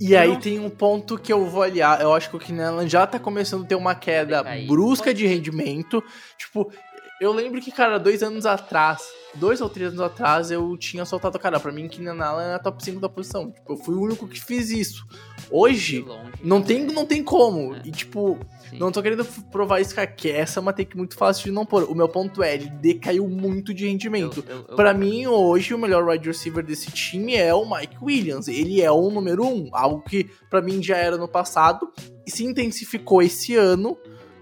E 0.00 0.16
aí 0.16 0.30
Não. 0.30 0.40
tem 0.40 0.58
um 0.58 0.68
ponto 0.68 1.16
que 1.16 1.32
eu 1.32 1.46
vou 1.46 1.62
aliar. 1.62 2.00
Eu 2.00 2.12
acho 2.12 2.28
que 2.28 2.36
o 2.36 2.38
Keenan 2.40 2.70
Allen 2.72 2.88
já 2.88 3.06
tá 3.06 3.18
começando 3.18 3.64
a 3.64 3.68
ter 3.68 3.76
uma 3.76 3.94
queda 3.94 4.42
brusca 4.66 5.14
de 5.14 5.24
rendimento. 5.24 6.02
Tipo, 6.36 6.72
eu 7.20 7.32
lembro 7.32 7.60
que, 7.60 7.70
cara, 7.70 7.98
dois 7.98 8.22
anos 8.22 8.44
atrás, 8.46 9.02
dois 9.34 9.60
ou 9.60 9.68
três 9.68 9.88
anos 9.90 10.00
atrás, 10.00 10.50
eu 10.50 10.76
tinha 10.76 11.04
soltado, 11.04 11.38
cara, 11.38 11.58
pra 11.60 11.72
mim, 11.72 11.88
Keenan 11.88 12.22
Allen 12.22 12.54
é 12.54 12.58
top 12.58 12.82
5 12.84 13.00
da 13.00 13.08
posição. 13.08 13.50
Tipo, 13.50 13.72
eu 13.72 13.76
fui 13.76 13.94
o 13.94 14.00
único 14.02 14.28
que 14.28 14.40
fiz 14.40 14.70
isso. 14.70 15.06
Hoje, 15.50 16.04
não 16.42 16.62
tem, 16.62 16.84
não 16.84 17.04
tem 17.06 17.22
como. 17.22 17.74
É. 17.74 17.82
E, 17.84 17.90
tipo, 17.90 18.38
Sim. 18.70 18.78
não 18.78 18.90
tô 18.90 19.02
querendo 19.02 19.24
provar 19.50 19.80
isso, 19.80 19.94
cara, 19.94 20.06
que 20.06 20.30
essa 20.30 20.58
é 20.58 20.62
uma 20.62 20.72
take 20.72 20.96
muito 20.96 21.16
fácil 21.16 21.44
de 21.44 21.52
não 21.52 21.64
pôr. 21.66 21.84
O 21.84 21.94
meu 21.94 22.08
ponto 22.08 22.42
é, 22.42 22.54
ele 22.54 22.68
decaiu 22.70 23.28
muito 23.28 23.72
de 23.74 23.86
rendimento. 23.86 24.44
Eu- 24.48 24.56
eu- 24.56 24.64
eu- 24.70 24.76
Pra 24.76 24.92
mim, 24.94 25.26
hoje, 25.26 25.74
o 25.74 25.78
melhor 25.78 26.06
wide 26.08 26.26
receiver 26.28 26.64
desse 26.64 26.90
time 26.90 27.34
é 27.34 27.52
o 27.54 27.68
Mike 27.68 27.96
Williams. 28.02 28.48
Ele 28.48 28.80
é 28.82 28.90
o 28.90 29.10
número 29.10 29.44
um, 29.46 29.68
algo 29.72 30.02
que 30.02 30.28
pra 30.50 30.60
mim 30.62 30.82
já 30.82 30.96
era 30.96 31.16
no 31.16 31.28
passado 31.28 31.92
e 32.26 32.30
se 32.30 32.44
intensificou 32.44 33.22
esse 33.22 33.54
ano, 33.54 33.96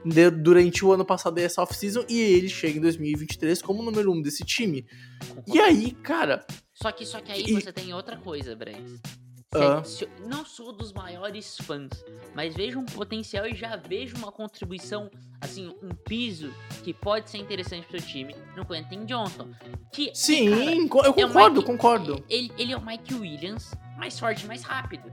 de- 0.04 0.30
durante 0.30 0.84
o 0.84 0.92
ano 0.92 1.04
passado 1.04 1.38
e 1.38 1.42
essa 1.42 1.62
off-season, 1.62 2.04
e 2.08 2.18
ele 2.20 2.48
chega 2.48 2.78
em 2.78 2.80
2023 2.82 3.60
como 3.62 3.80
o 3.80 3.84
número 3.84 4.12
um 4.12 4.20
desse 4.22 4.44
time. 4.44 4.86
E 5.46 5.60
aí, 5.60 5.92
cara, 5.92 6.44
Só 6.74 6.90
que, 6.90 7.06
só 7.06 7.20
que 7.20 7.30
aí 7.30 7.44
E- 7.46 7.52
você 7.60 7.72
tem 7.72 7.94
outra 7.94 8.16
coisa. 8.16 8.58
Ah. 9.54 9.84
Se- 9.84 9.98
se- 9.98 10.08
não 10.26 10.44
sou 10.46 10.72
dos 10.72 10.92
maiores 10.94 11.58
fãs, 11.58 11.90
mas 12.34 12.54
vejo 12.54 12.78
um 12.80 12.86
potencial 12.86 13.46
e 13.46 13.54
já 13.54 13.76
vejo 13.76 14.16
uma 14.16 14.32
contribuição, 14.32 15.10
assim, 15.40 15.68
um 15.82 15.90
piso 15.90 16.52
que 16.82 16.92
pode 16.94 17.30
ser 17.30 17.36
interessante 17.38 17.86
pro 17.86 18.00
seu 18.00 18.08
time 18.08 18.34
no 18.56 18.64
Quentin 18.64 19.04
Johnson. 19.04 19.50
Que, 19.92 20.10
sim, 20.14 20.88
cara, 20.88 21.06
eu 21.08 21.12
é 21.12 21.26
concordo, 21.26 21.56
Mike- 21.60 21.66
concordo. 21.66 22.24
Ele, 22.30 22.50
ele 22.58 22.72
é 22.72 22.76
o 22.76 22.84
Mike 22.84 23.14
Williams, 23.14 23.72
mais 23.98 24.18
forte, 24.18 24.46
mais 24.46 24.62
rápido. 24.62 25.12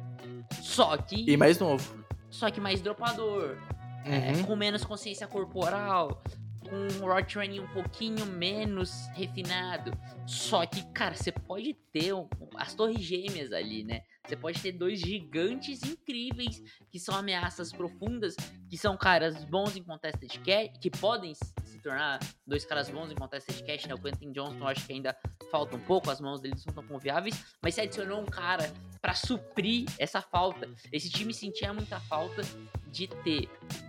Só 0.62 0.96
que, 0.98 1.30
E 1.30 1.36
mais 1.38 1.60
novo. 1.60 2.04
só 2.30 2.50
que 2.50 2.62
mais 2.62 2.82
dropador. 2.82 3.58
É, 4.06 4.34
Uhum. 4.34 4.44
com 4.46 4.56
menos 4.56 4.84
consciência 4.86 5.28
corporal, 5.28 6.22
com 6.68 7.04
um 7.04 7.08
raw 7.08 7.24
training 7.24 7.60
um 7.62 7.68
pouquinho 7.68 8.26
menos 8.26 9.08
refinado. 9.14 9.92
Só 10.28 10.66
que, 10.66 10.84
cara, 10.94 11.16
você 11.16 11.32
pode 11.32 11.74
ter 11.92 12.14
um- 12.14 12.28
as 12.56 12.74
torres 12.76 13.02
gêmeas 13.02 13.52
ali, 13.52 13.84
né? 13.84 14.02
Você 14.28 14.36
pode 14.36 14.62
ter 14.62 14.74
dois 14.74 15.00
gigantes 15.00 15.82
incríveis 15.84 16.62
que 16.92 17.00
são 17.00 17.16
ameaças 17.16 17.72
profundas, 17.72 18.36
que 18.70 18.78
são 18.78 18.96
caras 18.96 19.44
bons 19.46 19.76
em 19.76 19.84
contested 19.84 20.38
catch, 20.42 20.78
que 20.80 20.92
podem 20.92 21.34
se 21.34 21.80
tornar 21.82 22.20
dois 22.46 22.64
caras 22.64 22.90
bons 22.92 23.10
em 23.12 23.16
contested 23.16 23.64
catch, 23.66 23.88
né? 23.88 23.96
O 23.96 23.98
Quentin 24.00 24.32
Johnson 24.32 24.68
acho 24.68 24.86
que 24.86 24.94
ainda 24.94 25.18
falta 25.50 25.76
um 25.76 25.80
pouco, 25.80 26.12
as 26.12 26.22
mãos 26.22 26.40
dele 26.42 26.54
não 26.54 26.62
são 26.62 26.74
tão 26.74 26.84
confiáveis, 26.86 27.44
mas 27.60 27.74
você 27.74 27.82
adicionou 27.82 28.22
um 28.22 28.26
cara 28.26 28.72
pra 29.02 29.16
suprir 29.16 29.86
essa 29.98 30.22
falta. 30.22 30.70
Esse 30.92 31.10
time 31.10 31.34
sentia 31.34 31.74
muita 31.74 32.00
falta 32.02 32.44
de 32.92 33.08
ter 33.08 33.50
é, 33.50 33.89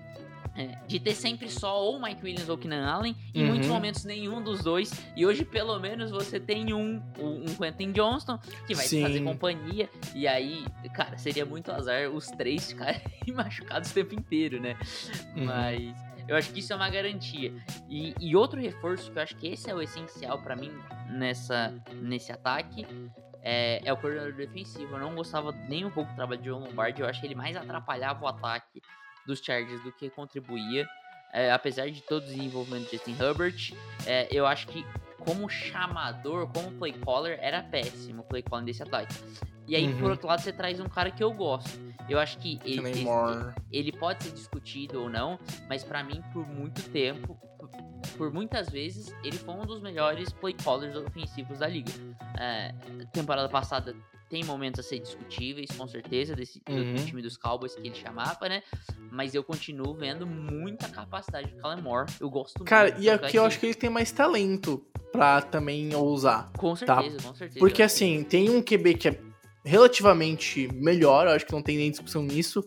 de 0.87 0.99
ter 1.01 1.15
sempre 1.15 1.49
só 1.51 1.83
ou 1.83 2.01
Mike 2.01 2.23
Williams 2.25 2.49
ou 2.49 2.57
Keenan 2.59 2.87
Allen, 2.87 3.17
em 3.35 3.43
Uhum. 3.43 3.49
muitos 3.49 3.69
momentos 3.69 4.05
nenhum 4.05 4.43
dos 4.43 4.63
dois, 4.63 4.91
e 5.17 5.25
hoje 5.27 5.45
pelo 5.45 5.79
menos 5.79 6.11
você 6.11 6.39
tem 6.41 6.73
um, 6.73 7.03
um 7.19 7.45
Quentin 7.57 7.93
Johnston 7.93 8.39
que 8.67 8.75
vai 8.75 8.85
Sim. 8.87 9.03
fazer 9.03 9.21
companhia, 9.23 9.89
e 10.15 10.27
aí, 10.27 10.65
cara, 10.95 11.17
seria 11.19 11.45
muito 11.45 11.71
azar 11.73 12.09
os 12.11 12.27
três 12.29 12.71
ficarem 12.73 13.01
machucados 13.35 13.91
o 13.91 13.95
tempo 13.95 14.15
inteiro, 14.15 14.61
né? 14.61 14.77
Uhum. 15.37 15.45
Mas 15.45 15.95
eu 16.29 16.37
acho 16.37 16.53
que 16.53 16.61
isso 16.61 16.73
é 16.73 16.77
uma 16.77 16.89
garantia. 16.89 17.53
E, 17.89 18.15
e 18.21 18.37
outro 18.37 18.61
reforço 18.61 19.11
que 19.11 19.19
eu 19.19 19.23
acho 19.23 19.37
que 19.37 19.49
esse 19.49 19.69
é 19.71 19.75
o 19.75 19.83
essencial 19.83 20.41
pra 20.43 20.55
mim 20.55 20.71
nessa, 21.09 21.75
nesse 22.01 22.31
ataque 22.31 22.87
é, 23.43 23.81
é 23.85 23.93
o 23.93 23.97
coordenador 23.97 24.35
defensivo. 24.35 24.95
Eu 24.95 25.01
não 25.01 25.15
gostava 25.15 25.51
nem 25.69 25.85
um 25.85 25.91
pouco 25.91 26.11
do 26.11 26.15
trabalho 26.17 26.41
de 26.41 26.49
John 26.51 26.61
Lombardi. 26.61 27.01
Eu 27.01 27.09
acho 27.09 27.21
que 27.21 27.27
ele 27.27 27.35
mais 27.35 27.57
atrapalhava 27.57 28.25
o 28.25 28.29
ataque 28.29 28.81
dos 29.27 29.41
Chargers 29.41 29.83
do 29.83 29.93
que 29.93 30.09
contribuía. 30.11 30.87
É, 31.33 31.53
apesar 31.53 31.89
de 31.91 32.01
todo 32.03 32.25
o 32.25 32.27
desenvolvimento 32.27 32.87
de 32.91 32.97
Justin 32.97 33.17
Herbert, 33.21 33.73
é, 34.05 34.27
eu 34.33 34.47
acho 34.47 34.67
que 34.67 34.85
como 35.19 35.49
chamador, 35.49 36.49
como 36.53 36.73
play 36.73 36.93
caller, 36.93 37.39
era 37.41 37.63
péssimo 37.63 38.23
o 38.23 38.25
play 38.25 38.43
calling 38.43 38.65
desse 38.65 38.83
ataque. 38.83 39.15
E 39.69 39.77
aí, 39.77 39.87
Uhum. 39.87 39.99
por 40.01 40.11
outro 40.11 40.27
lado, 40.27 40.41
você 40.41 40.53
traz 40.53 40.81
um 40.81 40.89
cara 40.89 41.11
que 41.11 41.23
eu 41.23 41.33
gosto. 41.33 41.71
Eu 42.09 42.19
acho 42.19 42.39
que 42.39 42.59
ele, 42.65 43.05
Moore. 43.05 43.55
ele 43.71 43.93
pode 43.93 44.25
ser 44.25 44.33
discutido 44.33 45.03
ou 45.03 45.09
não, 45.09 45.39
mas 45.69 45.85
pra 45.85 46.03
mim, 46.03 46.21
por 46.33 46.45
muito 46.49 46.83
tempo, 46.91 47.39
por, 47.57 47.71
por 48.17 48.33
muitas 48.33 48.69
vezes, 48.69 49.15
ele 49.23 49.37
foi 49.39 49.55
um 49.55 49.65
dos 49.65 49.81
melhores 49.81 50.33
play 50.33 50.55
callers 50.55 50.97
ofensivos 50.97 51.61
da 51.61 51.69
liga. 51.69 51.93
É, 52.41 52.75
temporada 53.13 53.49
passada 53.49 53.95
tem 54.31 54.45
momentos 54.45 54.79
a 54.81 54.83
ser 54.83 55.01
discutíveis, 55.01 55.69
com 55.77 55.87
certeza, 55.89 56.35
desse 56.37 56.61
do- 56.65 56.73
do, 56.85 56.91
Uhum. 56.91 57.05
time 57.05 57.21
dos 57.21 57.37
Cowboys 57.37 57.75
que 57.75 57.87
ele 57.87 57.95
chamava, 57.97 58.49
né? 58.49 58.63
Mas 59.11 59.35
eu 59.35 59.43
continuo 59.43 59.93
vendo 59.93 60.25
muita 60.27 60.89
capacidade 60.89 61.51
do 61.53 61.61
Kellen 61.61 61.83
Moore. 61.83 62.09
Eu 62.21 62.31
gosto 62.31 62.63
Cara, 62.65 62.91
muito. 62.93 63.03
e 63.03 63.07
tanto 63.11 63.25
é 63.25 63.27
aqui 63.27 63.37
eu 63.37 63.45
acho 63.45 63.59
que 63.59 63.67
ele 63.67 63.75
tem 63.75 63.91
mais 63.91 64.13
talento 64.13 64.83
pra 65.13 65.43
também 65.43 65.93
ousar. 65.95 66.51
Com 66.57 66.77
certeza, 66.77 67.17
com 67.21 67.35
certeza. 67.35 67.59
Porque 67.59 67.83
assim, 67.83 68.23
tem 68.23 68.49
um 68.49 68.63
QB 68.63 68.95
que 68.95 69.09
é 69.09 69.21
relativamente 69.65 70.69
melhor, 70.73 71.27
eu 71.27 71.33
acho 71.33 71.45
que 71.45 71.53
não 71.53 71.63
tem 71.63 71.77
nem 71.77 71.91
discussão 71.91 72.23
nisso. 72.23 72.63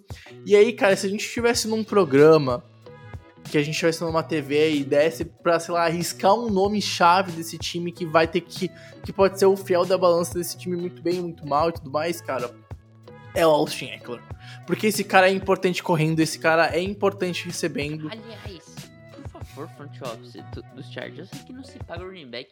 E 0.45 0.55
aí, 0.55 0.73
cara, 0.73 0.95
se 0.97 1.05
a 1.05 1.09
gente 1.09 1.25
estivesse 1.25 1.67
num 1.67 1.83
programa 1.83 2.63
que 3.49 3.57
a 3.57 3.61
gente 3.61 3.73
estivesse 3.73 4.01
numa 4.01 4.23
TV 4.23 4.73
e 4.75 4.83
desse 4.83 5.25
pra, 5.25 5.59
sei 5.59 5.73
lá, 5.73 5.85
arriscar 5.85 6.33
um 6.33 6.49
nome-chave 6.49 7.31
desse 7.33 7.57
time 7.57 7.91
que 7.91 8.05
vai 8.05 8.27
ter 8.27 8.41
que. 8.41 8.69
que 9.03 9.11
pode 9.13 9.37
ser 9.37 9.45
o 9.45 9.55
fiel 9.55 9.85
da 9.85 9.97
balança 9.97 10.33
desse 10.35 10.57
time 10.57 10.75
muito 10.77 11.01
bem, 11.01 11.21
muito 11.21 11.45
mal 11.47 11.69
e 11.69 11.73
tudo 11.73 11.91
mais, 11.91 12.19
cara. 12.21 12.49
É 13.35 13.45
o 13.45 13.49
Austin 13.49 13.85
Eckler. 13.87 14.21
Porque 14.67 14.87
esse 14.87 15.03
cara 15.03 15.27
é 15.27 15.33
importante 15.33 15.81
correndo, 15.81 16.19
esse 16.19 16.37
cara 16.37 16.67
é 16.75 16.79
importante 16.81 17.45
recebendo. 17.45 18.09
Aliás, 18.11 18.63
por 19.11 19.27
favor, 19.29 19.69
front 19.75 20.01
office 20.01 20.33
do- 20.53 20.61
dos 20.75 20.91
Chargers, 20.91 21.29
que 21.45 21.51
não 21.51 21.63
se 21.63 21.79
paga 21.79 22.03
o 22.03 22.07
running 22.07 22.29
back, 22.29 22.51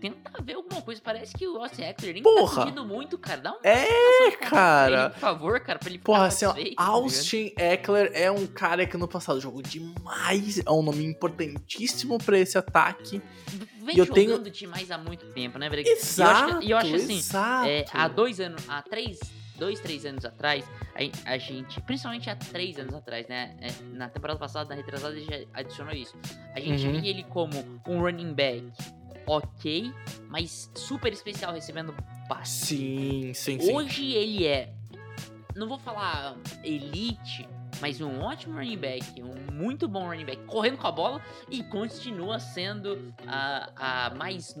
tenta 0.00 0.42
ver 0.42 0.54
alguma 0.54 0.80
coisa. 0.82 1.00
Parece 1.02 1.34
que 1.36 1.46
o 1.46 1.58
Austin 1.58 1.82
Eckler 1.82 2.14
nem 2.14 2.22
Porra! 2.22 2.54
tá 2.56 2.64
pedindo 2.64 2.84
muito, 2.84 3.18
cara. 3.18 3.40
Dá 3.40 3.52
um 3.52 3.58
É, 3.62 4.30
cara. 4.32 5.02
ele, 5.04 5.10
por 5.10 5.18
favor, 5.20 5.60
cara, 5.60 5.78
pra 5.78 5.88
ele 5.88 5.98
ficar 5.98 6.12
Porra, 6.12 6.26
assim, 6.26 6.44
ó, 6.46 6.52
tá? 6.52 6.60
Austin 6.76 7.52
Eckler 7.56 8.10
é 8.14 8.30
um 8.30 8.46
cara 8.46 8.86
que 8.86 8.96
no 8.96 9.06
passado 9.08 9.40
jogou 9.40 9.62
demais, 9.62 10.58
é 10.64 10.70
um 10.70 10.82
nome 10.82 11.04
importantíssimo 11.04 12.18
pra 12.18 12.38
esse 12.38 12.56
ataque. 12.58 13.20
Vem 13.82 13.94
e 13.96 13.98
eu 13.98 14.04
jogando 14.06 14.42
tenho- 14.42 14.50
demais 14.50 14.90
há 14.90 14.98
muito 14.98 15.26
tempo, 15.32 15.58
né, 15.58 15.68
Breg? 15.70 15.88
Exato, 15.88 16.62
E 16.62 16.70
eu 16.70 16.76
acho, 16.76 16.88
eu 16.88 16.94
acho 16.94 17.04
assim, 17.04 17.18
exato. 17.18 17.68
é, 17.68 17.84
há 17.92 18.08
dois 18.08 18.40
anos, 18.40 18.62
há 18.68 18.82
três, 18.82 19.20
dois, 19.56 19.78
três 19.78 20.04
anos 20.04 20.24
atrás, 20.24 20.64
a, 21.24 21.32
a 21.32 21.38
gente, 21.38 21.80
principalmente 21.82 22.28
há 22.28 22.34
três 22.34 22.78
anos 22.80 22.92
atrás, 22.94 23.28
né, 23.28 23.56
é, 23.60 23.68
na 23.96 24.08
temporada 24.08 24.38
passada, 24.40 24.68
na 24.70 24.74
retrasada, 24.74 25.14
ele 25.16 25.24
já 25.24 25.46
adicionou 25.54 25.94
isso. 25.94 26.16
A 26.54 26.58
gente 26.60 26.84
Uhum. 26.84 27.00
via 27.00 27.10
ele 27.10 27.22
como 27.24 27.80
um 27.86 28.00
running 28.00 28.34
back 28.34 28.64
ok, 29.26 29.92
mas 30.28 30.70
super 30.74 31.12
especial 31.12 31.52
recebendo 31.52 31.94
passe. 32.28 32.76
Sim, 32.76 33.32
sim, 33.34 33.60
sim. 33.60 33.72
Hoje 33.74 34.12
ele 34.12 34.46
é, 34.46 34.72
não 35.54 35.68
vou 35.68 35.78
falar 35.78 36.36
elite, 36.64 37.48
mas 37.80 38.00
um 38.00 38.20
ótimo 38.20 38.54
running 38.56 38.78
back, 38.78 39.22
um 39.22 39.52
muito 39.52 39.86
bom 39.86 40.06
running 40.06 40.24
back, 40.24 40.42
correndo 40.44 40.78
com 40.78 40.86
a 40.86 40.92
bola 40.92 41.20
e 41.50 41.62
continua 41.64 42.38
sendo 42.40 43.12
a, 43.26 44.06
a 44.08 44.14
mais, 44.14 44.54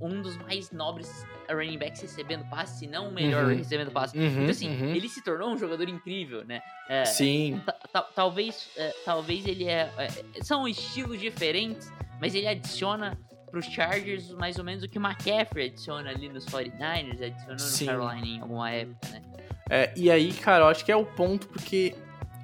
um 0.00 0.22
dos 0.22 0.36
mais 0.38 0.70
nobres 0.70 1.26
running 1.50 1.76
backs 1.78 2.00
recebendo 2.00 2.44
passe, 2.48 2.80
se 2.80 2.86
não 2.86 3.08
o 3.08 3.12
melhor 3.12 3.44
Uhum. 3.50 3.56
recebendo 3.56 3.90
passe. 3.90 4.16
Uhum, 4.16 4.26
Então, 4.42 4.50
assim, 4.50 4.68
uhum. 4.70 4.94
ele 4.94 5.08
se 5.08 5.22
tornou 5.22 5.50
um 5.50 5.58
jogador 5.58 5.86
incrível, 5.88 6.44
né? 6.44 6.62
É, 6.88 7.04
Sim. 7.04 7.60
ta- 7.66 7.72
ta- 7.92 8.08
talvez, 8.14 8.70
é, 8.76 8.94
talvez 9.04 9.46
ele 9.46 9.64
é, 9.68 9.90
é, 9.98 10.42
São 10.42 10.66
estilos 10.66 11.20
diferentes, 11.20 11.92
mas 12.20 12.34
ele 12.34 12.46
adiciona 12.46 13.18
pros 13.52 13.66
Chargers 13.66 14.32
mais 14.32 14.58
ou 14.58 14.64
menos 14.64 14.82
o 14.82 14.88
que 14.88 14.98
o 14.98 15.02
McCaffrey 15.02 15.68
adiciona 15.68 16.10
ali 16.10 16.28
nos 16.28 16.46
49ers, 16.46 17.22
adicionou 17.22 17.58
Sim. 17.58 17.84
no 17.84 17.90
Carolina 17.92 18.26
em 18.26 18.40
alguma 18.40 18.70
época, 18.70 19.08
né? 19.10 19.22
É, 19.70 19.92
e 19.94 20.10
aí, 20.10 20.32
cara, 20.32 20.64
eu 20.64 20.68
acho 20.68 20.84
que 20.84 20.90
é 20.90 20.96
o 20.96 21.04
ponto, 21.04 21.46
porque 21.48 21.94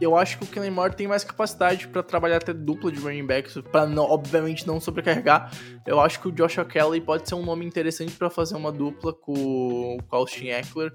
eu 0.00 0.16
acho 0.16 0.38
que 0.38 0.44
o 0.44 0.46
Kellen 0.46 0.70
Moore 0.70 0.94
tem 0.94 1.08
mais 1.08 1.24
capacidade 1.24 1.88
pra 1.88 2.02
trabalhar 2.02 2.36
até 2.36 2.52
dupla 2.52 2.92
de 2.92 3.00
running 3.00 3.26
backs, 3.26 3.54
pra 3.72 3.86
não, 3.86 4.04
obviamente 4.04 4.66
não 4.66 4.80
sobrecarregar. 4.80 5.50
Eu 5.84 6.00
acho 6.00 6.20
que 6.20 6.28
o 6.28 6.32
Joshua 6.32 6.64
Kelly 6.64 7.00
pode 7.00 7.28
ser 7.28 7.34
um 7.34 7.44
nome 7.44 7.66
interessante 7.66 8.12
pra 8.12 8.30
fazer 8.30 8.54
uma 8.54 8.70
dupla 8.70 9.12
com, 9.12 9.98
com 10.08 10.16
o 10.16 10.18
Austin 10.18 10.48
Eckler. 10.48 10.92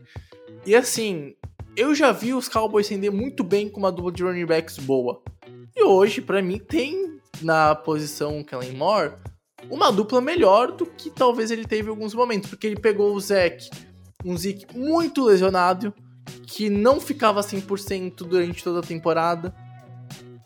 E 0.65 0.73
assim, 0.75 1.35
eu 1.75 1.93
já 1.93 2.11
vi 2.11 2.33
os 2.33 2.47
Cowboys 2.47 2.87
render 2.87 3.09
muito 3.09 3.43
bem 3.43 3.67
com 3.67 3.79
uma 3.79 3.91
dupla 3.91 4.11
de 4.11 4.23
running 4.23 4.45
backs 4.45 4.77
boa. 4.77 5.21
E 5.75 5.83
hoje, 5.83 6.21
pra 6.21 6.41
mim, 6.41 6.59
tem 6.59 7.19
na 7.41 7.75
posição 7.75 8.43
Kellen 8.43 8.73
Moore 8.73 9.13
uma 9.69 9.91
dupla 9.91 10.21
melhor 10.21 10.71
do 10.71 10.85
que 10.85 11.09
talvez 11.09 11.51
ele 11.51 11.65
teve 11.65 11.87
em 11.87 11.91
alguns 11.91 12.13
momentos, 12.13 12.49
porque 12.49 12.67
ele 12.67 12.79
pegou 12.79 13.13
o 13.13 13.19
Zeke, 13.19 13.69
um 14.23 14.37
Zeke 14.37 14.65
muito 14.77 15.23
lesionado, 15.23 15.93
que 16.47 16.69
não 16.69 16.99
ficava 16.99 17.41
100% 17.41 18.15
durante 18.27 18.63
toda 18.63 18.79
a 18.79 18.83
temporada. 18.83 19.53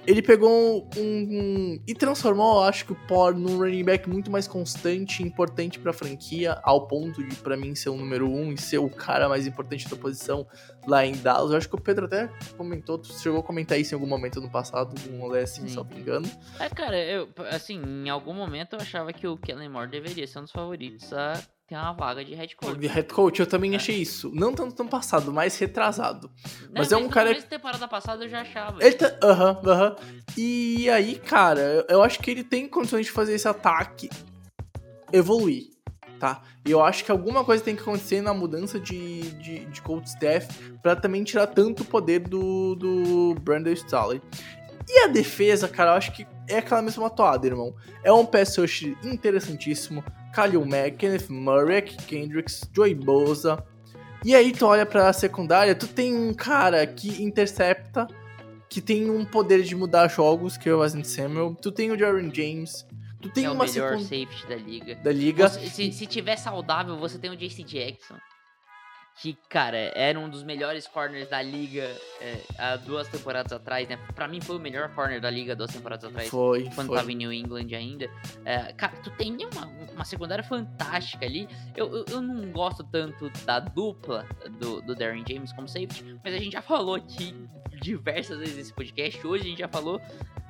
Ele 0.08 0.22
pegou 0.22 0.88
um, 0.95 1.01
um- 1.01 1.84
e 1.86 1.93
transformou, 1.93 2.62
eu 2.62 2.70
acho 2.70 2.86
que 2.86 2.93
o 2.93 2.95
Por 3.08 3.36
num 3.36 3.58
running 3.58 3.84
back 3.84 4.10
muito 4.10 4.32
mais 4.32 4.47
constante 4.47 5.22
e 5.22 5.26
importante 5.28 5.78
pra 5.80 5.91
franquia, 5.91 6.58
ao 6.64 6.88
ponto 6.88 7.22
de 7.22 7.36
pra 7.36 7.58
mim 7.58 7.76
ser 7.76 7.89
o 7.89 7.95
número 7.97 8.26
um 8.30 8.53
e 8.53 8.58
ser 8.58 8.78
o 8.78 8.89
cara 8.89 9.28
mais 9.28 9.45
importante 9.45 9.89
da 9.89 9.97
posição 9.97 10.47
lá 10.88 11.05
em 11.05 11.12
Dallas. 11.18 11.51
Eu 11.51 11.58
acho 11.58 11.68
que 11.68 11.76
o 11.76 11.82
Pedro 11.82 12.05
até 12.05 12.28
comentou, 12.55 13.03
chegou 13.03 13.41
a 13.41 13.43
comentar 13.43 13.78
isso 13.78 13.93
em 13.93 13.95
algum 13.95 14.08
momento 14.08 14.39
no 14.39 14.49
passado, 14.49 14.95
um 15.12 15.20
rolê 15.20 15.41
assim, 15.41 15.64
Sim. 15.64 15.68
se 15.68 15.78
eu 15.78 15.84
não 15.84 15.91
me 15.91 15.99
engano. 15.99 16.32
É, 16.58 16.70
cara, 16.70 16.97
eu, 16.97 17.28
assim, 17.51 17.82
em 17.84 18.10
algum 18.10 18.34
momento 18.34 18.74
eu 18.74 18.80
achava 18.80 19.12
que 19.12 19.28
o 19.28 19.38
Kellen 19.38 19.68
Moore 19.70 19.89
deveria 19.91 20.26
ser 20.26 20.39
um 20.39 20.43
dos 20.43 20.51
favoritos 20.53 21.12
a 21.12 21.34
ter 21.68 21.76
uma 21.76 21.91
vaga 21.91 22.24
de 22.24 22.34
head 22.34 22.55
coach. 22.55 22.80
De 22.80 22.88
head 22.88 23.13
coach, 23.13 23.39
eu 23.41 23.45
também 23.45 23.74
É. 23.74 23.76
achei 23.76 23.95
isso. 23.97 24.32
Não 24.34 24.53
tanto 24.53 24.82
no 24.84 24.89
passado, 24.89 25.34
mas 25.34 25.57
retrasado. 25.57 26.32
Né, 26.63 26.70
mas 26.76 26.91
é 26.91 26.97
um 26.97 27.09
cara- 27.09 27.34
da 27.34 27.41
temporada 27.41 27.88
passada 27.88 28.24
eu 28.24 28.30
já 28.30 28.41
achava. 28.41 28.82
Ele 28.84 28.95
tá. 28.95 29.13
Aham, 29.22 29.61
aham. 29.65 29.95
E 30.38 30.89
aí, 30.89 31.15
cara, 31.20 31.59
eu- 31.59 31.86
eu 31.89 32.03
acho 32.03 32.20
que 32.20 32.32
ele 32.32 32.43
tem 32.43 32.68
condições 32.70 33.05
de 33.05 33.11
fazer 33.11 33.34
esse 33.34 33.47
ataque 33.47 34.09
evoluir, 35.11 35.68
tá? 36.20 36.41
E 36.65 36.72
eu 36.72 36.84
acho 36.84 37.03
que 37.03 37.11
alguma 37.11 37.43
coisa 37.43 37.63
tem 37.63 37.76
que 37.76 37.82
acontecer 37.82 38.22
na 38.22 38.34
mudança 38.34 38.80
de, 38.80 39.22
de, 39.34 39.65
de 39.65 39.82
coach 39.82 40.05
staff 40.07 40.47
pra 40.82 40.95
também 40.95 41.24
tirar 41.24 41.47
tanto 41.47 41.84
o 41.84 41.86
poder 41.86 42.20
do, 42.20 42.76
do 42.76 43.36
Brandon 43.41 43.72
Staley. 43.72 44.22
E 44.89 44.99
a 44.99 45.07
defesa, 45.07 45.68
cara, 45.68 45.91
eu 45.91 45.95
acho 45.95 46.13
que 46.13 46.26
é 46.47 46.59
aquela 46.59 46.82
mesma 46.82 47.09
toada, 47.09 47.45
irmão. 47.45 47.76
É 48.03 48.11
um 48.11 48.26
pass 48.26 48.57
rush 48.57 48.84
interessantíssimo. 49.03 50.01
Khalil 50.38 50.64
Mack, 50.66 50.98
Kenneth 50.98 51.30
Murray, 51.30 51.82
Kendricks, 51.82 52.62
Joey 52.72 52.94
Boza. 52.94 53.66
E 54.24 54.36
aí 54.36 54.52
tu 54.52 54.68
olha 54.68 54.86
pra 54.86 55.12
secundária, 55.12 55.74
tu 55.74 55.88
tem 55.88 56.16
um 56.16 56.32
cara 56.32 56.86
que 56.86 57.24
intercepta, 57.24 58.06
que 58.70 58.80
tem 58.80 59.10
um 59.10 59.26
poder 59.26 59.64
de 59.64 59.76
mudar 59.76 60.08
jogos, 60.10 60.56
que 60.56 60.70
é 60.70 60.76
o 60.76 60.84
Asante 60.84 61.08
Samuel. 61.08 61.56
Tu 61.60 61.72
tem 61.72 61.92
o 61.92 61.98
Jaron 61.98 62.32
James. 62.32 62.86
Tu 63.20 63.30
tem 63.30 63.46
é 63.46 63.50
o 63.50 63.54
uma 63.54 63.66
melhor 63.66 63.98
secundária 63.98 64.28
safety 64.28 64.48
da 64.48 64.56
liga. 64.56 64.96
da 64.96 65.12
liga. 65.12 65.50
Se, 65.50 65.92
se 65.92 66.06
tiver 66.06 66.36
saudável, 66.36 67.00
você 67.00 67.18
tem 67.18 67.32
o 67.32 67.36
JC 67.36 67.64
Jackson. 67.64 68.16
Que, 69.20 69.36
cara, 69.49 69.91
era 69.95 70.20
um 70.20 70.30
dos 70.30 70.43
melhores 70.43 70.88
corners 70.88 71.28
da 71.28 71.41
liga 71.41 71.84
é, 72.22 72.39
há 72.57 72.76
duas 72.76 73.07
temporadas 73.07 73.51
atrás, 73.51 73.88
né? 73.89 73.97
Pra 74.13 74.28
mim 74.28 74.39
foi 74.39 74.57
o 74.57 74.59
melhor 74.59 74.93
corner 74.93 75.20
da 75.20 75.30
liga 75.30 75.55
duas 75.55 75.72
temporadas 75.72 76.05
atrás. 76.05 76.30
Foi, 76.30 76.70
quando 76.76 76.88
foi. 76.88 76.97
tava 76.97 77.11
em 77.11 77.15
New 77.15 77.34
England 77.34 77.76
ainda. 77.76 78.09
É, 78.45 78.72
cara, 78.74 78.95
tu 78.97 79.09
tem 79.11 79.36
uma, 79.38 79.65
uma 79.93 80.05
secundária 80.05 80.43
fantástica 80.43 81.26
ali. 81.26 81.47
Eu, 81.76 81.95
eu, 81.95 82.05
eu 82.11 82.22
não 82.22 82.51
gosto 82.51 82.84
tanto 82.84 83.30
da 83.43 83.59
dupla 83.59 84.28
do, 84.59 84.82
do 84.82 84.93
Darren 84.93 85.24
James 85.28 85.51
como 85.51 85.68
safety, 85.68 86.20
mas 86.24 86.34
a 86.34 86.38
gente 86.38 86.53
já 86.53 86.61
falou 86.61 86.93
aqui 86.93 87.34
diversas 87.82 88.38
vezes 88.38 88.55
nesse 88.55 88.74
podcast. 88.74 89.26
Hoje 89.26 89.45
a 89.45 89.47
gente 89.47 89.59
já 89.59 89.68
falou. 89.68 89.99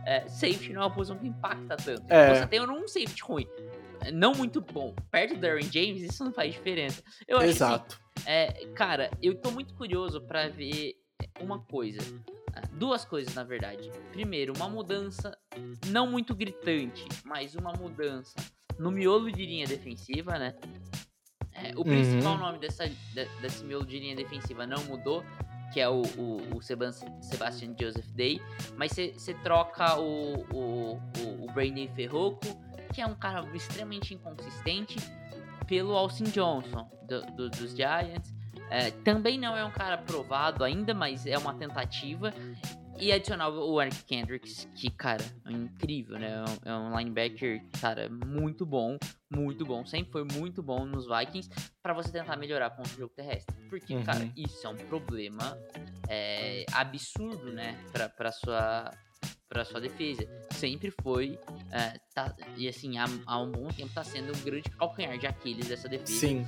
É, 0.10 0.26
safety 0.30 0.72
não 0.72 0.84
é 0.84 0.86
uma 0.86 0.94
posição 0.96 1.18
que 1.18 1.28
impacta 1.28 1.76
tanto. 1.76 2.06
É. 2.10 2.34
Você 2.36 2.48
tem 2.48 2.62
um 2.62 2.88
safety 2.88 3.22
ruim. 3.22 3.46
é, 4.02 4.10
Não 4.12 4.32
muito 4.34 4.62
bom. 4.62 4.96
Perto 5.12 5.34
do 5.36 5.42
Darren 5.42 5.70
James, 5.70 6.02
isso 6.02 6.24
não 6.24 6.32
faz 6.32 6.54
diferença. 6.54 7.04
Eu 7.28 7.38
acho 7.40 7.46
que, 7.48 7.52
assim, 7.64 7.64
Exato. 7.74 8.00
é, 8.26 8.66
cara, 8.74 9.12
eu 9.22 9.36
tô 9.36 9.52
muito 9.52 9.74
curioso 9.76 10.22
pra 10.22 10.48
ver 10.48 10.96
uma 11.42 11.60
coisa. 11.60 12.00
Ah, 12.54 12.62
Duas 12.72 13.04
coisas, 13.04 13.34
na 13.36 13.44
verdade. 13.44 13.92
Primeiro, 14.14 14.54
uma 14.56 14.70
mudança 14.70 15.38
não 15.88 16.08
muito 16.10 16.34
gritante, 16.34 17.06
mas 17.26 17.54
uma 17.54 17.74
mudança 17.74 18.34
no 18.80 18.90
miolo 18.92 19.30
de 19.30 19.46
linha 19.46 19.68
defensiva, 19.68 20.40
né? 20.40 20.56
É, 21.52 21.74
o 21.76 21.84
principal 21.84 22.34
Uhum. 22.34 22.40
nome 22.40 22.60
dessa, 22.60 22.88
de- 22.88 23.26
desse 23.42 23.64
miolo 23.66 23.86
de 23.86 24.00
linha 24.00 24.16
defensiva 24.16 24.66
não 24.68 24.84
mudou, 24.86 25.24
que 25.74 25.80
é 25.80 25.90
o, 25.90 26.02
o, 26.18 26.58
o 26.58 26.62
Sebastian 26.62 27.76
Joseph 27.80 28.08
Day, 28.14 28.42
mas 28.76 28.92
você 28.92 29.34
troca 29.44 30.00
o, 30.00 30.46
o, 30.54 30.94
o, 30.96 31.44
o 31.44 31.52
Brandon 31.54 31.88
Ferroco, 31.96 32.46
que 32.94 33.02
é 33.02 33.06
um 33.06 33.16
cara 33.16 33.46
extremamente 33.54 34.14
inconsistente, 34.14 34.96
pelo 35.68 35.94
Austin 35.96 36.24
Johnson, 36.26 36.90
do- 37.08 37.22
do- 37.36 37.50
dos 37.50 37.76
Giants. 37.76 38.34
É, 38.70 38.92
também 38.92 39.38
não 39.40 39.56
é 39.56 39.64
um 39.64 39.72
cara 39.72 39.98
provado 39.98 40.64
ainda, 40.64 40.94
mas 40.94 41.26
é 41.26 41.38
uma 41.38 41.54
tentativa. 41.54 42.34
E 43.00 43.12
adicionar 43.12 43.50
o 43.50 43.80
Eric 43.82 44.04
Kendricks, 44.06 44.68
que, 44.76 44.90
cara, 44.90 45.24
é 45.46 45.52
incrível, 45.52 46.18
né? 46.18 46.44
É 46.66 46.72
um, 46.72 46.74
é 46.74 46.78
um 46.80 46.98
linebacker, 46.98 47.64
cara, 47.80 48.10
muito 48.10 48.66
bom, 48.66 48.98
muito 49.30 49.66
bom. 49.66 49.86
Sempre 49.86 50.12
foi 50.12 50.24
muito 50.24 50.64
bom 50.64 50.84
nos 50.86 51.06
Vikings 51.08 51.48
pra 51.82 51.94
você 51.94 52.12
tentar 52.12 52.36
melhorar 52.38 52.72
contra 52.72 52.92
o 52.94 52.98
jogo 52.98 53.14
terrestre. 53.16 53.56
Porque, 53.70 53.94
Uhum. 53.96 54.04
cara, 54.04 54.28
isso 54.36 54.66
é 54.66 54.70
um 54.70 54.76
problema 54.76 55.58
é, 56.10 56.66
absurdo, 56.74 57.52
né? 57.52 57.78
Pra, 57.92 58.10
pra 58.10 58.32
sua 58.32 58.92
para 59.50 59.64
sua 59.64 59.80
defesa. 59.80 60.28
Sempre 60.52 60.92
foi, 61.02 61.40
é, 61.72 61.98
tá, 62.14 62.36
e 62.58 62.68
assim, 62.68 62.98
há, 62.98 63.06
há 63.26 63.40
um 63.40 63.50
bom 63.50 63.70
tempo 63.70 63.94
tá 63.94 64.04
sendo 64.04 64.36
um 64.38 64.42
grande 64.44 64.70
calcanhar 64.72 65.18
de 65.18 65.26
Aquiles 65.26 65.68
dessa 65.70 65.88
defesa. 65.88 66.20
Sim. 66.20 66.46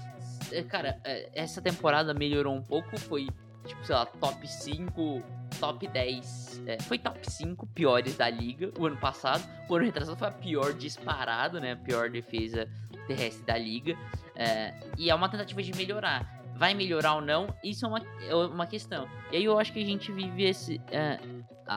É, 0.52 0.62
Cara, 0.64 1.00
é, 1.06 1.30
essa 1.34 1.62
temporada 1.62 2.14
melhorou 2.14 2.54
um 2.54 2.62
pouco, 2.62 3.00
foi, 3.00 3.30
tipo, 3.66 3.86
sei 3.86 3.96
lá, 3.96 4.06
top 4.06 4.48
5, 4.48 5.24
top 5.60 5.88
10. 5.88 6.62
é, 6.68 6.82
foi 6.82 6.98
top 6.98 7.20
5 7.30 7.68
piores 7.68 8.16
da 8.18 8.30
liga 8.30 8.72
o 8.80 8.86
ano 8.86 8.98
passado. 8.98 9.44
O 9.68 9.76
ano 9.76 9.86
retrasado 9.86 10.18
foi 10.18 10.28
a 10.28 10.32
pior 10.32 10.74
disparado, 10.74 11.60
né? 11.60 11.74
A 11.74 11.78
pior 11.78 12.10
defesa 12.10 12.68
terrestre 13.08 13.44
da 13.46 13.58
liga. 13.58 13.98
é, 14.36 14.74
e 14.98 15.10
é 15.10 15.16
uma 15.16 15.30
tentativa 15.30 15.62
de 15.62 15.74
melhorar. 15.76 16.40
Vai 16.56 16.74
melhorar 16.74 17.16
ou 17.16 17.22
não? 17.22 17.56
Isso 17.64 17.86
é 17.86 17.88
uma, 17.88 18.00
é 18.28 18.36
uma 18.36 18.68
questão. 18.68 19.08
E 19.32 19.38
aí 19.38 19.46
eu 19.46 19.58
acho 19.58 19.72
que 19.72 19.82
a 19.82 19.86
gente 19.86 20.12
vive 20.12 20.44
esse. 20.44 20.82
é, 20.92 21.20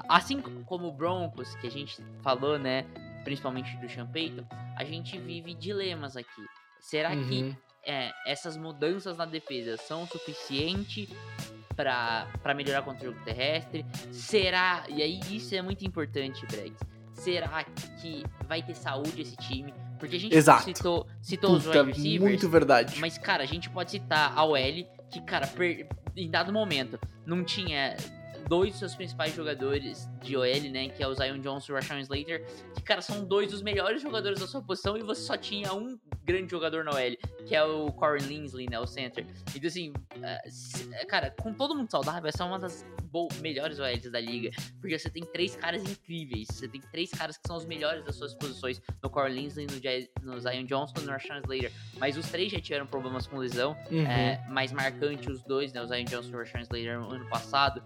assim 0.09 0.41
como 0.41 0.89
o 0.89 0.93
Broncos, 0.93 1.55
que 1.57 1.67
a 1.67 1.71
gente 1.71 2.03
falou, 2.23 2.59
né? 2.59 2.85
Principalmente 3.25 3.77
do 3.77 4.07
Payton, 4.13 4.45
a 4.77 4.85
gente 4.85 5.17
vive 5.19 5.55
dilemas 5.55 6.17
aqui. 6.17 6.45
Será 6.81 7.11
que 7.11 7.43
Uhum. 7.43 7.57
é, 7.87 8.11
essas 8.27 8.57
mudanças 8.57 9.17
na 9.17 9.25
defesa 9.25 9.77
são 9.77 10.05
suficientes 10.07 11.09
para 11.75 12.55
melhorar 12.55 12.83
contra 12.83 13.09
o 13.09 13.13
jogo 13.13 13.25
terrestre? 13.25 13.85
Será, 14.11 14.85
e 14.89 15.03
aí 15.03 15.21
isso 15.31 15.55
é 15.55 15.63
muito 15.63 15.85
importante, 15.85 16.45
Bregs, 16.47 16.79
será 17.15 17.65
que 18.01 18.23
vai 18.47 18.63
ter 18.63 18.75
saúde 18.75 19.23
esse 19.23 19.37
time? 19.37 19.73
Porque 19.99 20.17
a 20.17 20.21
gente 20.21 20.35
Exato. 20.35 20.65
citou, 20.65 21.07
citou 21.21 21.53
os 21.57 21.65
Puta, 21.65 21.83
wide 21.83 21.93
receivers, 21.97 22.21
muito 22.31 22.49
verdade. 22.49 22.99
mas, 22.99 23.17
cara, 23.19 23.43
a 23.45 23.47
gente 23.47 23.71
pode 23.71 23.93
citar 23.93 24.33
a 24.37 24.45
OL, 24.45 24.57
que, 25.11 25.21
cara, 25.23 25.47
per- 25.47 25.87
em 26.17 26.29
dado 26.29 26.53
momento, 26.53 26.99
não 27.25 27.45
tinha 27.45 27.97
dois 28.49 28.71
dos 28.71 28.79
seus 28.79 28.95
principais 28.95 29.35
jogadores 29.35 30.09
de 30.23 30.37
OL, 30.37 30.71
né? 30.71 30.89
Que 30.89 31.03
é 31.03 31.09
o 31.09 31.15
Zion 31.15 31.39
Johnson 31.39 31.73
e 31.73 31.73
o 31.73 31.75
Rashawn 31.77 32.01
Slater. 32.01 32.45
Que, 32.75 32.83
cara, 32.83 33.01
são 33.01 33.25
dois 33.25 33.51
dos 33.51 33.63
melhores 33.63 34.03
jogadores 34.03 34.41
da 34.41 34.47
sua 34.47 34.63
posição 34.63 34.97
e 34.97 35.03
você 35.03 35.23
só 35.23 35.37
tinha 35.37 35.73
um 35.73 35.99
grande 36.25 36.51
jogador 36.51 36.85
na 36.85 36.93
OL, 36.93 37.17
que 37.47 37.55
é 37.55 37.65
o 37.65 37.91
Corey 37.93 38.23
Linsley, 38.23 38.69
né? 38.69 38.79
O 38.79 38.87
center. 38.87 39.27
Então, 39.55 39.69
assim, 39.69 39.93
eh, 40.23 41.05
cara, 41.07 41.35
com 41.41 41.53
todo 41.53 41.75
mundo 41.75 41.91
saudável, 41.91 42.29
essa 42.29 42.45
é 42.45 42.47
uma 42.47 42.59
das 42.59 42.85
melhores 43.41 43.79
OLs 43.79 44.11
da 44.11 44.21
liga. 44.21 44.51
Porque 44.81 44.99
você 44.99 45.11
tem 45.11 45.25
três 45.25 45.57
caras 45.57 45.83
incríveis. 45.83 46.49
Você 46.51 46.69
tem 46.69 46.81
três 46.81 47.11
caras 47.11 47.37
que 47.37 47.47
são 47.47 47.57
os 47.57 47.65
melhores 47.65 48.05
das 48.05 48.17
suas 48.17 48.35
posições. 48.35 48.81
No 49.03 49.11
Corey 49.11 49.35
Linsley, 49.35 49.67
no, 49.67 50.33
no 50.33 50.41
Zion 50.41 50.65
Johnson 50.65 50.95
e 50.99 51.03
no 51.03 51.13
Rashawn 51.13 51.41
Slater. 51.41 51.73
Mas 51.99 52.17
os 52.17 52.29
três 52.31 52.51
já 52.51 52.61
tiveram 52.61 52.87
problemas 52.87 53.27
com 53.27 53.39
lesão. 53.39 53.77
Uhum. 53.91 54.07
É, 54.07 54.45
mais 54.49 54.73
marcante 54.73 55.31
os 55.31 55.43
dois, 55.43 55.73
né? 55.73 55.83
O 55.83 55.87
Zion 55.87 56.05
Johnson 56.05 56.31
e 56.31 56.35
o 56.35 56.39
Rashawn 56.39 56.63
Slater 56.63 56.99
no 56.99 57.11
ano 57.11 57.29
passado. 57.29 57.83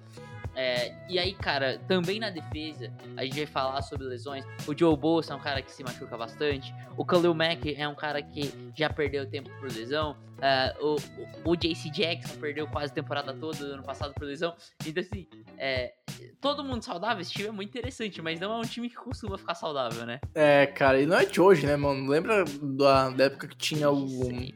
É, 0.56 0.94
e 1.06 1.18
aí, 1.18 1.34
cara, 1.34 1.78
também 1.86 2.18
na 2.18 2.30
defesa, 2.30 2.90
a 3.14 3.24
gente 3.24 3.36
vai 3.36 3.46
falar 3.46 3.82
sobre 3.82 4.06
lesões. 4.06 4.42
O 4.66 4.76
Joe 4.76 4.96
Bolsa 4.96 5.34
é 5.34 5.36
um 5.36 5.40
cara 5.40 5.60
que 5.60 5.70
se 5.70 5.84
machuca 5.84 6.16
bastante. 6.16 6.74
O 6.96 7.04
Khalil 7.04 7.34
Mack 7.34 7.74
é 7.76 7.86
um 7.86 7.94
cara 7.94 8.22
que 8.22 8.50
já 8.74 8.88
perdeu 8.88 9.28
tempo 9.28 9.50
por 9.60 9.70
lesão. 9.70 10.16
É, 10.40 10.74
o, 10.80 10.96
o, 11.44 11.56
JC 11.56 11.90
Jackson 11.90 12.36
perdeu 12.38 12.66
quase 12.66 12.92
a 12.92 12.94
temporada 12.94 13.32
toda 13.32 13.64
ano 13.64 13.82
passado 13.82 14.12
por 14.14 14.24
lesão. 14.24 14.54
Então, 14.84 15.02
assim, 15.02 15.26
é, 15.56 15.94
todo 16.40 16.62
mundo 16.62 16.82
saudável, 16.82 17.20
esse 17.22 17.32
time 17.32 17.48
é 17.48 17.52
muito 17.52 17.70
interessante, 17.70 18.20
mas 18.20 18.38
não 18.38 18.52
é 18.52 18.56
um 18.58 18.62
time 18.68 18.88
que 18.90 18.96
costuma 18.96 19.38
ficar 19.38 19.54
saudável, 19.54 20.04
né? 20.04 20.20
É, 20.34 20.66
cara, 20.66 21.00
e 21.00 21.06
não 21.06 21.16
é 21.18 21.24
de 21.24 21.40
hoje, 21.40 21.66
né, 21.66 21.76
mano? 21.76 22.08
Lembra 22.08 22.44
da, 22.62 23.10
da 23.10 23.24
época 23.24 23.48
que 23.48 23.56
tinha 23.56 23.90
o. 23.90 24.06
Sempre. 24.24 24.54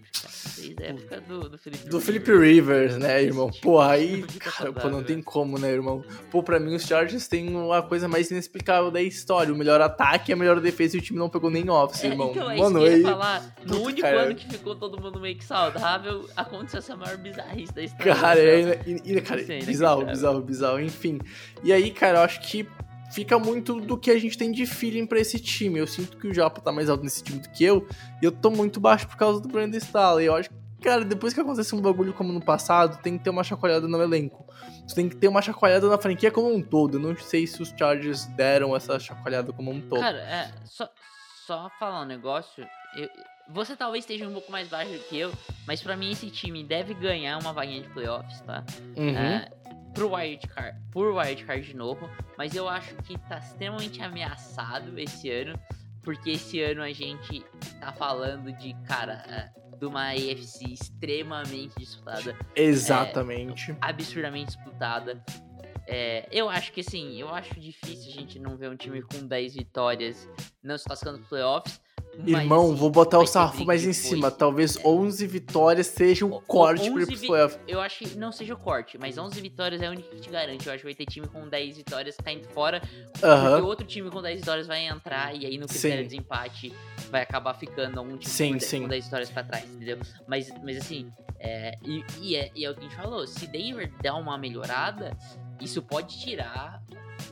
Desde 0.57 0.83
a 0.83 0.87
época 0.89 1.20
do, 1.22 1.49
do 1.49 1.59
Felipe 1.59 1.89
Do 1.89 2.01
Felipe 2.01 2.37
Rivers, 2.37 2.97
né, 2.99 3.22
irmão? 3.22 3.51
Pô, 3.62 3.81
time 3.81 3.93
aí, 3.93 4.22
cara, 4.39 4.72
pô, 4.72 4.89
não 4.91 5.03
tem 5.03 5.16
velho. 5.16 5.24
como, 5.24 5.59
né, 5.59 5.70
irmão? 5.70 6.05
Pô, 6.31 6.43
pra 6.43 6.61
mim 6.61 6.74
os 6.74 6.83
Chargers 6.83 7.26
têm 7.28 7.49
a 7.72 7.83
coisa 7.83 8.07
mais 8.07 8.31
inexplicável 8.31 8.91
da 8.91 9.01
história. 9.01 9.53
O 9.53 9.57
melhor 9.57 9.81
ataque, 9.81 10.33
a 10.33 10.37
melhor 10.37 10.61
defesa 10.61 10.97
e 10.97 11.01
o 11.01 11.03
time 11.03 11.18
não 11.18 11.28
pegou 11.31 11.51
nem 11.51 11.68
office, 11.70 12.05
É, 12.05 12.09
irmão. 12.09 12.31
então, 12.31 12.51
é 12.51 12.57
Mano, 12.59 12.78
isso 12.87 12.87
que 12.87 12.93
eu 12.93 12.95
aí. 12.95 13.01
ia 13.01 13.09
falar. 13.09 13.55
No 13.64 13.83
único 13.83 14.01
cara. 14.03 14.20
ano 14.22 14.35
que 14.35 14.49
ficou 14.49 14.74
todo 14.76 15.01
mundo 15.01 15.18
meio 15.20 15.37
que 15.37 15.45
saudável, 15.45 15.70
aconteceu 16.37 16.79
essa 16.79 16.97
maior 16.97 17.16
bizarrice 17.16 17.73
da 17.73 17.83
história. 17.83 18.14
Cara, 18.14 18.41
é, 18.41 18.61
ina- 18.61 18.77
ina- 19.05 19.21
cara, 19.21 19.41
é 19.41 19.59
bizarro, 19.64 20.05
bizarro, 20.07 20.41
bizarro, 20.43 20.81
enfim. 20.81 21.18
E 21.62 21.73
aí, 21.73 21.91
cara, 21.91 22.18
eu 22.18 22.23
acho 22.23 22.41
que 22.41 22.68
fica 23.12 23.39
muito 23.39 23.81
do 23.81 23.97
que 23.99 24.11
a 24.11 24.18
gente 24.18 24.37
tem 24.39 24.53
de 24.53 24.66
feeling 24.66 25.07
pra 25.07 25.18
esse 25.18 25.39
time. 25.39 25.79
Eu 25.79 25.87
sinto 25.87 26.16
que 26.16 26.29
o 26.29 26.35
Japa 26.35 26.61
tá 26.61 26.71
mais 26.73 26.89
alto 26.89 27.03
nesse 27.05 27.23
time 27.23 27.41
do 27.41 27.49
que 27.51 27.64
eu, 27.64 27.87
e 28.23 28.25
eu 28.25 28.33
tô 28.33 28.51
muito 28.51 28.79
baixo 28.81 29.07
por 29.09 29.16
causa 29.16 29.41
do 29.41 29.49
Brandon 29.49 29.77
Staley. 29.79 30.27
Eu 30.27 30.35
acho 30.37 30.49
que, 30.51 30.57
cara, 30.83 31.05
depois 31.05 31.35
que 31.35 31.41
acontece 31.41 31.75
um 31.75 31.81
bagulho 31.81 32.12
como 32.12 32.33
no 32.33 32.41
passado, 32.41 33.01
tem 33.03 33.18
que 33.18 33.25
ter 33.25 33.31
uma 33.31 33.43
chacoalhada 33.45 33.89
no 33.89 34.01
elenco. 34.01 34.47
Você 34.87 34.95
tem 34.95 35.09
que 35.09 35.16
ter 35.16 35.29
uma 35.29 35.43
chacoalhada 35.43 35.89
na 35.89 35.99
franquia 35.99 36.31
como 36.31 36.53
um 36.53 36.61
todo. 36.62 36.97
Eu 36.99 37.01
não 37.01 37.16
sei 37.16 37.47
se 37.47 37.62
os 37.62 37.68
Chargers 37.77 38.27
deram 38.27 38.75
essa 38.75 38.99
chacoalhada 38.99 39.53
como 39.53 39.71
um 39.71 39.81
todo. 39.81 40.01
Cara, 40.01 40.18
é, 40.18 40.51
só, 40.64 40.89
só 41.47 41.71
falar 41.79 42.03
um 42.03 42.07
negócio. 42.07 42.66
eu- 42.97 43.09
você 43.49 43.76
talvez 43.76 44.05
esteja 44.05 44.28
um 44.28 44.32
pouco 44.32 44.51
mais 44.51 44.68
baixo 44.68 44.93
do 44.93 44.99
que 45.01 45.18
eu, 45.18 45.32
mas 45.66 45.82
pra 45.82 45.97
mim 45.97 46.11
esse 46.12 46.30
time 46.30 46.62
deve 46.62 46.95
ganhar 46.95 47.38
uma 47.38 47.53
vaguinha 47.53 47.82
de 47.82 47.88
playoffs, 47.88 48.41
tá? 48.43 48.64
Uhum. 48.97 49.16
É, 49.16 49.51
pro 49.95 50.14
wildcard, 50.14 50.78
por 50.91 51.14
wildcard 51.14 51.66
de 51.66 51.76
novo, 51.76 52.09
mas 52.36 52.55
eu 52.55 52.68
acho 52.68 52.95
que 52.97 53.18
tá 53.28 53.38
extremamente 53.38 54.03
ameaçado 54.03 54.99
esse 54.99 55.30
ano, 55.30 55.59
porque 56.03 56.30
esse 56.30 56.61
ano 56.62 56.82
a 56.82 56.93
gente 56.93 57.45
tá 57.80 57.93
falando 57.93 58.53
de, 58.53 58.74
cara, 58.86 59.24
é, 59.28 59.76
de 59.76 59.86
uma 59.86 60.11
AFC 60.11 60.72
extremamente 60.72 61.74
disputada, 61.78 62.36
Exatamente. 62.55 63.74
absurdamente 63.80 64.57
disputada. 64.57 65.22
É, 65.86 66.28
eu 66.30 66.49
acho 66.49 66.72
que 66.72 66.80
assim, 66.80 67.20
eu 67.20 67.34
acho 67.34 67.59
difícil 67.59 68.12
a 68.12 68.14
gente 68.14 68.38
não 68.38 68.57
ver 68.57 68.70
um 68.70 68.76
time 68.76 69.03
com 69.03 69.26
10 69.26 69.55
vitórias 69.55 70.28
não 70.62 70.78
se 70.78 70.84
classificando 70.84 71.18
nos 71.18 71.28
playoffs. 71.28 71.80
Mas, 72.18 72.28
Irmão, 72.42 72.74
vou 72.76 72.90
botar 72.90 73.18
o 73.18 73.26
sarrafo 73.26 73.64
mais 73.64 73.84
em 73.84 73.92
cima. 73.92 74.30
Talvez 74.30 74.76
11 74.84 75.26
vitórias 75.26 75.86
seja 75.86 76.26
um 76.26 76.32
O- 76.32 76.36
o- 76.36 76.40
corte 76.42 76.80
pra 76.82 76.88
ir 76.88 76.92
11 77.02 77.06
pros 77.06 77.20
vi- 77.20 77.26
playoffs. 77.28 77.61
Eu 77.66 77.80
acho 77.80 77.98
que 78.04 78.18
não 78.18 78.30
seja 78.32 78.54
o 78.54 78.56
corte, 78.56 78.98
mas 78.98 79.16
11 79.16 79.40
vitórias 79.40 79.80
é 79.80 79.86
a 79.86 79.90
única 79.90 80.08
que 80.08 80.20
te 80.20 80.28
garante. 80.30 80.66
Eu 80.66 80.72
acho 80.72 80.80
que 80.82 80.86
vai 80.86 80.94
ter 80.94 81.06
time 81.06 81.26
com 81.28 81.48
10 81.48 81.76
vitórias 81.76 82.16
caindo 82.22 82.44
fora, 82.48 82.80
porque 83.12 83.24
o 83.26 83.28
Aham. 83.28 83.62
outro 83.64 83.86
time 83.86 84.11
com 84.11 84.20
10 84.20 84.40
vitórias 84.40 84.66
vai 84.66 84.86
entrar 84.86 85.34
e 85.34 85.46
aí 85.46 85.56
no 85.58 85.66
critério 85.66 86.02
de 86.02 86.08
desempate 86.11 86.72
vai 87.11 87.22
acabar 87.22 87.54
ficando 87.54 87.98
algum 87.98 88.16
time 88.16 88.26
Sim, 88.26 88.46
com, 88.52 88.58
10, 88.58 88.64
sim. 88.64 88.82
com 88.82 88.88
10 88.88 89.04
vitórias 89.04 89.30
pra 89.30 89.42
trás, 89.44 89.64
entendeu? 89.64 89.98
Mas, 90.26 90.50
mas 90.62 90.76
assim, 90.76 91.11
é, 91.38 91.76
e, 91.84 92.04
e 92.20 92.36
é, 92.36 92.50
e 92.54 92.64
é 92.64 92.70
o 92.70 92.74
que 92.74 92.80
a 92.80 92.82
gente 92.84 92.96
falou, 92.96 93.26
se 93.26 93.46
Denver 93.46 93.90
der 94.02 94.12
uma 94.12 94.36
melhorada, 94.36 95.16
isso 95.61 95.80
pode 95.82 96.18
tirar 96.20 96.82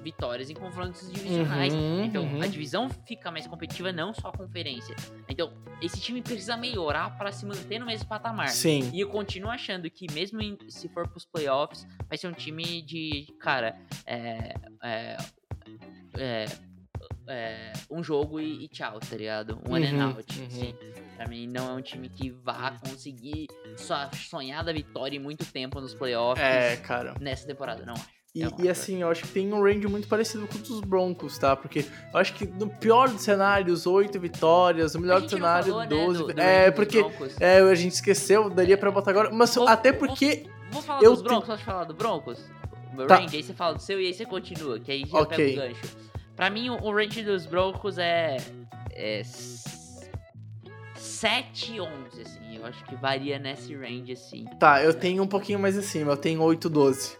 vitórias 0.02 0.50
em 0.50 0.54
confrontos 0.54 1.10
divisionais. 1.12 1.72
Uhum, 1.74 2.04
então, 2.04 2.22
uhum. 2.24 2.42
a 2.42 2.46
divisão 2.46 2.88
fica 3.06 3.30
mais 3.30 3.46
competitiva, 3.46 3.92
não 3.92 4.12
só 4.14 4.28
a 4.28 4.32
conferência. 4.32 4.94
Então, 5.28 5.52
esse 5.82 6.00
time 6.00 6.22
precisa 6.22 6.56
melhorar 6.56 7.16
para 7.16 7.32
se 7.32 7.44
manter 7.46 7.78
no 7.78 7.86
mesmo 7.86 8.08
patamar. 8.08 8.48
Sim. 8.48 8.90
E 8.92 9.00
eu 9.00 9.08
continuo 9.08 9.50
achando 9.50 9.90
que, 9.90 10.06
mesmo 10.12 10.40
em- 10.40 10.58
se 10.68 10.88
for 10.88 11.08
pros 11.08 11.24
playoffs, 11.24 11.86
vai 12.08 12.16
ser 12.18 12.28
um 12.28 12.32
time 12.32 12.82
de, 12.82 13.26
cara, 13.40 13.76
é. 14.06 14.54
É. 14.82 15.16
é, 16.16 16.44
é, 17.26 17.72
um 17.90 18.02
jogo 18.02 18.40
e, 18.40 18.64
e 18.64 18.68
tchau, 18.68 18.98
tá 19.00 19.16
ligado? 19.16 19.60
Um 19.68 19.76
in 19.76 19.84
and 19.86 19.92
Uhum, 19.94 20.02
out. 20.16 20.38
uhum. 20.40 20.46
Assim. 20.46 20.74
Pra 21.16 21.26
mim, 21.26 21.46
não 21.48 21.70
é 21.70 21.72
um 21.74 21.82
time 21.82 22.08
que 22.08 22.30
vá 22.30 22.76
conseguir 22.78 23.48
sua 23.76 24.08
sonhada 24.12 24.72
vitória 24.72 25.16
em 25.16 25.20
muito 25.20 25.44
tempo 25.46 25.80
nos 25.80 25.92
playoffs 25.94 26.42
É, 26.44 26.76
cara. 26.76 27.14
nessa 27.20 27.46
temporada, 27.46 27.84
não 27.84 27.94
acho. 27.94 28.17
E, 28.38 28.42
Eu 28.42 28.50
e 28.58 28.62
acho. 28.62 28.70
assim, 28.70 29.02
eu 29.02 29.10
acho 29.10 29.22
que 29.22 29.28
tem 29.30 29.52
um 29.52 29.60
range 29.62 29.86
muito 29.88 30.06
parecido 30.06 30.46
com 30.46 30.54
o 30.56 30.58
dos 30.58 30.80
Broncos, 30.80 31.36
tá? 31.38 31.56
Porque 31.56 31.80
eu 32.12 32.18
acho 32.20 32.34
que 32.34 32.46
no 32.46 32.68
pior 32.68 33.08
dos 33.08 33.22
cenários, 33.22 33.84
8 33.86 34.20
vitórias, 34.20 34.94
o 34.94 34.98
A 34.98 35.00
melhor 35.00 35.20
do 35.20 35.28
cenário, 35.28 35.72
falou, 35.72 35.80
né, 35.82 35.88
12. 35.88 36.18
do- 36.18 36.32
do 36.34 36.40
é, 36.40 36.70
porque 36.70 37.04
é, 37.40 37.58
a 37.58 37.74
gente 37.74 37.94
esqueceu, 37.94 38.48
daria 38.48 38.78
pra 38.78 38.90
botar 38.92 39.10
agora. 39.10 39.30
Mas 39.32 39.54
Vou- 39.54 39.66
até 39.66 39.90
vou- 39.90 40.06
porque. 40.06 40.46
Vou 40.70 40.80
falar 40.82 41.02
Eu 41.02 41.10
dos 41.12 41.22
te- 41.22 41.24
Broncos, 41.24 41.48
posso 41.48 41.64
falar 41.64 41.84
do 41.84 41.94
Broncos? 41.94 42.38
O 42.92 42.96
meu 42.96 43.06
Tá. 43.08 43.16
range, 43.16 43.36
aí 43.36 43.42
você 43.42 43.52
fala 43.54 43.74
do 43.74 43.82
seu 43.82 44.00
e 44.00 44.06
aí 44.06 44.14
você 44.14 44.24
continua, 44.24 44.78
que 44.78 44.92
aí 44.92 45.04
já 45.04 45.18
Ok. 45.18 45.36
pega 45.36 45.50
o 45.50 45.68
gancho. 45.68 45.96
Pra 46.36 46.48
mim, 46.48 46.70
o, 46.70 46.74
o 46.80 46.94
range 46.94 47.22
dos 47.24 47.44
Broncos 47.44 47.98
é. 47.98 48.36
é 48.92 49.22
7 50.94 51.80
11, 51.80 52.22
assim. 52.22 52.56
Eu 52.56 52.66
acho 52.66 52.84
que 52.84 52.94
varia 52.96 53.38
nesse 53.38 53.74
range, 53.74 54.12
assim. 54.12 54.44
Tá, 54.58 54.82
eu 54.82 54.92
tenho 54.94 55.22
um 55.22 55.26
pouquinho 55.26 55.58
mais 55.58 55.76
acima, 55.78 56.12
eu 56.12 56.16
tenho 56.16 56.42
8, 56.42 56.68
12. 56.68 57.16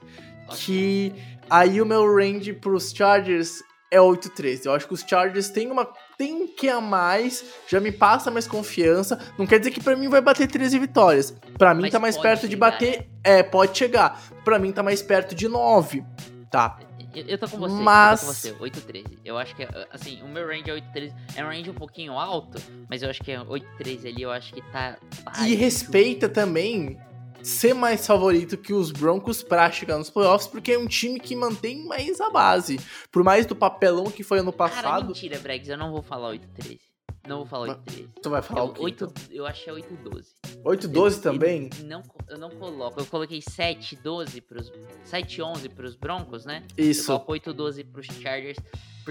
Que 0.57 1.13
aí 1.49 1.81
o 1.81 1.87
meu 1.87 2.05
range 2.15 2.53
pros 2.53 2.93
Chargers 2.93 3.63
é 3.91 4.01
8, 4.01 4.31
13. 4.31 4.67
Eu 4.67 4.75
acho 4.75 4.87
que 4.87 4.95
os 4.95 5.01
Chargers 5.01 5.49
têm 5.49 5.71
uma. 5.71 5.89
Tem 6.17 6.35
um 6.35 6.47
que 6.47 6.69
a 6.69 6.81
mais, 6.81 7.45
já 7.69 7.81
me 7.81 7.93
passa 7.93 8.31
mais 8.31 8.47
confiança. 8.47 9.19
Não 9.39 9.47
quer 9.47 9.59
dizer 9.59 9.71
que 9.71 9.83
pra 9.83 9.97
mim 9.97 10.09
vai 10.09 10.21
bater 10.21 10.47
13 10.47 10.79
vitórias. 10.79 11.35
Pra 11.57 11.75
mim 11.75 11.83
Mas 11.83 11.93
tá 11.93 11.99
mais 11.99 12.17
perto 12.17 12.43
de 12.49 12.55
chegar, 12.55 12.71
bater. 12.71 13.09
É, 13.25 13.43
pode 13.43 13.77
chegar. 13.77 14.21
Pra 14.45 14.59
mim 14.59 14.73
tá 14.73 14.83
mais 14.83 15.01
perto 15.01 15.35
de 15.35 15.49
9. 15.49 16.05
Tá. 16.51 16.79
Eu, 17.15 17.25
eu 17.27 17.39
tô 17.39 17.49
com 17.49 17.59
você, 17.59 17.83
Mas- 17.83 18.23
eu 18.23 18.27
tô 18.27 18.33
com 18.33 18.35
você, 18.35 18.57
8 18.61 18.81
13. 18.83 19.19
Eu 19.25 19.39
acho 19.39 19.57
que, 19.57 19.67
assim, 19.91 20.23
o 20.23 20.29
meu 20.29 20.47
range 20.47 20.69
é 20.69 20.73
8 20.75 20.93
13. 20.93 21.15
É 21.35 21.45
um 21.45 21.49
range 21.49 21.71
um 21.71 21.75
pouquinho 21.75 22.13
alto, 22.13 22.61
mas 22.89 23.03
eu 23.03 23.09
acho 23.11 23.23
que 23.23 23.33
é 23.33 23.41
8 23.41 23.67
13 23.79 24.09
ali, 24.09 24.23
eu 24.23 24.31
acho 24.31 24.53
que 24.53 24.61
tá. 24.71 24.99
tá 25.25 25.49
E 25.49 25.55
respeita 25.55 26.29
também 26.29 26.99
ser 27.43 27.75
mais 27.75 28.07
favorito 28.07 28.57
que 28.57 28.73
os 28.73 28.91
Broncos 28.91 29.43
pra 29.43 29.71
chegar 29.71 29.99
nos 29.99 30.11
playoffs, 30.11 30.47
porque 30.49 30.73
é 30.73 30.79
um 30.79 30.87
time 30.87 31.19
que 31.21 31.35
mantém 31.37 31.85
mais 31.87 32.21
a 32.21 32.31
base. 32.31 32.79
Por 33.11 33.23
mais 33.25 33.47
do 33.47 33.55
papelão 33.57 34.11
que 34.11 34.23
foi 34.23 34.39
ano 34.41 34.53
Cara, 34.53 34.71
passado. 34.71 35.07
mentira, 35.07 35.39
Bregs, 35.39 35.69
eu 35.69 35.77
não 35.79 35.93
vou 35.93 36.03
falar 36.03 36.29
8 36.29 36.49
13. 36.49 36.81
Não 37.27 37.39
vou 37.39 37.47
falar 37.47 37.69
8 37.69 37.83
13. 37.85 38.09
Tu 38.23 38.31
vai 38.31 38.41
falar 38.43 38.61
Eu, 38.63 38.67
o 38.67 38.73
quê? 38.73 38.81
8, 38.83 39.05
então? 39.05 39.25
eu 39.31 39.47
achei 39.47 39.73
8 39.73 39.95
12. 39.97 40.29
8, 40.65 40.89
12 40.89 41.17
Eu- 41.17 41.23
também? 41.23 41.69
eu 41.79 41.85
Não, 41.87 42.03
eu 42.29 42.39
não 42.39 42.51
coloco. 42.51 42.99
Eu 43.01 43.07
coloquei 43.07 43.43
7, 43.43 43.97
12 43.97 44.41
pros. 44.41 44.73
7, 45.05 45.43
11 45.43 45.69
pros 45.69 45.95
Broncos, 45.95 46.45
né? 46.47 46.65
Eu 46.77 46.91
Isso. 46.91 47.07
coloco 47.07 47.33
8, 47.33 47.53
12 47.53 47.85
pros 47.85 48.07
Chargers. 48.07 48.57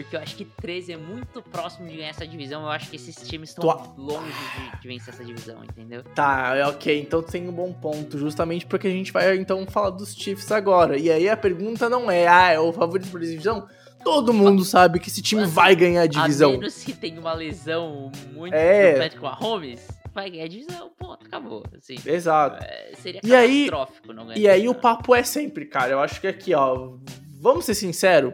Porque 0.04 0.16
eu 0.16 0.20
acho 0.20 0.36
que 0.36 0.46
13 0.46 0.94
é 0.94 0.98
muito 0.98 1.42
próximo 1.42 1.88
de 1.88 1.98
ganhar 1.98 2.10
essa 2.10 2.28
divisão. 2.28 2.62
Eu 2.62 2.70
acho 2.70 2.88
que 2.90 2.96
esses 2.98 3.16
times 3.28 3.50
estão 3.50 3.66
longe 3.98 4.32
de, 4.76 4.82
de 4.82 4.88
vencer 4.88 5.12
essa 5.14 5.26
divisão, 5.26 5.64
entendeu? 5.64 6.04
Tá, 6.16 6.56
é 6.56 6.66
ok. 6.68 7.02
Então 7.02 7.24
tem 7.24 7.48
um 7.50 7.52
bom 7.52 7.74
ponto. 7.74 8.18
Justamente 8.18 8.66
porque 8.68 8.88
a 8.88 8.92
gente 8.92 9.12
vai 9.12 9.36
então 9.38 9.66
falar 9.66 9.90
dos 9.90 10.14
Chiefs 10.16 10.52
agora. 10.52 10.98
E 11.00 11.10
aí 11.12 11.28
a 11.28 11.36
pergunta 11.36 11.90
não 11.90 12.12
é, 12.12 12.28
ah, 12.28 12.52
é 12.52 12.60
o 12.60 12.72
favorito 12.72 13.10
por 13.10 13.20
divisão? 13.20 13.68
Todo 14.04 14.32
mundo 14.32 14.64
sabe 14.64 15.00
que 15.00 15.10
esse 15.10 15.22
time 15.22 15.42
Assim, 15.44 15.52
vai 15.52 15.76
ganhar 15.76 16.02
a 16.02 16.04
A 16.04 16.08
divisão. 16.08 16.52
menos 16.52 16.84
que 16.84 16.94
tenha 16.94 17.20
uma 17.20 17.34
lesão 17.34 18.12
muito 18.32 18.54
É. 18.54 18.94
do 18.94 19.00
Patrick 19.00 19.24
Mahomes, 19.24 19.88
vai 20.14 20.30
ganhar 20.30 20.46
a 20.46 20.48
divisão. 20.48 20.92
Ponto, 20.98 21.26
acabou. 21.26 21.64
Assim, 21.76 21.96
Exato. 22.06 22.64
é, 22.64 22.92
seria 23.02 23.20
E 23.24 23.34
aí- 23.36 23.70
não 24.06 24.28
ganhar 24.28 24.38
E 24.38 24.48
a 24.48 24.54
aí 24.54 24.70
o 24.70 24.76
papo 24.76 25.16
é 25.16 25.24
sempre, 25.24 25.66
cara. 25.66 25.92
Eu 25.94 26.00
acho 26.00 26.22
que 26.22 26.28
aqui, 26.28 26.54
ó. 26.54 26.94
Vamos 27.42 27.66
ser 27.66 27.74
sinceros. 27.74 28.34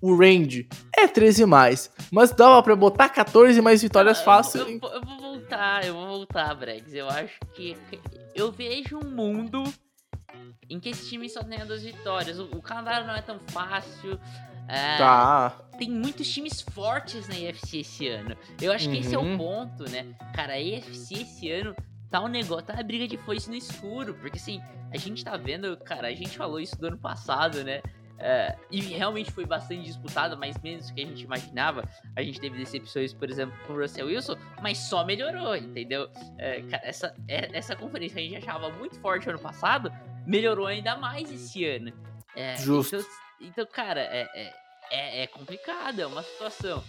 O 0.00 0.14
range 0.16 0.68
é 0.96 1.06
13 1.08 1.46
mais. 1.46 1.90
Mas 2.10 2.30
dava 2.30 2.62
pra 2.62 2.76
botar 2.76 3.08
14 3.08 3.60
mais 3.60 3.82
vitórias 3.82 4.18
Ah, 4.18 4.20
eu- 4.20 4.24
fácil. 4.24 4.60
Eu, 4.60 4.68
eu 4.68 5.00
vou 5.02 5.18
voltar, 5.18 5.84
eu 5.86 5.94
vou 5.94 6.06
voltar, 6.06 6.54
Bregs. 6.54 6.92
Eu 6.94 7.08
acho 7.08 7.38
que. 7.54 7.76
Eu 8.34 8.52
vejo 8.52 8.98
um 8.98 9.08
mundo 9.10 9.64
em 10.68 10.78
que 10.78 10.90
esse 10.90 11.08
time 11.08 11.28
só 11.28 11.42
tem 11.42 11.64
duas 11.64 11.82
vitórias. 11.82 12.38
O, 12.38 12.44
o 12.56 12.62
calendário 12.62 13.06
não 13.06 13.14
é 13.14 13.22
tão 13.22 13.38
fácil. 13.48 14.18
é, 14.68 14.98
Tá. 14.98 15.50
Tem 15.78 15.90
muitos 15.90 16.28
times 16.32 16.60
fortes 16.60 17.28
na 17.28 17.34
EFC 17.38 17.78
esse 17.78 18.08
ano. 18.08 18.36
Eu 18.60 18.72
acho 18.72 18.88
que 18.90 18.98
esse 18.98 19.14
é 19.14 19.18
o 19.18 19.22
Uhum. 19.22 19.38
ponto, 19.38 19.90
né? 19.90 20.06
Cara, 20.34 20.54
a 20.54 20.60
EFC 20.60 21.14
esse 21.22 21.50
ano 21.50 21.74
tá 22.10 22.20
um 22.22 22.28
negócio, 22.28 22.66
tá 22.66 22.74
uma 22.74 22.82
briga 22.82 23.06
de 23.06 23.16
foice 23.18 23.48
no 23.48 23.54
escuro. 23.56 24.14
Porque 24.14 24.38
assim, 24.38 24.60
a 24.92 24.96
gente 24.96 25.24
tá 25.24 25.36
vendo, 25.36 25.76
cara, 25.78 26.08
a 26.08 26.14
gente 26.14 26.36
falou 26.36 26.58
isso 26.60 26.76
do 26.78 26.86
ano 26.88 26.98
passado, 26.98 27.62
né? 27.64 27.80
É, 28.18 28.56
e 28.70 28.80
realmente 28.80 29.30
foi 29.30 29.44
bastante 29.44 29.82
disputado, 29.82 30.36
mas 30.38 30.56
menos 30.62 30.88
do 30.88 30.94
que 30.94 31.02
a 31.02 31.06
gente 31.06 31.22
imaginava. 31.22 31.86
A 32.16 32.22
gente 32.22 32.40
teve 32.40 32.56
decepções, 32.56 33.12
por 33.12 33.28
exemplo, 33.30 33.54
com 33.66 33.74
o 33.74 33.80
Russell 33.80 34.06
Wilson, 34.06 34.36
mas 34.62 34.78
só 34.78 35.04
melhorou, 35.04 35.54
entendeu? 35.54 36.08
É, 36.38 36.62
cara, 36.62 36.82
essa, 36.86 37.14
é- 37.28 37.50
essa 37.56 37.76
conferência 37.76 38.14
que 38.20 38.26
a 38.26 38.30
gente 38.30 38.48
achava 38.48 38.70
muito 38.70 38.98
forte 39.00 39.28
ano 39.28 39.38
passado, 39.38 39.92
melhorou 40.26 40.66
ainda 40.66 40.96
mais 40.96 41.30
esse 41.30 41.64
ano. 41.66 41.92
Justo. 42.56 42.96
Então, 42.96 43.06
Então, 43.40 43.66
cara, 43.66 44.00
é, 44.00 44.28
é, 44.34 44.54
é, 44.90 45.22
é 45.22 45.26
complicado, 45.26 46.00
é 46.00 46.06
uma 46.06 46.22
situação. 46.22 46.82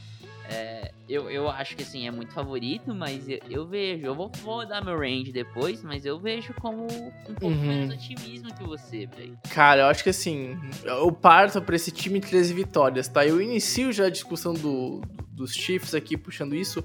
É, 0.49 0.91
eu, 1.09 1.29
eu 1.29 1.49
acho 1.49 1.75
que 1.75 1.83
assim, 1.83 2.07
é 2.07 2.11
muito 2.11 2.33
favorito, 2.33 2.93
mas 2.93 3.27
eu, 3.27 3.39
eu 3.49 3.67
vejo, 3.67 4.05
eu 4.05 4.15
vou, 4.15 4.31
vou 4.43 4.65
dar 4.67 4.83
meu 4.83 4.97
range 4.97 5.31
depois, 5.31 5.83
mas 5.83 6.05
eu 6.05 6.19
vejo 6.19 6.53
como 6.61 6.83
um 6.85 7.33
pouco 7.35 7.45
Uhum. 7.47 7.55
menos 7.67 7.93
otimismo 7.93 8.53
que 8.53 8.63
você, 8.63 9.05
velho. 9.07 9.37
Cara, 9.53 9.81
eu 9.81 9.85
acho 9.87 10.03
que 10.03 10.09
assim, 10.09 10.57
eu 10.85 11.11
parto 11.11 11.61
pra 11.61 11.75
esse 11.75 11.91
time 11.91 12.19
13 12.21 12.53
vitórias, 12.53 13.07
tá? 13.07 13.25
Eu 13.25 13.41
inicio 13.41 13.91
já 13.91 14.05
a 14.05 14.09
discussão 14.09 14.53
do, 14.53 15.01
dos 15.31 15.53
Chiefs 15.53 15.93
aqui, 15.93 16.15
puxando 16.17 16.55
isso, 16.55 16.83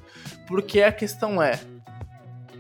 porque 0.49 0.83
a 0.83 0.91
questão 0.93 1.41
é. 1.43 1.61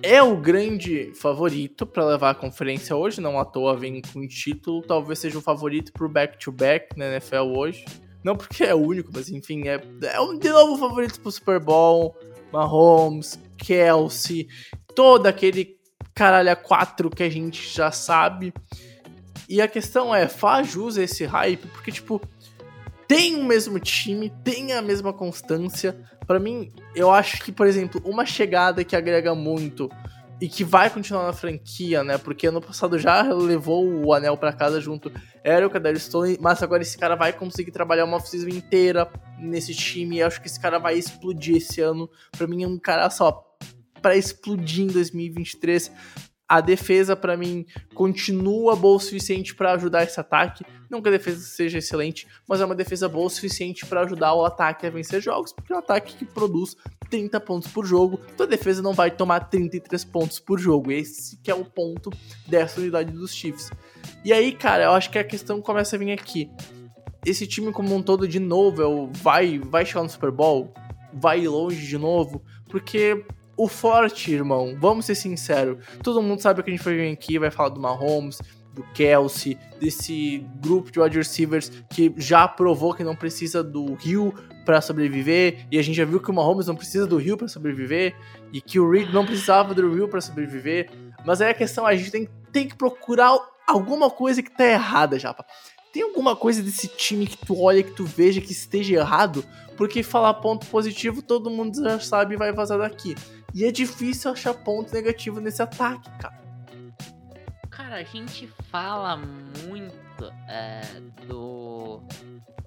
É 0.04 0.20
o 0.20 0.36
grande 0.36 1.12
favorito 1.14 1.86
pra 1.86 2.04
levar 2.04 2.30
a 2.30 2.34
conferência 2.34 2.96
hoje, 2.96 3.20
não 3.20 3.38
à 3.38 3.44
toa 3.44 3.76
vem 3.76 4.02
com 4.12 4.26
título, 4.26 4.82
talvez 4.82 5.20
seja 5.20 5.38
o 5.38 5.40
favorito 5.40 5.92
pro 5.92 6.08
back-to-back 6.08 6.98
na 6.98 7.06
NFL 7.06 7.56
hoje. 7.56 7.84
Não 8.24 8.36
porque 8.36 8.64
é 8.64 8.74
único, 8.74 9.10
mas 9.12 9.28
enfim, 9.28 9.68
é, 9.68 9.80
é 10.02 10.20
um, 10.20 10.38
de 10.38 10.48
novo 10.48 10.78
favorito 10.78 11.20
pro 11.20 11.30
Super 11.30 11.58
Bowl, 11.58 12.16
Mahomes, 12.52 13.38
Kelsey, 13.58 14.48
todo 14.94 15.26
aquele 15.26 15.76
caralho 16.14 16.50
a 16.50 16.56
quatro 16.56 17.10
que 17.10 17.22
a 17.22 17.30
gente 17.30 17.68
já 17.74 17.90
sabe. 17.90 18.52
E 19.48 19.60
a 19.60 19.68
questão 19.68 20.14
é, 20.14 20.28
faz 20.28 20.70
jus 20.70 20.96
a 20.96 21.02
esse 21.02 21.24
hype, 21.24 21.66
porque, 21.68 21.90
tipo, 21.90 22.20
tem 23.08 23.36
o 23.36 23.44
mesmo 23.44 23.78
time, 23.78 24.32
tem 24.42 24.72
a 24.72 24.80
mesma 24.80 25.12
constância. 25.12 25.98
Pra 26.26 26.38
mim, 26.38 26.72
eu 26.94 27.10
acho 27.10 27.42
que, 27.42 27.52
por 27.52 27.66
exemplo, 27.66 28.00
uma 28.04 28.24
chegada 28.24 28.84
que 28.84 28.96
agrega 28.96 29.34
muito 29.34 29.90
e 30.42 30.48
que 30.48 30.64
vai 30.64 30.90
continuar 30.90 31.24
na 31.24 31.32
franquia, 31.32 32.02
né? 32.02 32.18
Porque 32.18 32.48
ano 32.48 32.60
passado 32.60 32.98
já 32.98 33.22
levou 33.32 34.04
o 34.04 34.12
anel 34.12 34.36
pra 34.36 34.52
casa 34.52 34.80
junto, 34.80 35.08
Kader 35.70 35.96
Stone, 36.00 36.36
mas 36.40 36.60
agora 36.64 36.82
esse 36.82 36.98
cara 36.98 37.14
vai 37.14 37.32
conseguir 37.32 37.70
trabalhar 37.70 38.04
uma 38.04 38.16
off-season 38.16 38.48
inteira 38.48 39.08
nesse 39.38 39.72
time. 39.72 40.16
E 40.16 40.22
acho 40.22 40.40
que 40.40 40.48
esse 40.48 40.58
cara 40.58 40.80
vai 40.80 40.98
explodir 40.98 41.58
esse 41.58 41.80
ano. 41.80 42.10
Pra 42.36 42.48
mim, 42.48 42.64
é 42.64 42.66
um 42.66 42.76
cara 42.76 43.08
só 43.08 43.40
pra 44.00 44.16
explodir 44.16 44.82
em 44.82 44.88
2023. 44.88 45.92
A 46.52 46.60
defesa, 46.60 47.16
pra 47.16 47.34
mim, 47.34 47.64
continua 47.94 48.76
boa 48.76 48.96
o 48.96 49.00
suficiente 49.00 49.54
pra 49.54 49.72
ajudar 49.72 50.02
esse 50.02 50.20
ataque. 50.20 50.62
Não 50.90 51.00
que 51.00 51.08
a 51.08 51.12
defesa 51.12 51.40
seja 51.40 51.78
excelente, 51.78 52.28
mas 52.46 52.60
é 52.60 52.64
uma 52.66 52.74
defesa 52.74 53.08
boa 53.08 53.24
o 53.24 53.30
suficiente 53.30 53.86
pra 53.86 54.02
ajudar 54.02 54.34
o 54.34 54.44
ataque 54.44 54.86
a 54.86 54.90
vencer 54.90 55.22
jogos, 55.22 55.50
porque 55.50 55.72
é 55.72 55.76
um 55.76 55.78
ataque 55.78 56.14
que 56.14 56.26
produz 56.26 56.76
30 57.08 57.40
pontos 57.40 57.72
por 57.72 57.86
jogo, 57.86 58.20
então 58.34 58.44
a 58.44 58.48
defesa 58.50 58.82
não 58.82 58.92
vai 58.92 59.10
tomar 59.10 59.40
33 59.48 60.04
pontos 60.04 60.38
por 60.38 60.60
jogo. 60.60 60.92
Esse 60.92 61.38
que 61.38 61.50
é 61.50 61.54
o 61.54 61.64
ponto 61.64 62.10
dessa 62.46 62.82
unidade 62.82 63.10
dos 63.12 63.34
Chiefs. 63.34 63.70
E 64.22 64.30
aí, 64.30 64.52
cara, 64.52 64.84
eu 64.84 64.90
acho 64.90 65.08
que 65.08 65.18
a 65.18 65.24
questão 65.24 65.58
começa 65.62 65.96
a 65.96 65.98
vir 65.98 66.12
aqui. 66.12 66.50
Esse 67.24 67.46
time 67.46 67.72
como 67.72 67.94
um 67.94 68.02
todo, 68.02 68.28
de 68.28 68.38
novo, 68.38 68.82
é 68.82 69.18
vai, 69.22 69.58
vai 69.58 69.86
chegar 69.86 70.02
no 70.02 70.10
Super 70.10 70.30
Bowl? 70.30 70.70
Vai 71.14 71.46
longe 71.46 71.86
de 71.86 71.96
novo? 71.96 72.44
Porque 72.68 73.24
o 73.56 73.68
forte, 73.68 74.32
irmão, 74.32 74.76
vamos 74.78 75.06
ser 75.06 75.14
sinceros, 75.14 75.84
todo 76.02 76.22
mundo 76.22 76.40
sabe 76.40 76.62
que 76.62 76.70
a 76.70 76.76
gente 76.76 76.82
vir 76.82 77.12
aqui, 77.12 77.38
vai 77.38 77.50
falar 77.50 77.70
do 77.70 77.80
Mahomes, 77.80 78.40
do 78.72 78.82
Kelsey, 78.94 79.58
desse 79.78 80.44
grupo 80.60 80.90
de 80.90 80.98
wide 80.98 81.18
receivers 81.18 81.70
que 81.90 82.12
já 82.16 82.48
provou 82.48 82.94
que 82.94 83.04
não 83.04 83.14
precisa 83.14 83.62
do 83.62 83.98
Hill 84.02 84.34
para 84.64 84.80
sobreviver, 84.80 85.66
e 85.70 85.78
a 85.78 85.82
gente 85.82 85.96
já 85.96 86.04
viu 86.04 86.20
que 86.20 86.30
o 86.30 86.34
Mahomes 86.34 86.66
não 86.66 86.76
precisa 86.76 87.06
do 87.06 87.20
Hill 87.20 87.36
para 87.36 87.48
sobreviver, 87.48 88.16
e 88.52 88.60
que 88.60 88.78
o 88.80 88.90
Reed 88.90 89.12
não 89.12 89.26
precisava 89.26 89.74
do 89.74 89.96
Hill 89.96 90.08
para 90.08 90.20
sobreviver. 90.20 90.90
Mas 91.24 91.40
aí 91.40 91.50
a 91.50 91.54
questão 91.54 91.88
é, 91.88 91.92
a 91.92 91.96
gente 91.96 92.10
tem, 92.10 92.28
tem 92.52 92.68
que 92.68 92.76
procurar 92.76 93.36
alguma 93.66 94.10
coisa 94.10 94.42
que 94.42 94.50
tá 94.50 94.64
errada, 94.64 95.18
Japa. 95.18 95.44
Tem 95.92 96.02
alguma 96.02 96.34
coisa 96.34 96.62
desse 96.62 96.88
time 96.88 97.26
que 97.26 97.36
tu 97.36 97.60
olha, 97.60 97.82
que 97.82 97.90
tu 97.90 98.04
veja 98.04 98.40
que 98.40 98.52
esteja 98.52 98.96
errado? 98.96 99.44
Porque 99.76 100.02
falar 100.02 100.34
ponto 100.34 100.66
positivo 100.66 101.20
todo 101.20 101.50
mundo 101.50 101.82
já 101.82 102.00
sabe 102.00 102.34
e 102.34 102.38
vai 102.38 102.52
vazar 102.52 102.78
daqui. 102.78 103.14
E 103.54 103.64
é 103.64 103.70
difícil 103.70 104.30
achar 104.30 104.54
ponto 104.54 104.92
negativo 104.92 105.40
nesse 105.40 105.62
ataque, 105.62 106.08
cara. 106.18 106.42
Cara, 107.70 107.96
a 107.96 108.02
gente 108.02 108.46
fala 108.70 109.16
muito 109.16 110.32
é, 110.48 110.80
do. 111.26 112.00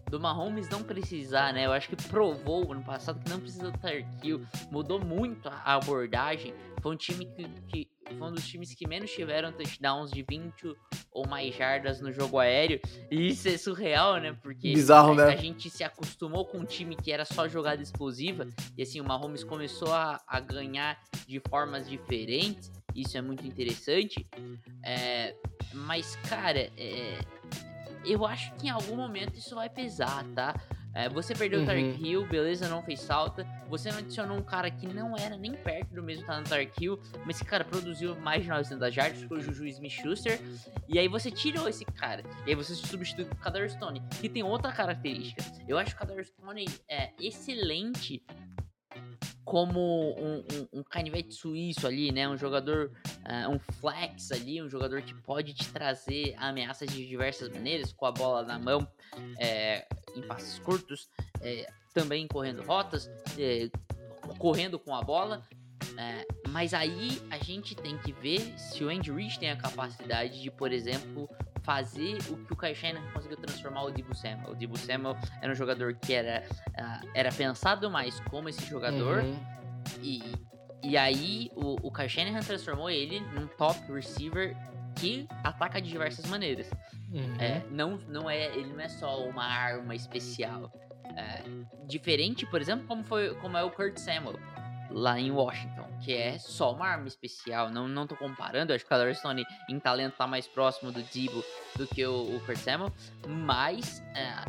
Do 0.10 0.20
Mahomes 0.20 0.70
não 0.70 0.84
precisar, 0.84 1.52
né? 1.52 1.66
Eu 1.66 1.72
acho 1.72 1.90
que 1.90 1.96
provou 1.96 2.72
ano 2.72 2.84
passado 2.84 3.20
que 3.20 3.30
não 3.30 3.40
precisa 3.40 3.72
do 3.72 3.78
Tarkill. 3.78 4.46
Mudou 4.70 5.04
muito 5.04 5.50
a 5.50 5.74
abordagem. 5.74 6.54
Foi 6.82 6.94
um 6.94 6.96
time 6.96 7.26
que, 7.26 7.48
que. 7.68 7.90
Foi 8.18 8.28
um 8.28 8.32
dos 8.32 8.48
times 8.48 8.74
que 8.74 8.88
menos 8.88 9.12
tiveram 9.12 9.52
touchdowns 9.52 10.12
de 10.12 10.24
20 10.28 10.76
ou 11.12 11.28
mais 11.28 11.56
jardas 11.56 12.02
no 12.02 12.12
jogo 12.12 12.40
aéreo. 12.40 12.80
E 13.10 13.28
isso 13.28 13.48
é 13.48 13.58
surreal, 13.58 14.18
né? 14.18 14.38
Porque 14.42 14.74
Bizarro, 14.74 15.14
a, 15.14 15.16
né? 15.16 15.34
a 15.34 15.36
gente 15.36 15.70
se 15.70 15.84
acostumou 15.84 16.46
com 16.46 16.60
um 16.60 16.66
time 16.66 16.96
que 16.96 17.12
era 17.12 17.26
só 17.26 17.48
jogada 17.48 17.82
explosiva. 17.82 18.48
E 18.78 18.84
assim, 18.84 19.02
o 19.02 19.04
Mahomes 19.04 19.44
começou 19.44 19.94
a, 19.94 20.22
a 20.28 20.40
ganhar 20.40 21.02
de 21.28 21.42
formas 21.50 21.90
diferentes. 21.90 22.72
Isso 22.94 23.18
é 23.18 23.22
muito 23.22 23.46
interessante. 23.46 24.28
É, 24.84 25.36
mas, 25.74 26.16
cara, 26.28 26.72
é, 26.78 27.20
eu 28.06 28.26
acho 28.26 28.54
que 28.56 28.68
em 28.68 28.70
algum 28.70 28.96
momento 28.96 29.38
isso 29.38 29.56
vai 29.56 29.70
pesar, 29.70 30.24
tá? 30.36 30.56
É, 30.96 31.10
você 31.10 31.36
perdeu 31.36 31.60
o 31.60 31.62
Uhum. 31.64 31.68
Tark 31.68 32.02
Hill, 32.02 32.26
beleza, 32.26 32.70
não 32.70 32.82
fez 32.82 33.06
falta. 33.06 33.46
Você 33.68 33.92
não 33.92 33.98
adicionou 34.00 34.38
um 34.38 34.42
cara 34.42 34.72
que 34.72 34.88
não 34.88 35.18
era 35.18 35.36
nem 35.36 35.52
perto 35.52 35.94
do 35.94 36.02
mesmo 36.02 36.26
talento 36.26 36.46
do 36.46 36.50
Tark 36.50 36.72
Hill, 36.82 36.98
mas 37.26 37.36
esse 37.36 37.44
cara 37.46 37.66
produziu 37.66 38.16
mais 38.16 38.44
de 38.44 38.50
900 38.50 38.94
jardas, 38.94 39.22
foi 39.24 39.40
o 39.40 39.42
Juju 39.42 39.68
Smith-Schuster. 39.68 40.40
E 40.88 40.98
aí 40.98 41.10
você 41.10 41.30
tirou 41.30 41.68
esse 41.68 41.84
cara. 41.84 42.24
E 42.46 42.52
aí 42.52 42.56
você 42.56 42.74
substitui 42.74 43.26
com 43.26 43.34
o 43.36 43.38
Kadar 43.38 43.70
Stone, 43.70 44.02
que 44.22 44.30
tem 44.30 44.42
outra 44.42 44.72
característica. 44.72 45.44
Eu 45.68 45.78
acho 45.78 45.96
que 45.96 46.02
o 46.02 46.08
Kadar 46.08 46.24
Stone 46.24 46.66
é 46.88 47.12
excelente 47.20 48.24
como 49.46 49.80
um, 50.20 50.40
um, 50.40 50.80
um 50.80 50.84
canivete 50.84 51.36
suíço 51.36 51.86
ali, 51.86 52.12
né? 52.12 52.28
Um 52.28 52.36
jogador, 52.36 52.92
ah, 53.24 53.48
um 53.48 53.60
flex 53.60 54.32
ali, 54.32 54.62
um 54.62 54.68
jogador 54.68 55.04
que 55.04 55.14
pode 55.14 55.54
te 55.54 55.72
trazer 55.72 56.34
ameaças 56.38 56.90
de 56.90 57.06
diversas 57.08 57.50
maneiras, 57.50 57.94
com 57.94 58.08
a 58.08 58.12
bola 58.12 58.42
na 58.42 58.58
mão, 58.58 58.88
é, 59.40 59.88
em 60.16 60.22
passes 60.24 60.58
curtos, 60.58 61.08
é, 61.42 61.72
também 61.94 62.28
correndo 62.28 62.64
rotas, 62.64 63.08
é, 63.38 63.70
correndo 64.40 64.80
com 64.80 64.96
a 64.96 65.04
bola. 65.04 65.48
mas 66.50 66.74
aí 66.74 67.22
a 67.30 67.38
gente 67.38 67.76
tem 67.76 67.98
que 68.00 68.12
ver 68.12 68.42
se 68.58 68.84
o 68.84 68.90
Andy 68.90 69.12
Reid 69.12 69.40
tem 69.40 69.52
a 69.52 69.56
capacidade 69.56 70.42
de, 70.42 70.50
por 70.50 70.74
exemplo, 70.74 71.30
fazer 71.66 72.20
o 72.30 72.38
que 72.38 72.54
o 72.54 72.56
Kai 72.56 72.76
Shanahan 72.76 73.12
conseguiu 73.12 73.38
transformar 73.38 73.84
o 73.84 73.92
Dibu 73.92 74.16
Samuel. 74.16 74.52
O 74.52 74.56
Dibu 74.56 74.78
Samuel 74.78 75.18
era 75.42 75.52
um 75.52 75.56
jogador 75.56 75.96
que 75.96 76.14
era, 76.14 76.44
ah, 76.78 77.02
era 77.14 77.32
pensado 77.32 77.90
mais 77.90 78.20
como 78.22 78.48
esse 78.48 78.64
jogador, 78.66 79.24
Uhum. 79.24 79.40
e, 80.02 80.24
e 80.84 80.96
aí 80.96 81.52
o, 81.56 81.88
o 81.88 81.92
Kyle 81.92 82.08
Shanahan 82.08 82.42
transformou 82.42 82.90
ele 82.90 83.20
num 83.20 83.48
top 83.48 83.92
receiver 83.92 84.56
que 84.96 85.28
ataca 85.44 85.82
de 85.82 85.90
diversas 85.90 86.26
maneiras. 86.28 86.70
Uhum. 87.12 87.36
É, 87.40 87.62
não, 87.72 87.98
não 88.08 88.30
é, 88.30 88.46
ele 88.56 88.72
não 88.72 88.80
é 88.80 88.88
só 88.88 89.26
uma 89.28 89.44
arma 89.44 89.96
especial. 89.96 90.72
É, 91.18 91.44
diferente, 91.88 92.46
por 92.46 92.62
exemplo, 92.62 92.86
como, 92.88 93.04
foi, 93.04 93.34
como 93.36 93.58
é 93.58 93.64
o 93.64 93.72
Kurt 93.72 93.98
Samuel 93.98 94.38
lá 94.92 95.20
em 95.20 95.32
Washington, 95.32 95.88
que 96.02 96.14
é 96.14 96.38
só 96.38 96.74
uma 96.74 96.88
arma 96.88 97.08
especial. 97.08 97.70
Não, 97.70 97.88
não 97.88 98.06
tô 98.08 98.16
comparando, 98.16 98.72
acho 98.74 98.84
que 98.84 98.88
o 98.88 98.90
Kadar 98.90 99.14
Stone 99.16 99.46
em 99.70 99.80
talento 99.80 100.16
tá 100.16 100.28
mais 100.28 100.48
próximo 100.48 100.92
do 100.92 101.02
Debo 101.04 101.44
do 101.76 101.88
que 101.88 102.06
o, 102.06 102.36
o 102.36 102.40
Kurt 102.46 102.58
Samuel, 102.58 102.94
mas 103.28 104.02
é, 104.16 104.46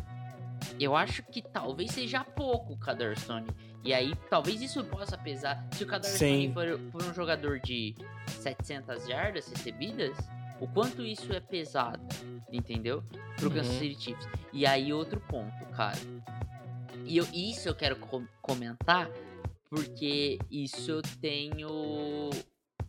eu 0.79 0.95
acho 0.97 1.23
que 1.25 1.41
talvez 1.43 1.91
seja 1.93 2.23
pouco 2.25 2.75
o 2.75 2.79
Kadar 2.79 3.17
Stone. 3.19 3.47
E 3.85 3.95
aí, 3.95 4.15
talvez 4.29 4.61
isso 4.61 4.83
possa 4.85 5.17
pesar. 5.17 5.65
Se 5.73 5.85
o 5.85 5.87
Kadar 5.87 6.09
Stone 6.09 6.53
for, 6.53 6.79
for 6.91 7.03
um 7.05 7.15
jogador 7.15 7.61
de 7.61 7.95
700 8.41 9.07
jardas 9.07 9.49
recebidas, 9.49 10.17
o 10.61 10.67
quanto 10.67 11.03
isso 11.03 11.33
é 11.33 11.39
pesado, 11.41 12.03
entendeu? 12.51 13.05
Pro 13.37 13.51
Kansas 13.51 13.73
Uhum. 13.75 13.79
City 13.79 14.03
Chiefs. 14.03 14.29
E 14.53 14.67
aí, 14.67 14.93
outro 14.93 15.21
ponto, 15.21 15.65
cara. 15.67 15.97
E 17.05 17.17
eu, 17.17 17.27
isso 17.33 17.69
eu 17.69 17.75
quero 17.75 17.95
com- 17.97 18.27
comentar, 18.43 19.09
porque 19.71 20.39
isso 20.51 20.91
eu 20.91 21.03
tenho. 21.21 22.31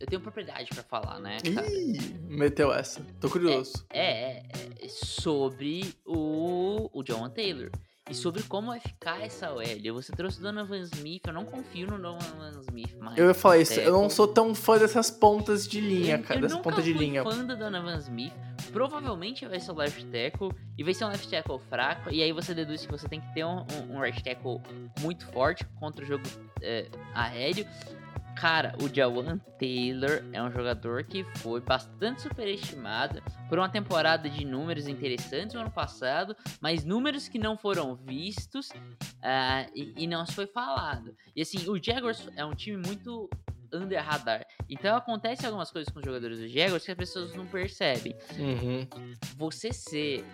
Eu 0.00 0.06
tenho 0.06 0.20
propriedade 0.20 0.70
pra 0.72 0.82
falar, 0.84 1.18
né, 1.18 1.38
cara? 1.54 1.66
Ih, 1.68 1.98
meteu 2.28 2.72
essa. 2.72 3.00
Tô 3.20 3.28
curioso. 3.28 3.84
É, 3.90 4.38
é, 4.38 4.42
é 4.82 4.88
sobre 4.88 5.92
o, 6.06 6.88
o 6.92 7.02
John 7.02 7.28
Taylor. 7.30 7.70
E 8.10 8.14
sobre 8.14 8.42
como 8.44 8.68
vai 8.68 8.80
ficar 8.80 9.20
essa 9.20 9.52
OL. 9.52 9.64
Você 9.94 10.12
trouxe 10.12 10.38
o 10.38 10.42
Donovan 10.42 10.78
Smith, 10.78 11.26
eu 11.26 11.32
não 11.32 11.44
confio 11.44 11.86
no 11.88 11.98
Donovan 11.98 12.60
Smith 12.68 12.96
mais. 12.98 13.18
Eu 13.18 13.26
ia 13.26 13.34
falar 13.34 13.58
isso, 13.58 13.78
eu 13.78 13.92
não 13.92 14.08
sou 14.08 14.26
tão 14.26 14.54
fã 14.54 14.78
dessas 14.78 15.10
pontas 15.10 15.68
de 15.68 15.78
linha, 15.78 16.14
Eu- 16.16 16.22
cara. 16.22 16.38
eu 16.38 16.42
Dessa 16.42 16.54
nunca 16.54 16.70
ponta 16.70 16.80
de 16.82 16.92
linha. 16.94 17.22
fã 17.22 17.44
do 17.44 17.54
Donovan 17.54 17.98
Smith. 17.98 18.32
Provavelmente 18.72 19.44
vai 19.46 19.60
ser 19.60 19.72
o 19.72 19.74
left 19.74 20.04
tackle. 20.06 20.50
E 20.78 20.84
vai 20.84 20.94
ser 20.94 21.04
um 21.04 21.08
left 21.08 21.28
tackle 21.28 21.58
fraco. 21.68 22.10
E 22.10 22.22
aí 22.22 22.32
você 22.32 22.54
deduz 22.54 22.86
que 22.86 22.92
você 22.92 23.06
tem 23.08 23.20
que 23.20 23.34
ter 23.34 23.44
um, 23.44 23.58
um, 23.90 23.96
um 23.96 24.00
right 24.00 24.22
tackle 24.22 24.60
muito 25.00 25.26
forte 25.26 25.66
contra 25.78 26.02
o 26.02 26.08
jogo 26.08 26.24
é, 26.62 26.88
aéreo. 27.14 27.66
Cara, 28.36 28.76
o 28.80 28.88
Jawan 28.88 29.38
Taylor 29.58 30.22
é 30.32 30.40
um 30.40 30.50
jogador 30.50 31.02
que 31.02 31.24
foi 31.38 31.60
bastante 31.60 32.22
superestimado 32.22 33.20
por 33.48 33.58
uma 33.58 33.68
temporada 33.68 34.30
de 34.30 34.44
números 34.44 34.86
interessantes 34.86 35.54
no 35.54 35.60
ano 35.60 35.72
passado, 35.72 36.36
mas 36.60 36.84
números 36.84 37.26
que 37.26 37.36
não 37.36 37.58
foram 37.58 37.96
vistos 37.96 38.68
uh, 38.68 39.68
e, 39.74 39.92
e, 39.96 40.06
não 40.06 40.24
se 40.24 40.34
foi 40.34 40.46
falado. 40.46 41.16
E 41.34 41.42
assim, 41.42 41.68
o 41.68 41.82
Jaguars 41.82 42.28
é 42.36 42.44
um 42.44 42.54
time 42.54 42.80
muito 42.86 43.28
under 43.72 44.00
radar. 44.00 44.46
Então 44.68 44.96
acontece 44.96 45.44
algumas 45.44 45.72
coisas 45.72 45.92
com 45.92 45.98
os 45.98 46.04
jogadores 46.04 46.38
do 46.38 46.48
Jaguars 46.48 46.84
que 46.84 46.92
as 46.92 46.96
pessoas 46.96 47.34
não 47.34 47.46
percebem. 47.46 48.14
Uhum. 48.38 48.86
Você 49.36 49.72
ser 49.72 50.24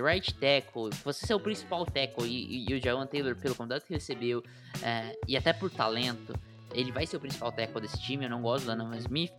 right 0.00 0.32
tackle, 0.34 0.90
você 1.04 1.26
ser 1.26 1.34
o 1.34 1.40
principal 1.40 1.84
tackle 1.84 2.26
e, 2.26 2.66
e, 2.66 2.70
e 2.70 2.74
o 2.74 2.82
Jawan 2.82 3.06
Taylor, 3.06 3.36
pelo 3.36 3.54
contrato 3.54 3.84
que 3.84 3.92
recebeu, 3.92 4.38
uh, 4.40 5.16
e 5.28 5.36
até 5.36 5.52
por 5.52 5.70
talento, 5.70 6.34
ele 6.72 6.90
vai 6.90 7.06
ser 7.06 7.16
o 7.16 7.20
principal 7.20 7.52
tackle 7.52 7.80
desse 7.80 8.00
time, 8.00 8.24
eu 8.24 8.30
não 8.30 8.40
gosto 8.40 8.64
do 8.64 8.72
Anam 8.72 8.94
Smith, 8.94 9.32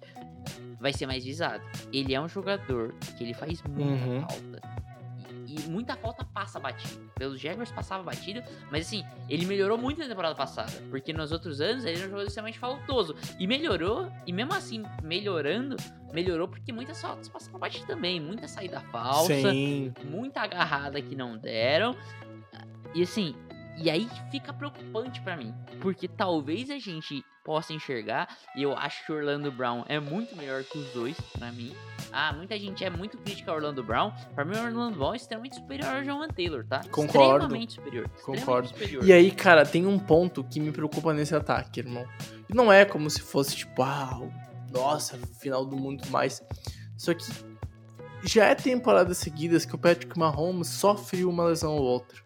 vai 0.80 0.94
ser 0.94 1.08
mais 1.08 1.24
visado. 1.24 1.64
Ele 1.92 2.14
é 2.14 2.22
um 2.22 2.28
jogador 2.28 2.94
que 3.18 3.24
ele 3.24 3.34
faz 3.34 3.62
muita 3.64 4.06
uhum. 4.06 4.22
falta. 4.22 4.62
E, 5.54 5.70
muita 5.70 5.96
falta 5.96 6.24
passa 6.24 6.60
batido. 6.60 7.12
Pelos 7.16 7.40
Jaguars 7.40 7.72
passava 7.72 8.04
batido, 8.04 8.42
mas 8.72 8.88
assim, 8.88 9.04
ele 9.30 9.46
melhorou 9.46 9.78
muito 9.78 10.00
na 10.00 10.08
temporada 10.08 10.36
passada. 10.36 10.72
Porque 10.90 11.14
nos 11.14 11.32
outros 11.32 11.62
anos 11.62 11.86
ele 11.86 11.98
era 11.98 12.08
um 12.08 12.10
jogador 12.10 12.28
extremamente 12.28 12.60
faltoso. 12.60 13.16
E 13.40 13.46
melhorou, 13.46 14.12
e 14.26 14.34
mesmo 14.34 14.54
assim, 14.54 14.84
melhorando, 15.04 15.76
melhorou 16.12 16.48
porque 16.48 16.72
muitas 16.72 17.02
faltas 17.02 17.30
passavam 17.30 17.60
batido 17.60 17.86
também. 17.86 18.20
Muita 18.20 18.48
saída 18.48 18.80
falsa, 18.80 19.34
Sim. 19.34 19.94
muita 20.06 20.42
agarrada 20.42 21.02
que 21.02 21.16
não 21.16 21.38
deram. 21.38 21.96
E 22.96 23.02
assim, 23.02 23.36
e 23.78 23.90
aí 23.90 24.08
fica 24.32 24.54
preocupante 24.54 25.22
para 25.22 25.36
mim, 25.36 25.54
porque 25.82 26.08
talvez 26.08 26.70
a 26.70 26.78
gente 26.78 27.24
possa 27.44 27.74
enxergar, 27.74 28.28
e 28.56 28.64
eu 28.64 28.76
acho 28.78 29.06
que 29.06 29.12
Orlando 29.12 29.52
Brown 29.52 29.84
é 29.88 30.00
muito 30.00 30.36
melhor 30.36 30.64
que 30.64 30.78
os 30.78 30.90
dois, 30.94 31.20
para 31.38 31.52
mim. 31.52 31.76
Ah, 32.12 32.32
muita 32.32 32.58
gente 32.58 32.86
é 32.86 32.90
muito 32.90 33.18
crítica 33.18 33.52
ao 33.52 33.58
Orlando 33.58 33.84
Brown. 33.84 34.12
Para 34.34 34.46
mim, 34.46 34.56
o 34.56 34.64
Orlando 34.64 34.98
Brown 34.98 35.14
é 35.14 35.18
extremamente 35.18 35.56
superior 35.56 35.96
ao 35.96 36.04
John 36.04 36.28
Taylor, 36.28 36.66
tá? 36.66 36.82
Concordo. 36.90 37.46
Extremamente 37.46 37.74
superior. 37.74 38.10
Concordo. 38.24 38.68
superior. 38.70 39.04
E 39.04 39.12
aí, 39.12 39.32
cara, 39.32 39.66
tem 39.66 39.86
um 39.86 40.00
ponto 40.00 40.44
que 40.44 40.60
me 40.60 40.72
preocupa 40.72 41.14
nesse 41.14 41.36
ataque, 41.36 41.82
irmão. 41.82 42.08
E 42.50 42.56
não 42.56 42.72
é 42.72 42.86
como 42.86 43.10
se 43.10 43.20
fosse 43.20 43.56
tipo, 43.56 43.82
ah, 43.82 44.22
nossa, 44.72 45.18
final 45.40 45.66
do 45.66 45.76
mundo 45.76 46.08
mais. 46.10 46.42
Só 46.98 47.14
que 47.14 47.26
já 48.24 48.46
é 48.46 48.56
temporadas 48.56 49.18
seguidas 49.18 49.66
que 49.66 49.76
o 49.76 49.78
Patrick 49.78 50.18
Mahomes 50.18 50.70
sofre 50.70 51.26
uma 51.26 51.46
lesão 51.46 51.76
ou 51.76 51.84
outra. 51.84 52.23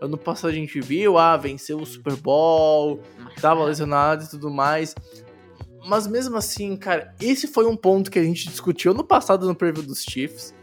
Ano 0.00 0.18
passado 0.18 0.50
a 0.50 0.54
gente 0.54 0.80
viu, 0.80 1.16
ah, 1.16 1.36
venceu 1.36 1.78
o 1.78 1.86
Super 1.86 2.16
Bowl, 2.16 3.00
tava 3.40 3.64
lesionado 3.64 4.24
e 4.24 4.28
tudo 4.28 4.50
mais. 4.50 4.94
Mas 5.86 6.06
mesmo 6.06 6.36
assim, 6.36 6.76
cara, 6.76 7.14
esse 7.20 7.46
foi 7.46 7.66
um 7.66 7.76
ponto 7.76 8.10
que 8.10 8.18
a 8.18 8.22
gente 8.22 8.48
discutiu 8.48 8.92
no 8.92 9.04
passado 9.04 9.46
no 9.46 9.54
preview 9.54 9.82
dos 9.82 10.02
Chiefs. 10.02 10.54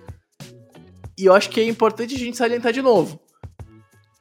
E 1.18 1.26
eu 1.26 1.34
acho 1.34 1.50
que 1.50 1.62
é 1.62 1.66
importante 1.66 2.16
a 2.16 2.18
gente 2.18 2.38
salientar 2.38 2.74
de 2.74 2.82
novo. 2.82 3.20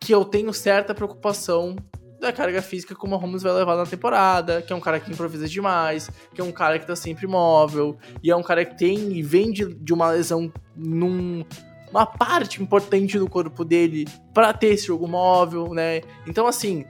Que 0.01 0.15
eu 0.15 0.25
tenho 0.25 0.53
certa 0.53 0.95
preocupação 0.95 1.77
da 2.23 2.33
carga 2.33 2.63
física 2.63 2.95
que 2.95 3.05
o 3.05 3.09
Mahomes 3.09 3.43
vai 3.43 3.53
levar 3.53 3.77
na 3.77 3.85
temporada, 3.85 4.63
que 4.63 4.73
é 4.73 4.77
um 4.77 4.81
cara 4.81 5.01
que 5.01 5.11
improvisa 5.11 5.49
demais, 5.49 6.09
que 6.33 6.41
é 6.41 6.45
um 6.45 6.53
cara 6.53 6.79
que 6.79 6.87
tá 6.87 6.95
sempre 6.95 7.27
móvel, 7.27 7.99
e 8.23 8.31
é 8.31 8.37
um 8.37 8.43
cara 8.45 8.65
que 8.65 8.79
tem 8.79 9.13
e 9.13 9.23
vem 9.23 9.51
de, 9.51 9.75
de 9.75 9.93
uma 9.93 10.11
lesão 10.13 10.53
num 10.77 11.45
uma 11.93 12.07
parte 12.07 12.63
importante 12.63 13.19
do 13.19 13.29
corpo 13.29 13.65
dele 13.65 14.07
para 14.33 14.53
ter 14.53 14.69
esse 14.69 14.87
jogo 14.87 15.07
móvel, 15.07 15.69
né? 15.75 16.01
Então, 16.27 16.47
assim, 16.47 16.85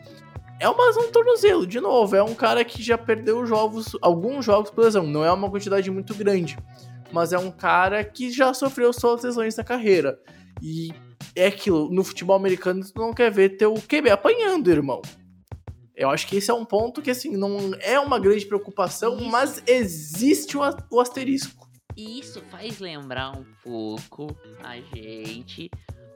é 0.61 0.67
no 0.67 1.09
tornozelo, 1.09 1.67
de 1.67 1.81
novo, 1.81 2.15
é 2.15 2.23
um 2.23 2.35
cara 2.35 2.65
que 2.65 2.81
já 2.83 2.97
perdeu 2.97 3.45
jogos, 3.45 3.97
alguns 4.01 4.45
jogos 4.45 4.71
por 4.71 4.85
lesão, 4.85 5.05
não 5.05 5.25
é 5.25 5.33
uma 5.33 5.51
quantidade 5.51 5.91
muito 5.91 6.15
grande, 6.15 6.57
mas 7.13 7.33
é 7.33 7.39
um 7.39 7.51
cara 7.51 8.05
que 8.05 8.31
já 8.31 8.55
sofreu 8.55 8.93
suas 8.93 9.25
lesões 9.25 9.57
na 9.57 9.65
carreira. 9.65 10.21
E 10.63 10.93
é 11.35 11.49
aquilo, 11.49 11.91
no 11.91 12.05
futebol 12.05 12.37
americano 12.37 12.85
tu 12.85 12.93
não 12.97 13.13
quer 13.13 13.31
ver 13.31 13.57
teu 13.57 13.75
QB 13.75 14.11
apanhando, 14.11 14.71
irmão. 14.71 15.03
Eu 15.97 16.11
acho 16.11 16.27
que 16.29 16.37
esse 16.37 16.51
é 16.51 16.55
um 16.55 16.65
ponto 16.65 17.03
que, 17.03 17.11
assim, 17.11 17.37
não 17.37 17.73
é 17.81 17.99
uma 17.99 18.19
grande 18.19 18.47
preocupação, 18.47 19.21
mas 19.25 19.63
existe 19.67 20.57
o 20.57 21.01
asterisco. 21.01 21.69
E 21.97 22.19
isso 22.19 22.41
faz 22.43 22.79
lembrar 22.79 23.37
um 23.37 23.45
pouco 23.63 24.37
a 24.63 24.77
gente 24.95 25.71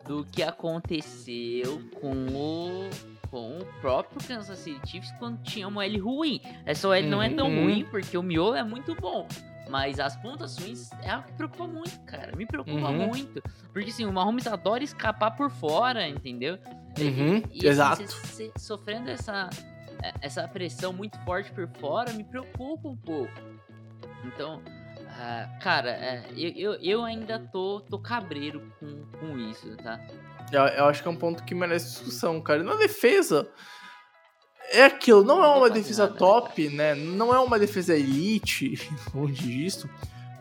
do 0.06 0.24
que 0.24 0.42
aconteceu 0.42 1.80
com 2.00 2.26
o 2.28 2.90
com 3.30 3.58
o 3.58 3.64
próprio 3.80 4.24
Kansas 4.26 4.58
City 4.58 4.88
Chiefs 4.88 5.12
quando 5.18 5.42
tinha 5.42 5.66
uma 5.66 5.84
L 5.84 5.98
ruim. 5.98 6.40
Essa 6.64 6.88
OL 6.88 6.94
uhum. 6.94 7.08
não 7.08 7.22
é 7.22 7.28
tão 7.28 7.48
uhum. 7.48 7.64
ruim 7.64 7.84
porque 7.90 8.16
o 8.16 8.22
miolo 8.22 8.54
é 8.54 8.62
muito 8.62 8.94
bom. 8.94 9.26
Mas 9.68 9.98
as 9.98 10.16
pontas 10.16 10.56
ruins 10.58 10.90
é 11.02 11.10
algo 11.10 11.26
que 11.26 11.32
preocupa 11.32 11.66
muito, 11.66 11.98
cara. 12.04 12.34
Me 12.36 12.46
preocupa 12.46 12.88
uhum. 12.88 13.08
muito. 13.08 13.42
Porque 13.72 13.90
assim, 13.90 14.04
o 14.04 14.12
Mahomes 14.12 14.46
adora 14.46 14.84
escapar 14.84 15.32
por 15.32 15.50
fora, 15.50 16.08
entendeu? 16.08 16.56
Uhum. 16.98 17.42
E, 17.50 17.64
e, 17.64 17.66
Exato. 17.66 18.04
Assim, 18.04 18.52
sofrendo 18.56 19.10
essa, 19.10 19.50
essa 20.20 20.46
pressão 20.46 20.92
muito 20.92 21.18
forte 21.24 21.50
por 21.50 21.68
fora, 21.80 22.12
me 22.12 22.22
preocupa 22.22 22.88
um 22.88 22.96
pouco. 22.96 23.32
Então, 24.24 24.62
ah, 25.18 25.48
cara, 25.62 25.90
é, 25.90 26.24
eu, 26.36 26.50
eu, 26.50 26.74
eu, 26.74 27.04
ainda 27.04 27.38
tô, 27.38 27.80
tô 27.80 27.98
cabreiro 27.98 28.70
com, 28.78 29.02
com 29.18 29.38
isso, 29.38 29.74
tá? 29.76 29.98
Eu, 30.52 30.60
eu, 30.62 30.84
acho 30.84 31.02
que 31.02 31.08
é 31.08 31.10
um 31.10 31.16
ponto 31.16 31.42
que 31.42 31.54
merece 31.54 31.86
discussão, 31.86 32.40
cara. 32.40 32.60
E 32.60 32.62
na 32.62 32.74
defesa, 32.74 33.48
é 34.70 34.84
aquilo, 34.84 35.24
não, 35.24 35.42
é 35.42 35.48
uma 35.48 35.70
defesa 35.70 36.02
nada, 36.02 36.12
né, 36.12 36.18
top, 36.18 36.68
né? 36.68 36.94
Não 36.94 37.34
é 37.34 37.38
uma 37.38 37.58
defesa 37.58 37.96
elite, 37.96 38.74
longe 39.14 39.42
disso. 39.42 39.88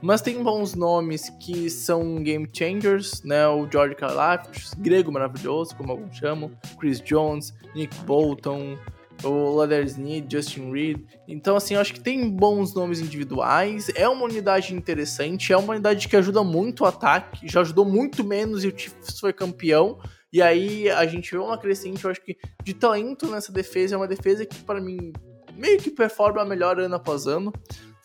Mas 0.01 0.21
tem 0.21 0.43
bons 0.43 0.75
nomes 0.75 1.29
que 1.39 1.69
são 1.69 2.21
game 2.21 2.47
changers, 2.51 3.23
né? 3.23 3.47
O 3.47 3.67
George 3.71 3.95
Karlaftis, 3.95 4.73
grego 4.73 5.09
maravilhoso, 5.09 5.73
como 5.75 5.93
alguns 5.93 6.17
chamam, 6.17 6.51
Chris 6.77 6.99
Jones, 6.99 7.53
Nick 7.73 7.95
Bolton, 7.99 8.77
o 9.23 9.55
Ladersney, 9.55 10.25
Justin 10.29 10.71
Reed. 10.71 11.01
Então, 11.27 11.55
assim, 11.55 11.75
eu 11.75 11.81
acho 11.81 11.93
que 11.93 11.99
tem 11.99 12.29
bons 12.29 12.73
nomes 12.73 12.99
individuais. 12.99 13.89
É 13.95 14.07
uma 14.07 14.23
unidade 14.23 14.73
interessante, 14.73 15.53
é 15.53 15.57
uma 15.57 15.73
unidade 15.73 16.07
que 16.07 16.15
ajuda 16.15 16.43
muito 16.43 16.83
o 16.83 16.85
ataque. 16.85 17.47
Já 17.47 17.61
ajudou 17.61 17.85
muito 17.85 18.23
menos 18.23 18.63
e 18.63 18.67
o 18.67 18.77
Chiefs 18.77 19.19
foi 19.19 19.33
campeão. 19.33 19.99
E 20.31 20.41
aí 20.41 20.89
a 20.89 21.05
gente 21.05 21.31
vê 21.31 21.37
uma 21.37 21.57
crescente, 21.57 22.03
eu 22.03 22.11
acho 22.11 22.21
que, 22.21 22.37
de 22.63 22.73
talento 22.73 23.27
nessa 23.27 23.51
defesa. 23.51 23.95
É 23.95 23.97
uma 23.97 24.07
defesa 24.07 24.45
que, 24.45 24.57
para 24.63 24.81
mim, 24.81 25.13
meio 25.55 25.79
que 25.79 25.89
performa 25.89 26.43
melhor 26.43 26.79
ano 26.79 26.95
após 26.95 27.25
ano. 27.25 27.53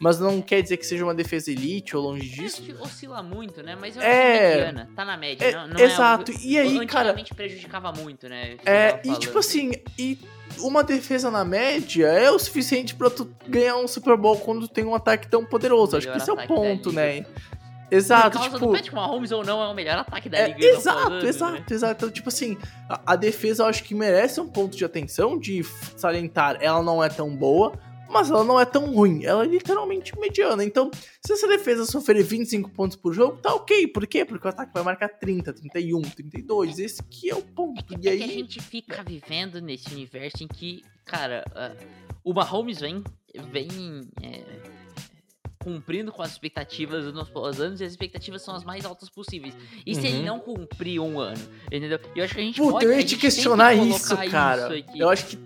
Mas 0.01 0.19
não 0.19 0.41
quer 0.41 0.63
dizer 0.63 0.79
que 0.79 0.87
seja 0.87 1.05
uma 1.05 1.15
defesa 1.15 1.51
elite 1.51 1.95
ou 1.95 2.03
longe 2.03 2.27
disso. 2.27 2.63
Acho 2.63 2.73
que 2.73 2.83
oscila 2.83 3.23
muito, 3.23 3.63
né? 3.63 3.77
Mas 3.79 3.97
eu 3.97 4.01
acho 4.01 4.11
é, 4.11 4.37
é 4.37 4.55
mediana, 4.55 4.91
tá 4.97 5.05
na 5.05 5.15
média. 5.15 5.45
É, 5.45 5.53
não, 5.53 5.69
não 5.69 5.77
é 5.77 5.83
exato. 5.83 6.31
É 6.31 6.35
algo... 6.35 6.47
E 6.47 6.59
aí, 6.59 6.87
cara. 6.87 7.15
prejudicava 7.37 7.93
muito, 7.93 8.27
né? 8.27 8.57
É, 8.65 8.99
e 9.05 9.15
tipo 9.19 9.39
assim, 9.39 9.73
e 9.99 10.19
uma 10.59 10.83
defesa 10.83 11.31
na 11.31 11.45
média 11.45 12.07
é 12.07 12.31
o 12.31 12.39
suficiente 12.39 12.95
para 12.95 13.11
tu 13.11 13.31
ganhar 13.49 13.77
um 13.77 13.89
Super 13.89 14.17
Bowl 14.17 14.37
quando 14.39 14.67
tu 14.67 14.75
tem 14.75 14.85
um 14.85 14.95
ataque 14.95 15.29
tão 15.29 15.45
poderoso. 15.45 15.97
Acho 15.97 16.11
que 16.11 16.17
esse 16.17 16.31
é 16.31 16.33
o 16.33 16.47
ponto, 16.47 16.93
né? 16.93 17.25
Exato, 17.91 18.31
Por 18.31 18.33
causa 18.35 18.51
tipo. 18.51 18.67
Do 18.67 18.73
Patrick 18.73 18.95
Mahomes 18.95 19.33
ou 19.33 19.45
não 19.45 19.63
é 19.63 19.67
o 19.67 19.75
melhor 19.75 19.99
ataque 19.99 20.29
da 20.29 20.39
é, 20.39 20.49
liga. 20.49 20.65
Exato, 20.65 21.01
falando, 21.01 21.27
exato, 21.27 21.53
né? 21.53 21.65
exato. 21.69 21.95
Então, 21.95 22.11
tipo 22.11 22.29
assim, 22.29 22.57
a, 22.89 23.01
a, 23.05 23.17
defesa 23.17 23.65
eu 23.65 23.67
acho 23.67 23.83
que 23.83 23.95
merece 23.95 24.41
um 24.41 24.49
ponto 24.49 24.77
de 24.77 24.85
atenção, 24.85 25.39
de 25.39 25.65
salientar. 25.97 26.59
Ela 26.61 26.83
não 26.83 27.03
é 27.03 27.09
tão 27.09 27.35
boa, 27.35 27.73
mas 28.11 28.31
ela 28.31 28.45
não 28.45 28.61
é 28.61 28.65
tão 28.65 28.93
ruim, 28.93 29.25
ela 29.25 29.45
é 29.45 29.47
literalmente 29.47 30.19
mediana. 30.19 30.65
Então, 30.65 30.91
se 31.25 31.33
essa 31.33 31.47
defesa 31.47 31.87
sofrer 31.87 32.23
25 32.23 32.71
pontos 32.71 32.97
por 32.97 33.13
jogo, 33.13 33.39
tá 33.39 33.55
ok. 33.55 33.87
Por 33.89 34.07
quê? 34.07 34.25
Porque 34.25 34.47
o 34.47 34.51
ataque 34.51 34.73
vai 34.75 34.83
marcar 34.83 35.09
30, 35.09 35.53
31, 35.53 36.03
32. 36.03 36.79
Esse 36.79 37.03
que 37.05 37.31
é 37.31 37.35
o 37.35 37.43
ponto. 37.43 37.95
É 37.95 37.99
e 38.01 38.09
aí... 38.09 38.23
É 38.23 38.27
que 38.27 38.33
a 38.33 38.37
gente 38.37 38.61
fica 38.61 39.03
vivendo 39.03 39.61
nesse 39.61 39.93
universo 39.93 40.43
em 40.43 40.49
que, 40.49 40.85
cara, 41.05 41.45
uh, 41.51 42.11
o 42.25 42.35
Mahomes 42.35 42.81
vem, 42.81 43.03
vem 43.51 43.69
é, 44.23 44.43
cumprindo 45.63 46.11
com 46.11 46.23
as 46.23 46.33
expectativas 46.33 47.05
nos 47.07 47.29
últimos 47.29 47.61
anos 47.61 47.81
e 47.81 47.85
as 47.85 47.93
expectativas 47.93 48.43
são 48.43 48.55
as 48.55 48.65
mais 48.65 48.85
altas 48.85 49.11
possíveis. 49.11 49.55
E 49.87 49.95
se 49.95 50.01
uhum. 50.01 50.07
ele 50.07 50.23
não 50.23 50.41
cumprir 50.41 51.01
um 51.01 51.19
ano, 51.19 51.43
entendeu? 51.67 52.01
Eu 52.17 52.25
acho 52.25 52.35
que 52.35 52.41
a 52.41 52.45
gente 52.45 52.57
Puta, 52.57 52.73
pode. 52.73 52.85
Eu 52.87 52.93
ia 52.93 53.05
te 53.05 53.17
questionar 53.17 53.75
isso, 53.75 54.17
cara. 54.31 54.77
Isso 54.79 54.89
eu 54.95 55.09
acho 55.09 55.27
que 55.27 55.39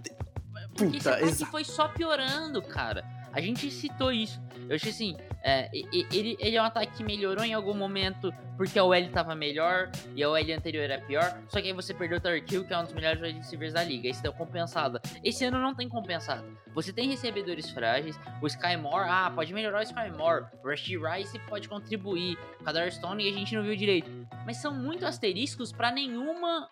porque 0.74 0.98
Puta, 0.98 1.20
esse 1.20 1.42
ataque 1.42 1.50
foi 1.50 1.64
só 1.64 1.88
piorando, 1.88 2.60
cara. 2.60 3.04
A 3.34 3.40
gente 3.40 3.68
citou 3.70 4.12
isso. 4.12 4.40
Eu 4.68 4.76
achei 4.76 4.90
assim, 4.90 5.16
é, 5.42 5.68
ele, 5.72 6.36
ele 6.38 6.56
é 6.56 6.62
um 6.62 6.64
ataque 6.64 6.98
que 6.98 7.04
melhorou 7.04 7.44
em 7.44 7.52
algum 7.52 7.74
momento 7.74 8.32
porque 8.56 8.78
a 8.78 8.84
OL 8.84 9.08
tava 9.12 9.34
melhor 9.34 9.90
e 10.14 10.22
a 10.22 10.30
OL 10.30 10.36
anterior 10.36 10.84
era 10.84 11.00
pior. 11.00 11.36
Só 11.48 11.60
que 11.60 11.66
aí 11.66 11.72
você 11.72 11.92
perdeu 11.92 12.18
o 12.18 12.20
Tyreek 12.20 12.54
Hill, 12.54 12.64
que 12.64 12.72
é 12.72 12.78
um 12.78 12.84
dos 12.84 12.92
melhores 12.92 13.20
receivers 13.20 13.72
da 13.72 13.82
liga. 13.82 14.08
Esse 14.08 14.22
deu 14.22 14.32
compensado. 14.32 15.00
Esse 15.22 15.44
ano 15.44 15.58
não 15.58 15.74
tem 15.74 15.88
compensado. 15.88 16.44
Você 16.72 16.92
tem 16.92 17.08
recebedores 17.08 17.68
frágeis. 17.70 18.18
O 18.40 18.46
Sky 18.46 18.76
Moore, 18.76 19.08
ah, 19.08 19.32
pode 19.34 19.52
melhorar 19.52 19.80
o 19.80 19.82
Sky 19.82 20.10
Moore. 20.16 20.44
O 20.62 20.68
Rushy 20.68 20.96
Rice 20.96 21.36
pode 21.40 21.68
contribuir. 21.68 22.38
O 22.60 22.64
Kadar 22.64 22.90
Stone 22.92 23.24
e 23.24 23.28
a 23.28 23.32
gente 23.32 23.54
não 23.56 23.64
viu 23.64 23.74
direito. 23.74 24.08
Mas 24.46 24.58
são 24.58 24.72
muito 24.72 25.04
asteriscos 25.04 25.72
para 25.72 25.90
nenhuma 25.90 26.68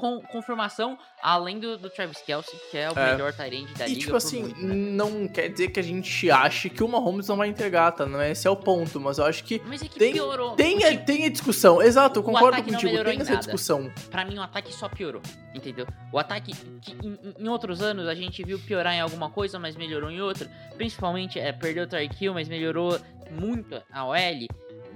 com, 0.00 0.20
confirmação, 0.22 0.98
além 1.22 1.60
do, 1.60 1.76
do 1.76 1.90
Travis 1.90 2.18
Kelsey, 2.22 2.58
que 2.70 2.78
é 2.78 2.90
o 2.90 2.98
É. 2.98 3.12
melhor 3.12 3.32
Tyrande 3.32 3.74
da 3.74 3.86
E 3.86 3.90
liga. 3.90 4.00
tipo 4.00 4.10
por 4.12 4.16
assim, 4.16 4.42
muito, 4.42 4.60
né? 4.66 4.74
não 4.74 5.28
quer 5.28 5.48
dizer 5.48 5.68
que 5.68 5.78
a 5.78 5.82
gente 5.82 6.30
ache 6.30 6.70
que 6.70 6.82
o 6.82 6.88
Mahomes 6.88 7.28
não 7.28 7.36
vai 7.36 7.48
entregar, 7.48 7.92
tá? 7.92 8.06
Não 8.06 8.20
é 8.20 8.30
esse 8.30 8.46
é 8.46 8.50
o 8.50 8.56
ponto, 8.56 8.98
mas 8.98 9.18
eu 9.18 9.24
acho 9.26 9.44
que 9.44 9.60
Mas 9.66 9.82
é 9.82 9.88
que 9.88 9.98
tem- 9.98 10.12
piorou. 10.14 10.56
tem, 10.56 10.76
O 10.78 10.86
a- 10.86 10.90
time- 10.90 11.04
tem 11.04 11.24
a 11.26 11.28
discussão. 11.30 11.82
Exato, 11.82 12.18
eu 12.20 12.22
concordo 12.24 12.62
contigo, 12.62 13.04
tem 13.04 13.18
em 13.18 13.20
essa 13.20 13.30
nada. 13.32 13.36
discussão. 13.38 13.92
Pra 14.10 14.24
mim, 14.24 14.38
o 14.38 14.42
ataque 14.42 14.72
só 14.72 14.88
piorou, 14.88 15.20
entendeu? 15.54 15.86
O 16.12 16.18
ataque, 16.18 16.52
que 16.80 16.92
em, 17.06 17.44
em 17.44 17.48
outros 17.48 17.82
anos, 17.82 18.08
a 18.08 18.14
gente 18.14 18.42
viu 18.42 18.58
piorar 18.58 18.94
em 18.94 19.00
alguma 19.00 19.28
coisa, 19.30 19.58
mas 19.58 19.76
melhorou 19.76 20.10
em 20.10 20.20
outra. 20.20 20.50
Principalmente, 20.76 21.38
é, 21.38 21.52
perdeu 21.52 21.84
o 21.84 22.24
Hill, 22.24 22.32
mas 22.34 22.48
melhorou 22.48 22.98
muito 23.30 23.80
a 23.92 24.04
OL. 24.06 24.46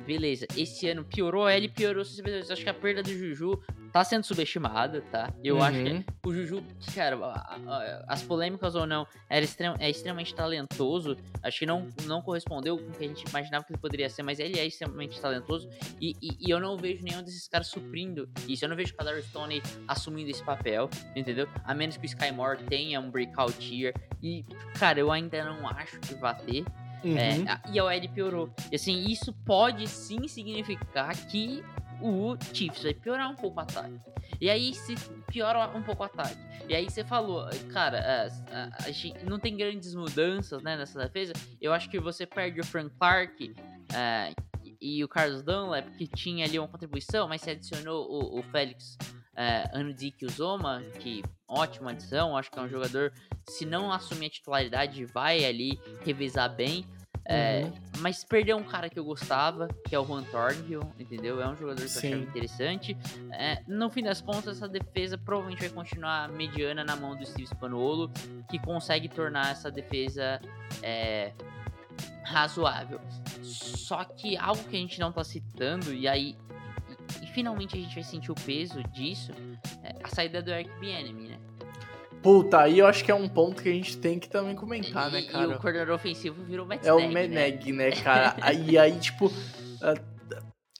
Beleza, 0.06 0.46
esse 0.56 0.88
ano 0.88 1.04
piorou 1.04 1.42
a 1.42 1.50
OL 1.52 1.58
e 1.62 1.68
piorou 1.68 2.02
os 2.02 2.10
recebedores. 2.10 2.50
Acho 2.50 2.62
que 2.62 2.68
a 2.68 2.74
perda 2.74 3.02
do 3.02 3.10
Juju 3.10 3.60
tá 3.94 4.02
sendo 4.02 4.24
subestimada, 4.24 5.00
tá? 5.02 5.32
Eu 5.42 5.62
acho 5.62 5.78
que 5.84 5.88
Uhum. 5.92 6.04
o 6.26 6.34
Juju, 6.34 6.64
cara, 6.92 7.16
as 8.08 8.22
polêmicas 8.22 8.74
ou 8.74 8.88
não, 8.88 9.06
era 9.30 9.44
extrem- 9.44 9.76
é 9.78 9.88
extremamente 9.88 10.34
talentoso. 10.34 11.16
Acho 11.40 11.60
que 11.60 11.64
não, 11.66 11.86
não 12.04 12.20
correspondeu 12.20 12.76
com 12.76 12.88
o 12.88 12.90
que 12.90 13.04
a 13.04 13.06
gente 13.06 13.22
imaginava 13.28 13.64
que 13.64 13.72
ele 13.72 13.78
poderia 13.78 14.10
ser, 14.10 14.24
mas 14.24 14.40
ele 14.40 14.58
é 14.58 14.66
extremamente 14.66 15.20
talentoso. 15.20 15.68
E, 16.00 16.10
e- 16.20 16.36
e 16.40 16.50
eu 16.50 16.58
não 16.58 16.76
vejo 16.76 17.04
nenhum 17.04 17.22
desses 17.22 17.46
caras 17.46 17.68
suprindo 17.68 18.28
isso. 18.48 18.64
Eu 18.64 18.68
não 18.68 18.74
vejo 18.76 18.92
o 18.94 18.96
Kadar 18.96 19.22
Stone 19.22 19.62
assumindo 19.86 20.28
esse 20.28 20.42
papel, 20.42 20.90
entendeu? 21.14 21.46
A 21.64 21.72
menos 21.72 21.96
que 21.96 22.04
o 22.04 22.06
Sky 22.06 22.32
Moore 22.32 22.64
tenha 22.64 22.98
um 22.98 23.08
breakout 23.12 23.72
year. 23.72 23.94
E, 24.20 24.44
cara, 24.76 24.98
eu 24.98 25.12
ainda 25.12 25.44
não 25.44 25.68
acho 25.68 26.00
que 26.00 26.14
vai 26.16 26.34
ter. 26.34 26.64
Uhum. 27.04 27.18
É, 27.18 27.60
e 27.70 27.78
a 27.78 27.84
OL 27.84 28.08
piorou. 28.14 28.50
E 28.72 28.76
assim, 28.76 29.04
isso 29.04 29.32
pode 29.44 29.86
sim 29.86 30.26
significar 30.26 31.14
que 31.26 31.62
o 32.00 32.36
Chiefs 32.52 32.82
vai 32.82 32.94
piorar 32.94 33.30
um 33.30 33.34
pouco 33.36 33.58
o 33.58 33.62
ataque. 33.62 33.98
E 34.40 34.50
aí, 34.50 34.74
se 34.74 34.94
piora 35.28 35.68
um 35.76 35.82
pouco 35.82 36.02
o 36.02 36.06
ataque. 36.06 36.36
E 36.68 36.74
aí, 36.74 36.88
você 36.90 37.04
falou, 37.04 37.46
cara, 37.72 37.98
a, 38.00 38.26
a- 38.64 38.70
a 38.86 38.90
gente 38.90 39.24
não 39.24 39.38
tem 39.38 39.56
grandes 39.56 39.94
mudanças 39.94 40.62
né, 40.62 40.76
nessa 40.76 40.98
defesa. 40.98 41.32
Eu 41.60 41.72
acho 41.72 41.88
que 41.90 42.00
você 42.00 42.26
perde 42.26 42.60
o 42.60 42.64
Frank 42.64 42.90
Clark 42.98 43.54
é, 43.94 44.32
e 44.80 45.04
o 45.04 45.08
Carlos 45.08 45.42
Dunlap, 45.42 45.86
que 45.96 46.06
tinha 46.06 46.44
ali 46.46 46.58
uma 46.58 46.68
contribuição, 46.68 47.28
mas 47.28 47.42
você 47.42 47.50
adicionou 47.52 48.06
o, 48.10 48.38
o 48.40 48.42
Félix 48.44 48.96
é, 49.36 49.68
Anudik 49.72 50.24
Uzoma, 50.24 50.82
que 51.00 51.22
ótima 51.48 51.90
adição. 51.92 52.36
Acho 52.36 52.50
que 52.50 52.58
é 52.58 52.62
um 52.62 52.68
jogador, 52.68 53.12
se 53.48 53.64
não 53.64 53.92
assumir 53.92 54.26
a 54.26 54.30
titularidade, 54.30 55.04
vai 55.06 55.44
ali 55.44 55.78
revisar 56.04 56.48
bem. 56.54 56.84
É, 57.26 57.64
Uhum. 57.64 57.72
Mas 58.00 58.24
perdeu 58.24 58.56
um 58.56 58.64
cara 58.64 58.90
que 58.90 58.98
eu 58.98 59.04
gostava, 59.04 59.68
que 59.88 59.94
é 59.94 59.98
o 59.98 60.04
Juan 60.04 60.24
Thornhill, 60.24 60.82
entendeu? 60.98 61.40
É 61.40 61.48
um 61.48 61.56
jogador 61.56 61.78
que 61.78 61.84
eu 61.84 61.88
Sim. 61.88 62.08
achava 62.08 62.22
interessante. 62.22 62.96
É, 63.32 63.62
no 63.66 63.88
fim 63.88 64.02
das 64.02 64.20
contas, 64.20 64.56
essa 64.56 64.68
defesa 64.68 65.16
provavelmente 65.16 65.60
vai 65.60 65.70
continuar 65.70 66.28
mediana 66.28 66.84
na 66.84 66.96
mão 66.96 67.16
do 67.16 67.24
Steve 67.24 67.46
Spanuolo, 67.46 68.10
que 68.50 68.58
consegue 68.58 69.08
tornar 69.08 69.52
essa 69.52 69.70
defesa 69.70 70.40
é, 70.82 71.32
razoável. 72.24 73.00
Só 73.42 74.04
que 74.04 74.36
algo 74.36 74.62
que 74.64 74.76
a 74.76 74.80
gente 74.80 74.98
não 74.98 75.12
tá 75.12 75.22
citando, 75.22 75.94
e 75.94 76.08
aí 76.08 76.36
e, 77.22 77.24
e 77.24 77.26
finalmente 77.28 77.76
a 77.76 77.80
gente 77.80 77.94
vai 77.94 78.04
sentir 78.04 78.32
o 78.32 78.34
peso 78.34 78.82
disso, 78.84 79.32
é 79.82 79.94
a 80.02 80.08
saída 80.08 80.42
do 80.42 80.50
Eric 80.50 80.70
Bieniemy, 80.80 81.28
né? 81.28 81.38
Puta, 82.24 82.60
aí 82.62 82.78
eu 82.78 82.86
acho 82.86 83.04
que 83.04 83.10
é 83.12 83.14
um 83.14 83.28
ponto 83.28 83.62
que 83.62 83.68
a 83.68 83.72
gente 83.72 83.98
tem 83.98 84.18
que 84.18 84.28
também 84.30 84.56
comentar, 84.56 85.10
e, 85.10 85.12
né, 85.12 85.20
e 85.20 85.26
cara? 85.26 85.48
o 85.56 85.60
coordenador 85.60 85.94
ofensivo 85.94 86.42
virou 86.42 86.64
o 86.64 86.68
Matt 86.68 86.84
É 86.84 86.92
o 86.92 86.98
Nagy, 86.98 87.12
né? 87.14 87.20
Meneg, 87.28 87.72
né, 87.72 87.90
cara? 87.92 88.34
E 88.52 88.78
aí, 88.78 88.98
tipo. 88.98 89.30
ah, 89.82 89.94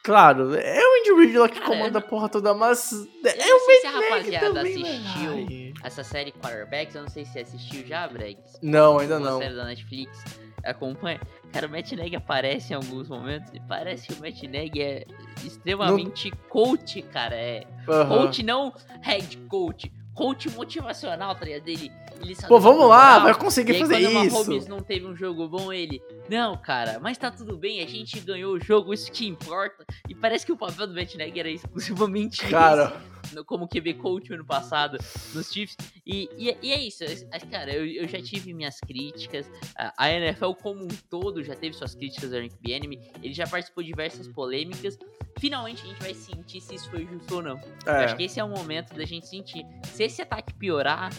Claro, 0.03 0.55
é 0.55 0.81
o 0.81 1.01
Andy 1.01 1.13
Reid 1.23 1.39
lá 1.39 1.49
que 1.49 1.61
Cara, 1.61 1.67
comanda 1.67 1.99
a 1.99 2.03
porra 2.03 2.29
toda, 2.29 2.53
mas. 2.55 2.93
Eu 2.93 3.09
É 3.31 3.47
não 3.49 3.57
o 3.57 3.61
sei 3.61 3.77
se 3.81 3.87
a 3.87 3.93
Meneg 3.93 4.11
rapaziada 4.11 4.47
também, 4.55 4.79
né? 4.79 4.89
assistiu 4.91 5.33
Ai. 5.33 5.73
essa 5.83 6.05
série 6.05 6.33
Quarterbacks, 6.33 6.95
eu 6.95 7.03
não 7.03 7.09
sei 7.11 7.25
se 7.27 7.39
assistiu 7.39 7.87
já, 7.87 8.09
Bregs. 8.09 8.59
Não, 8.63 8.99
ainda 8.99 9.19
Uma 9.19 9.31
não. 9.31 9.39
série 9.39 9.55
da 9.55 9.65
Netflix. 9.65 10.23
Acompanha. 10.65 11.21
Cara, 11.53 11.67
o 11.67 11.71
Matt 11.71 11.93
Nagy 11.93 12.17
aparece 12.17 12.73
em 12.73 12.77
alguns 12.77 13.09
momentos 13.09 13.51
e 13.53 13.61
parece 13.61 14.09
que 14.09 14.15
o 14.15 14.23
Matt 14.23 14.43
Nagy 14.45 14.81
é 14.83 15.05
extremamente 15.45 16.31
coach, 16.49 17.01
cara. 17.03 17.35
É 17.37 17.65
Aham. 17.89 18.09
coach 18.19 18.43
não 18.43 18.73
head 19.03 19.37
coach. 19.49 19.91
Coach 20.15 20.49
motivacional, 20.51 21.35
tá 21.35 21.45
ligado? 21.45 21.67
Ele, 21.69 21.91
ele 22.23 22.37
Pô, 22.47 22.61
vamos 22.61 22.87
lá, 22.89 23.11
moral. 23.15 23.23
vai 23.23 23.35
conseguir 23.35 23.73
aí, 23.73 23.81
fazer 23.81 23.95
quando 24.03 24.17
o 24.17 24.25
isso. 24.27 24.37
Mahomes 24.49 24.67
não 24.69 24.81
teve 24.81 25.07
um 25.07 25.17
jogo 25.17 25.49
bom, 25.49 25.73
ele. 25.73 26.01
Não, 26.29 26.57
cara, 26.57 26.99
mas 27.01 27.19
tá 27.19 27.31
tudo 27.31 27.57
bem, 27.57 27.83
a 27.83 27.87
gente 27.87 28.21
ganhou 28.21 28.55
o 28.55 28.61
jogo, 28.61 28.95
isso 28.95 29.11
que 29.11 29.27
importa. 29.27 29.85
E 30.09 30.15
parece 30.15 30.47
que 30.47 30.53
o 30.53 30.57
papel 30.57 30.87
do 30.87 30.95
Matt 30.95 31.15
Nagy 31.17 31.39
era 31.41 31.51
exclusivamente 31.51 32.47
Cara, 32.49 32.85
esse, 32.85 32.95
no- 32.95 33.14
como 33.43 33.67
QB 33.67 33.95
coach 33.95 34.33
ano 34.33 34.45
passado 34.45 34.99
nos 35.35 35.51
Chiefs. 35.51 35.77
E, 36.07 36.29
e, 36.37 36.57
e 36.63 36.73
é 36.73 36.81
isso, 36.81 37.05
cara, 37.51 37.73
eu, 37.73 37.87
eu 37.87 38.07
já 38.07 38.21
tive 38.21 38.53
minhas 38.53 38.79
críticas. 38.81 39.51
A, 39.77 40.11
NFL 40.11 40.53
como 40.63 40.85
um 40.85 40.89
todo 41.09 41.43
já 41.43 41.55
teve 41.57 41.75
suas 41.75 41.95
críticas 41.95 42.33
ao 42.33 42.39
Eric 42.39 42.57
Bieniemy. 42.61 43.01
Ele 43.23 43.33
já 43.33 43.47
participou 43.47 43.83
de 43.83 43.89
diversas 43.89 44.29
polêmicas. 44.29 44.99
Finalmente 45.39 45.83
a 45.83 45.87
gente 45.87 46.01
vai 46.01 46.15
sentir 46.15 46.61
se 46.61 46.75
isso 46.75 46.91
foi 46.91 47.07
justo 47.07 47.37
ou 47.37 47.43
não. 47.43 47.61
Eu 47.87 47.93
acho 47.93 48.15
é. 48.15 48.17
que 48.17 48.25
esse 48.25 48.39
é 48.39 48.45
o 48.45 48.49
momento 48.49 48.95
da 48.95 49.05
gente 49.05 49.27
sentir. 49.27 49.65
Se 49.85 50.05
esse 50.05 50.23
ataque 50.23 50.53
piorar, 50.55 51.11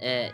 é, 0.00 0.32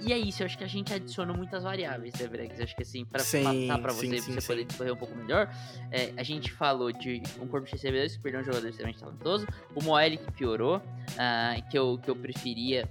e 0.00 0.12
é 0.12 0.18
isso, 0.18 0.42
eu 0.42 0.46
acho 0.46 0.58
que 0.58 0.64
a 0.64 0.68
gente 0.68 0.92
adiciona 0.92 1.32
muitas 1.32 1.62
variáveis, 1.62 2.14
né, 2.14 2.26
Brex? 2.26 2.60
Acho 2.60 2.76
que 2.76 2.82
assim, 2.82 3.04
pra 3.04 3.20
Sim, 3.20 3.44
passar 3.44 3.78
pra 3.80 3.92
você, 3.92 4.00
sim, 4.00 4.10
pra 4.10 4.20
sim, 4.20 4.32
você 4.32 4.40
sim. 4.40 4.46
poder 4.46 4.64
discorrer 4.64 4.92
um 4.92 4.96
pouco 4.96 5.14
melhor, 5.14 5.48
é, 5.90 6.12
a 6.16 6.22
gente 6.22 6.52
falou 6.52 6.92
de 6.92 7.22
um 7.40 7.46
corpo 7.46 7.66
de 7.66 7.72
recebedores 7.72 8.16
que 8.16 8.22
perdeu 8.22 8.40
um 8.40 8.44
jogador 8.44 8.68
extremamente 8.68 9.00
talentoso, 9.00 9.46
o 9.74 9.82
Moelle 9.82 10.18
que 10.18 10.32
piorou, 10.32 10.82
ah, 11.18 11.56
que, 11.70 11.78
eu, 11.78 11.98
que 12.02 12.10
eu 12.10 12.16
preferia 12.16 12.88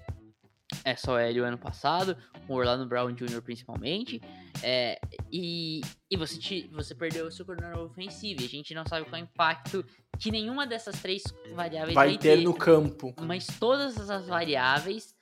é 0.84 0.95
só 0.95 1.20
ele 1.20 1.39
o 1.39 1.45
ano 1.45 1.58
passado, 1.58 2.18
com 2.47 2.54
o 2.54 2.58
Orlando 2.58 2.86
Brown 2.86 3.12
Jr. 3.14 3.41
principalmente, 3.41 4.22
é, 4.62 4.99
e, 5.32 5.82
e 6.10 6.18
você, 6.18 6.38
te, 6.39 6.70
você 6.74 6.95
perdeu 6.95 7.28
o 7.28 7.32
seu 7.32 7.45
coordenador 7.45 7.86
ofensivo, 7.86 8.41
e 8.41 8.45
a 8.45 8.49
gente 8.49 8.74
não 8.74 8.86
sabe 8.86 9.06
qual 9.06 9.20
é 9.20 9.22
o 9.22 9.24
impacto 9.24 9.86
que 10.18 10.32
nenhuma 10.32 10.66
dessas 10.66 10.99
três 11.01 11.24
variáveis 11.54 11.93
Vai 11.93 12.18
ter 12.18 12.38
no 12.41 12.54
campo. 12.54 13.14
mas 13.22 13.47
todas 13.60 13.97
essas 13.99 14.28
variáveis 14.28 15.12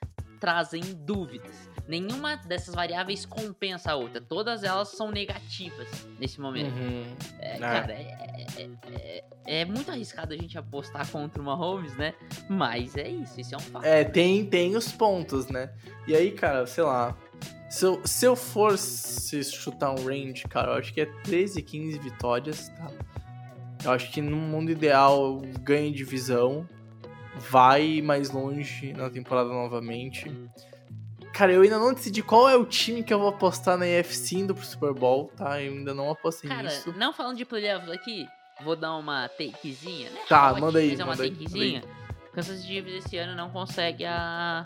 trazem 0.41 0.81
dúvidas. 1.05 1.69
Nenhuma 1.87 2.35
dessas 2.35 2.73
variáveis 2.75 3.25
compensa 3.25 3.91
a 3.91 3.95
outra. 3.95 4.19
Todas 4.19 4.63
elas 4.63 4.89
são 4.89 5.11
negativas 5.11 5.87
nesse 6.19 6.41
momento. 6.41 6.75
Uhum. 6.75 7.03
É, 7.39 7.55
É. 7.55 7.57
Cara, 7.59 7.93
é, 7.93 8.45
é- 8.57 8.69
é- 8.91 9.23
é 9.45 9.65
muito 9.65 9.89
arriscado 9.91 10.33
a 10.33 10.37
gente 10.37 10.57
apostar 10.57 11.07
contra 11.09 11.41
uma 11.41 11.55
Holmes, 11.55 11.95
né? 11.95 12.13
Mas 12.49 12.97
é 12.97 13.07
isso, 13.07 13.39
isso 13.39 13.53
é 13.53 13.57
um 13.57 13.61
fato. 13.61 13.85
É, 13.85 14.03
tem, 14.03 14.45
tem 14.45 14.75
os 14.75 14.91
pontos, 14.91 15.47
né? 15.47 15.71
E 16.07 16.15
aí, 16.15 16.31
cara, 16.31 16.65
sei 16.65 16.83
lá. 16.83 17.15
Se 17.69 17.85
eu, 17.85 18.01
se 18.05 18.25
eu 18.25 18.35
fosse 18.35 19.43
chutar 19.45 19.91
um 19.91 20.03
range, 20.05 20.43
cara, 20.49 20.71
eu 20.73 20.77
acho 20.77 20.93
que 20.93 21.01
é 21.01 21.05
13, 21.23 21.61
15 21.61 21.97
vitórias, 21.99 22.67
tá? 22.69 22.91
Eu 23.83 23.91
acho 23.91 24.11
que 24.11 24.21
no 24.21 24.35
mundo 24.37 24.69
ideal 24.71 25.41
ganha 25.61 25.91
divisão, 25.91 26.67
vai 27.35 28.01
mais 28.01 28.29
longe 28.29 28.93
na 28.93 29.09
temporada 29.09 29.49
novamente. 29.49 30.31
Cara, 31.33 31.53
eu 31.53 31.61
ainda 31.61 31.79
não 31.79 31.93
decidi 31.93 32.21
qual 32.21 32.49
é 32.49 32.55
o 32.55 32.65
time 32.65 33.03
que 33.03 33.13
eu 33.13 33.19
vou 33.19 33.29
apostar 33.29 33.77
na 33.77 33.87
EFC 33.87 34.37
indo 34.39 34.53
pro 34.53 34.65
Super 34.65 34.93
Bowl, 34.93 35.31
tá? 35.35 35.61
Eu 35.61 35.73
ainda 35.73 35.93
não 35.93 36.11
apostei 36.11 36.49
Cara, 36.49 36.63
nisso. 36.63 36.93
não 36.97 37.13
falando 37.13 37.37
de 37.37 37.45
playoffs 37.45 37.89
aqui, 37.89 38.27
vou 38.63 38.75
dar 38.75 38.95
uma 38.97 39.29
takezinha, 39.29 40.09
né? 40.09 40.19
Tá, 40.27 40.53
manda 40.53 40.79
aí, 40.79 40.89
mas 40.89 40.99
é 40.99 41.03
uma 41.03 41.11
manda 41.11 41.23
aí, 41.23 41.29
manda 41.29 41.43
takezinha. 41.43 41.83
Kansas 42.33 42.61
City 42.61 42.89
esse 42.97 43.17
ano 43.17 43.35
não 43.35 43.49
consegue 43.49 44.05
a. 44.05 44.65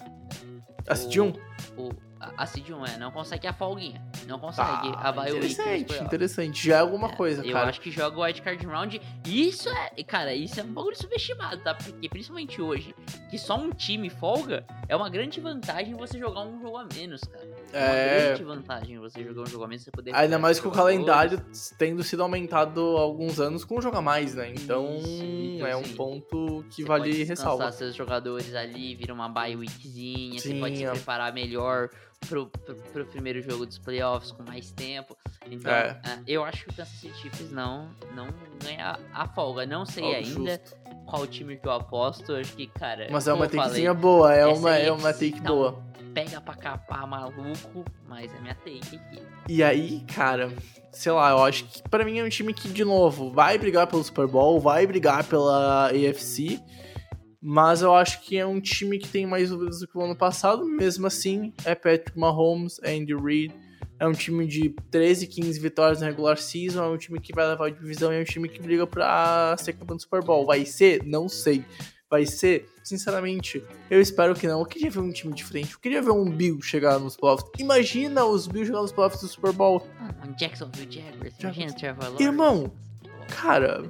Assistiu 0.87 1.25
um? 1.25 1.33
O, 1.77 1.89
a, 2.37 2.43
1, 2.43 2.85
é, 2.85 2.97
não 2.97 3.11
consegue 3.11 3.47
a 3.47 3.53
folguinha. 3.53 4.01
Não 4.27 4.39
consegue 4.39 4.91
Tá, 4.91 5.09
a 5.09 5.11
nos 5.11 5.27
interessante, 5.35 6.03
interessante. 6.03 6.67
Já 6.67 6.77
é 6.77 6.79
alguma 6.79 7.09
coisa, 7.09 7.45
Eu 7.45 7.53
cara. 7.53 7.69
acho 7.69 7.79
que 7.81 7.91
joga 7.91 8.17
o 8.17 8.23
Wild 8.23 8.41
Card 8.41 8.65
Round. 8.65 9.01
E 9.25 9.47
isso 9.47 9.69
é, 9.69 10.03
cara, 10.03 10.33
isso 10.33 10.59
é 10.59 10.63
um 10.63 10.73
bagulho 10.73 10.95
subestimado, 10.95 11.57
tá? 11.57 11.73
Porque 11.75 12.09
principalmente 12.09 12.61
hoje, 12.61 12.95
que 13.29 13.37
só 13.37 13.57
um 13.57 13.71
time 13.71 14.09
folga, 14.09 14.65
é 14.87 14.95
uma 14.95 15.09
grande 15.09 15.39
vantagem 15.39 15.93
você 15.93 16.17
jogar 16.17 16.41
um 16.41 16.59
jogo 16.61 16.77
a 16.77 16.85
menos, 16.85 17.21
cara. 17.21 17.45
É 17.73 17.77
uma 17.79 17.93
É. 17.95 18.25
grande 18.27 18.43
vantagem 18.43 18.99
você 18.99 19.23
jogar 19.23 19.41
um 19.41 19.45
jogo 19.45 19.63
a 19.63 19.67
menos, 19.67 19.83
você 19.83 19.91
poder. 19.91 20.15
Ainda 20.15 20.39
mais 20.39 20.59
com 20.59 20.69
o 20.69 20.71
calendário 20.71 21.43
tendo 21.77 22.03
sido 22.03 22.23
aumentado 22.23 22.97
há 22.97 23.01
alguns 23.01 23.39
anos 23.39 23.65
com 23.65 23.77
um 23.77 23.81
jogo 23.81 23.97
a 23.97 24.01
mais, 24.01 24.33
né? 24.35 24.49
Então, 24.55 24.95
Isso, 24.97 25.23
então, 25.23 25.67
é 25.67 25.75
um 25.75 25.81
assim, 25.81 25.93
ponto 25.95 26.65
que 26.69 26.81
Você 26.83 26.87
vale 26.87 27.09
pode 27.11 27.23
ressalva. 27.23 27.71
seus 27.71 27.95
jogadores 27.95 28.53
ali, 28.55 28.95
vira 28.95 29.13
uma 29.13 29.27
bye 29.27 29.55
weekzinha, 29.55 30.39
você 30.39 30.49
Sim, 30.49 30.59
pode 30.59 30.77
se 30.77 30.85
é. 30.85 30.91
preparar 30.91 31.33
melhor 31.33 31.89
pro, 32.29 32.47
pro, 32.47 32.75
pro 32.75 33.05
primeiro 33.05 33.41
jogo 33.41 33.65
dos 33.65 33.77
playoffs 33.77 34.31
com 34.31 34.43
mais 34.43 34.71
tempo. 34.71 35.15
Então, 35.49 35.71
É. 35.71 35.99
ah, 36.05 36.19
eu 36.25 36.43
acho 36.43 36.63
que 36.65 36.71
o 36.71 36.73
Kansas 36.75 36.93
City 36.93 37.13
Chiefs 37.17 37.51
não, 37.51 37.89
não 38.15 38.27
ganha 38.63 38.97
a 39.13 39.27
folga. 39.27 39.65
Não 39.65 39.85
sei 39.85 40.03
Algo 40.03 40.15
ainda 40.17 40.51
justo. 40.61 40.75
qual 41.05 41.27
time 41.27 41.57
que 41.57 41.67
eu 41.67 41.71
aposto. 41.71 42.33
Acho 42.33 42.53
que, 42.55 42.67
cara. 42.67 43.07
Mas 43.11 43.27
é 43.27 43.33
uma 43.33 43.47
takezinha 43.47 43.93
boa, 43.93 44.33
é 44.33 44.45
uma, 44.45 44.71
aí 44.71 44.85
é 44.87 44.91
uma 44.91 45.13
take 45.13 45.39
tá 45.41 45.49
boa. 45.49 45.83
Pega 46.15 46.39
pra 46.39 46.55
capar 46.55 47.05
maluco, 47.05 47.83
mas 48.07 48.33
é 48.33 48.39
minha 48.39 48.55
take 48.55 48.95
aqui. 48.95 49.21
E 49.49 49.61
aí, 49.61 49.99
cara, 50.15 50.49
sei 50.91 51.11
lá, 51.11 51.31
eu 51.31 51.43
acho 51.43 51.65
que 51.65 51.83
pra 51.89 52.05
mim 52.05 52.19
é 52.19 52.23
um 52.23 52.29
time 52.29 52.53
que, 52.53 52.69
de 52.69 52.85
novo, 52.85 53.31
vai 53.31 53.57
brigar 53.57 53.85
pelo 53.85 54.01
Super 54.01 54.25
Bowl, 54.25 54.57
vai 54.59 54.87
brigar 54.87 55.25
pela 55.25 55.87
AFC, 55.89 56.61
Mas 57.47 57.83
eu 57.83 57.93
acho 57.93 58.21
que 58.21 58.37
é 58.37 58.45
um 58.45 58.59
time 58.59 58.97
que 58.97 59.07
tem 59.07 59.27
mais 59.27 59.51
dúvidas 59.51 59.79
do 59.79 59.87
que 59.87 59.95
o 59.95 60.01
ano 60.01 60.15
passado. 60.15 60.65
Mesmo 60.65 61.05
assim, 61.05 61.53
é 61.63 61.75
Patrick 61.75 62.17
Mahomes, 62.17 62.79
Andy 62.83 63.13
Reid. 63.13 63.53
É 63.99 64.07
um 64.07 64.13
time 64.13 64.47
de 64.47 64.69
13, 64.89 65.27
15 65.27 65.59
vitórias 65.59 66.01
na 66.01 66.07
regular 66.07 66.37
season. 66.37 66.83
É 66.83 66.87
um 66.87 66.97
time 66.97 67.19
que 67.19 67.33
vai 67.33 67.47
levar 67.47 67.67
a 67.67 67.69
divisão. 67.69 68.11
É 68.11 68.19
um 68.19 68.23
time 68.23 68.49
que 68.49 68.59
briga 68.59 68.87
pra 68.87 69.55
ser 69.59 69.73
campeão 69.73 69.95
do 69.95 70.01
Super 70.01 70.23
Bowl. 70.23 70.45
Vai 70.45 70.65
ser? 70.65 71.03
Não 71.05 71.29
sei. 71.29 71.63
Vai 72.09 72.25
ser? 72.25 72.69
Sinceramente, 72.83 73.63
eu 73.89 73.99
espero 73.99 74.35
que 74.35 74.47
não. 74.47 74.59
Eu 74.59 74.65
queria 74.65 74.91
ver 74.91 74.99
um 74.99 75.11
time 75.11 75.33
diferente. 75.33 75.73
Eu 75.73 75.79
queria 75.79 76.01
ver 76.03 76.11
um 76.11 76.29
Bill 76.29 76.61
chegar 76.61 76.99
nos 76.99 77.17
playoffs. 77.17 77.49
Imagina 77.57 78.23
os 78.25 78.45
Bills 78.45 78.67
chegar 78.67 78.81
nos 78.81 78.91
playoffs 78.91 79.21
do 79.21 79.27
Super 79.27 79.51
Bowl. 79.51 79.87
Um 80.23 80.31
Jacksonville 80.37 80.87
Jaguars, 80.91 81.33
imagina 81.39 81.73
Trevor 81.73 82.03
Lawrence. 82.03 82.23
Irmão, 82.23 82.71
cara. 83.27 83.83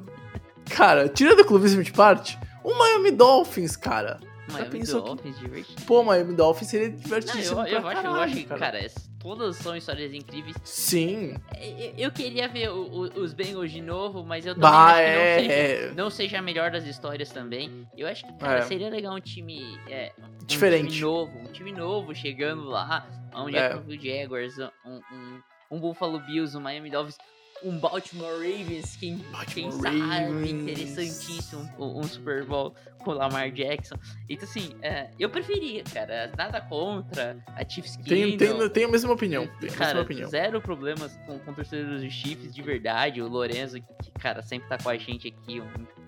Cara, 0.70 1.09
tira 1.09 1.36
do 1.36 1.43
clubismo 1.43 1.84
de 1.84 1.91
parte. 1.91 2.39
O 2.63 2.74
Miami 2.78 3.11
Dolphins, 3.11 3.76
cara. 3.76 4.20
Miami 4.49 4.70
pensou 4.70 5.01
que- 5.01 5.07
Dolphins, 5.09 5.39
divertido. 5.39 5.82
Pô, 5.84 6.01
Miami 6.03 6.34
Dolphins 6.36 6.70
seria 6.70 6.89
Não, 6.89 6.95
divertidíssimo. 6.95 7.59
eu, 7.61 7.66
eu 7.68 7.82
pra 7.82 7.89
acho, 7.91 8.07
eu 8.07 8.13
acho 8.16 8.36
que, 8.36 8.43
cara, 8.45 8.84
es- 8.84 9.09
todas 9.26 9.55
são 9.55 9.76
histórias 9.76 10.13
incríveis. 10.13 10.55
Sim. 10.63 11.34
Eu, 11.59 11.93
eu 11.97 12.11
queria 12.11 12.47
ver 12.47 12.69
o- 12.69 12.86
o- 12.86 13.19
os 13.21 13.34
Bengals 13.34 13.71
de 13.71 13.82
novo, 13.82 14.23
mas 14.23 14.45
eu 14.45 14.53
também 14.53 14.69
Bah, 14.69 14.86
acho 14.91 14.97
que 14.97 15.01
não, 15.01 15.19
é, 15.19 15.39
seja, 15.39 15.51
é. 15.53 15.91
não 15.95 16.09
seja 16.11 16.38
a 16.38 16.41
melhor 16.43 16.69
das 16.69 16.86
histórias 16.86 17.32
também. 17.32 17.88
Eu 17.97 18.07
acho 18.07 18.23
que, 18.23 18.34
cara, 18.38 18.59
É. 18.59 18.61
seria 18.61 18.88
legal 18.88 19.15
um 19.15 19.19
time. 19.19 19.63
é, 19.89 20.11
um 20.19 20.45
Diferente. 20.45 20.89
time 20.89 21.01
novo, 21.01 21.38
um 21.39 21.51
time 21.51 21.71
novo 21.71 22.13
chegando 22.13 22.65
lá. 22.65 23.07
Um 23.36 23.49
É. 23.49 23.53
Jacksonville 23.53 23.99
Jaguars, 24.07 24.53
um, 24.59 25.01
um, 25.11 25.41
um 25.71 25.80
Buffalo 25.80 26.19
Bills, 26.19 26.55
um 26.55 26.61
Miami 26.61 26.91
Dolphins. 26.91 27.17
Um 27.63 27.79
Baltimore 27.79 28.33
Ravens, 28.33 28.95
quem, 28.97 29.17
quem 29.53 29.69
Baltimore 29.69 29.81
sabe, 29.81 29.99
Ravens. 29.99 30.51
interessantíssimo, 30.51 31.69
um, 31.79 31.99
um 31.99 32.03
Super 32.03 32.43
Bowl 32.45 32.75
com 32.99 33.11
o 33.11 33.13
Lamar 33.13 33.49
Jackson. 33.51 33.95
Então, 34.29 34.47
assim, 34.47 34.75
é, 34.81 35.09
eu 35.19 35.29
preferia, 35.29 35.83
cara, 35.83 36.31
nada 36.37 36.59
contra 36.61 37.37
a 37.55 37.67
Chiefs 37.67 37.95
Kingdom. 37.97 38.37
tenho, 38.37 38.69
tenho 38.69 38.87
a 38.87 38.91
mesma 38.91 39.13
opinião. 39.13 39.45
Tenho 39.45 39.57
a 39.59 39.61
mesma 39.63 39.77
Cara, 39.85 40.01
opinião. 40.01 40.29
zero 40.29 40.61
problemas 40.61 41.15
com, 41.25 41.39
com 41.39 41.53
torcedores 41.53 42.01
dos 42.03 42.13
Chiefs, 42.13 42.53
de 42.53 42.61
verdade. 42.61 43.21
O 43.21 43.27
Lorenzo, 43.27 43.79
que, 43.81 44.11
cara, 44.19 44.41
sempre 44.41 44.67
tá 44.67 44.77
com 44.77 44.89
a 44.89 44.97
gente 44.97 45.27
aqui, 45.27 45.59
um, 45.61 45.67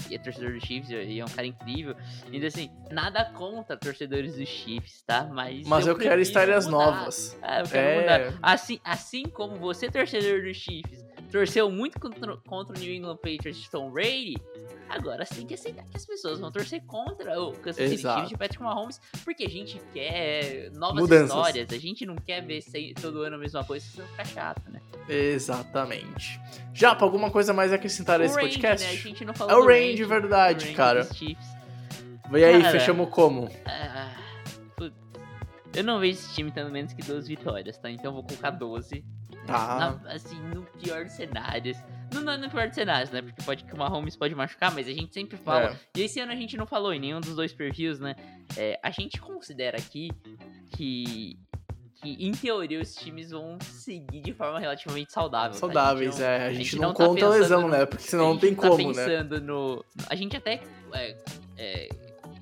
e 0.09 0.15
é 0.15 0.19
torcedor 0.19 0.53
dos 0.53 0.63
Chiefs, 0.63 0.89
e 0.91 1.19
é 1.19 1.23
um 1.23 1.27
cara 1.29 1.47
incrível. 1.47 1.95
Então, 2.31 2.47
assim, 2.47 2.69
nada 2.91 3.23
contra 3.25 3.77
torcedores 3.77 4.35
dos 4.35 4.47
Chiefs, 4.49 5.01
tá? 5.03 5.23
Mas, 5.23 5.65
Mas 5.67 5.87
eu, 5.87 5.95
quero 5.95 6.09
prefiro 6.09 6.21
histórias 6.21 6.65
mudar. 6.67 6.77
novas. 6.91 7.37
Ah, 7.41 7.59
eu 7.61 7.65
quero 7.67 7.87
É. 7.87 8.01
mudar. 8.29 8.39
Assim, 8.43 8.79
assim 8.83 9.23
como 9.23 9.55
você, 9.55 9.89
torcedor 9.89 10.41
dos 10.43 10.57
Chiefs, 10.57 11.05
torceu 11.31 11.69
muito 11.69 11.99
contra, 11.99 12.37
contra 12.37 12.75
o 12.75 12.79
New 12.79 12.93
England 12.93 13.17
Patriots 13.17 13.57
de 13.57 13.69
Tom 13.69 13.91
Brady, 13.91 14.37
agora 14.89 15.25
tem 15.25 15.45
que 15.45 15.53
aceitar 15.53 15.83
que 15.83 15.97
as 15.97 16.05
pessoas 16.05 16.39
vão 16.39 16.51
torcer 16.51 16.81
contra 16.85 17.39
o 17.41 17.51
Kansas 17.53 17.89
City. 17.89 18.01
Chiefs 18.01 18.29
de 18.29 18.37
Patrick 18.37 18.63
Mahomes, 18.63 18.99
porque 19.23 19.43
a 19.45 19.49
gente 19.49 19.81
quer 19.93 20.71
novas 20.73 21.01
Mudanças. 21.01 21.29
histórias, 21.29 21.71
a 21.71 21.77
gente 21.77 22.05
não 22.05 22.15
quer 22.15 22.41
ver 22.41 22.63
todo 23.01 23.21
ano 23.23 23.35
a 23.35 23.39
mesma 23.39 23.63
coisa, 23.63 23.85
senão 23.85 24.07
fica 24.07 24.25
chato, 24.25 24.61
né? 24.71 24.81
Exatamente. 25.09 26.39
Japa, 26.73 27.03
alguma 27.05 27.31
coisa 27.31 27.53
mais 27.53 27.71
a 27.71 27.75
acrescentar 27.75 28.19
a 28.21 28.25
esse 28.25 28.33
o 28.33 28.37
range, 28.37 28.55
podcast? 28.59 28.85
né? 28.87 28.93
A 28.93 28.95
gente 29.01 29.25
não 29.25 29.33
falou 29.33 29.53
É 29.53 29.57
o 29.57 29.61
do 29.61 29.67
range, 29.67 30.03
verdade, 30.03 30.65
range 30.65 30.75
cara. 30.75 31.07
E 32.33 32.43
aí, 32.43 32.61
Cara. 32.61 32.71
fechamos 32.77 33.09
como? 33.09 33.49
Ah, 33.65 34.13
eu 35.73 35.83
não 35.83 35.99
vejo 35.99 36.19
esse 36.19 36.33
time 36.33 36.51
tendo 36.51 36.69
menos 36.71 36.91
que 36.93 37.01
12 37.01 37.27
vitórias, 37.27 37.77
tá? 37.77 37.89
Então 37.89 38.05
eu 38.05 38.13
vou 38.13 38.23
colocar 38.23 38.49
12. 38.51 39.03
Tá. 39.47 39.99
Na- 40.03 40.11
assim, 40.13 40.39
no 40.53 40.63
pior 40.63 41.03
dos 41.05 41.13
cenários. 41.13 41.77
Não, 42.13 42.21
não 42.21 42.33
é 42.33 42.37
no 42.37 42.49
pior 42.49 42.67
dos 42.67 42.75
cenários, 42.75 43.09
né? 43.11 43.21
Porque 43.21 43.41
pode 43.43 43.63
que 43.65 43.73
o 43.73 43.77
Mahomes 43.77 44.15
pode 44.15 44.35
machucar, 44.35 44.73
mas 44.73 44.87
a 44.87 44.91
gente 44.91 45.13
sempre 45.13 45.37
fala. 45.37 45.71
É. 45.71 45.77
E 45.99 46.03
esse 46.03 46.19
ano 46.19 46.31
a 46.31 46.35
gente 46.35 46.55
não 46.55 46.65
falou 46.67 46.93
em 46.93 46.99
nenhum 46.99 47.19
dos 47.19 47.35
dois 47.35 47.51
previews, 47.53 47.99
né? 47.99 48.15
É, 48.55 48.79
a 48.83 48.91
gente 48.91 49.19
considera 49.19 49.77
aqui 49.77 50.11
que. 50.75 51.37
Que 51.99 52.11
em 52.27 52.31
teoria 52.31 52.79
os 52.79 52.93
times 52.93 53.31
vão 53.31 53.57
seguir 53.59 54.21
de 54.21 54.31
forma 54.31 54.59
relativamente 54.59 55.11
saudável. 55.11 55.49
tá? 55.49 55.49
A 55.49 55.51
gente 55.51 55.59
Saudáveis, 55.59 56.19
não- 56.19 56.25
é. 56.27 56.45
A 56.45 56.53
gente, 56.53 56.75
não, 56.77 56.93
tá 56.93 57.05
conta 57.05 57.11
a 57.11 57.29
pensando 57.29 57.41
lesão, 57.41 57.61
no- 57.63 57.67
né? 57.69 57.85
Porque 57.87 58.03
senão 58.03 58.23
a 58.23 58.27
não 58.27 58.33
gente 58.35 58.41
tem 58.41 58.55
tá 58.55 58.69
como, 58.69 58.77
né? 58.93 59.05
pensando 59.05 59.41
no. 59.41 59.85
A 60.07 60.13
gente 60.15 60.37
até 60.37 60.61
é, 60.93 61.17
é, 61.57 61.89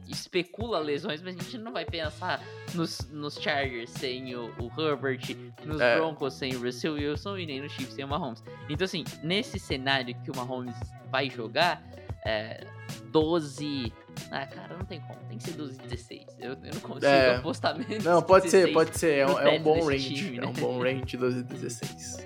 especula 0.07 0.79
lesões, 0.79 1.21
mas 1.21 1.35
a 1.37 1.41
gente 1.41 1.57
não 1.57 1.71
vai 1.73 1.85
pensar 1.85 2.41
nos, 2.73 2.99
nos 3.11 3.35
Chargers 3.35 3.89
sem 3.91 4.35
o, 4.35 4.53
o 4.59 4.81
Herbert, 4.81 5.35
nos 5.65 5.79
É. 5.81 5.95
Broncos 5.97 6.33
sem 6.33 6.55
o 6.55 6.61
Russell 6.63 6.93
Wilson 6.93 7.37
e 7.37 7.45
nem 7.45 7.61
nos 7.61 7.71
Chiefs 7.71 7.95
sem 7.95 8.05
o 8.05 8.07
Mahomes. 8.07 8.43
Então, 8.69 8.85
assim, 8.85 9.03
nesse 9.23 9.59
cenário 9.59 10.15
que 10.23 10.31
o 10.31 10.35
Mahomes 10.35 10.75
vai 11.09 11.29
jogar, 11.29 11.81
é, 12.25 12.65
12. 13.11 13.91
Ah, 14.31 14.45
cara, 14.45 14.77
não 14.77 14.85
tem 14.85 14.99
como. 15.01 15.19
Tem 15.27 15.37
que 15.37 15.43
ser 15.43 15.51
12 15.53 15.75
e 15.75 15.87
16. 15.87 16.25
Eu, 16.39 16.51
eu 16.51 16.73
não 16.73 16.81
consigo 16.81 17.05
É. 17.05 17.35
apostar 17.37 17.77
menos. 17.77 18.03
Não, 18.03 18.19
de 18.21 18.27
pode 18.27 18.49
ser, 18.49 18.67
16. 18.67 18.73
pode 18.73 18.97
ser. 18.97 19.11
É, 19.19 19.25
no 19.25 19.33
um- 19.33 19.39
é 19.39 19.41
um 19.47 19.51
teto 19.51 19.63
bom 19.63 19.73
desse 19.75 19.89
range. 20.09 20.13
time, 20.15 20.37
É 20.37 20.41
né? 20.41 20.47
um 20.47 20.53
bom 20.53 20.79
range 20.81 21.17
12 21.17 21.39
e 21.39 21.43
16. 21.43 22.25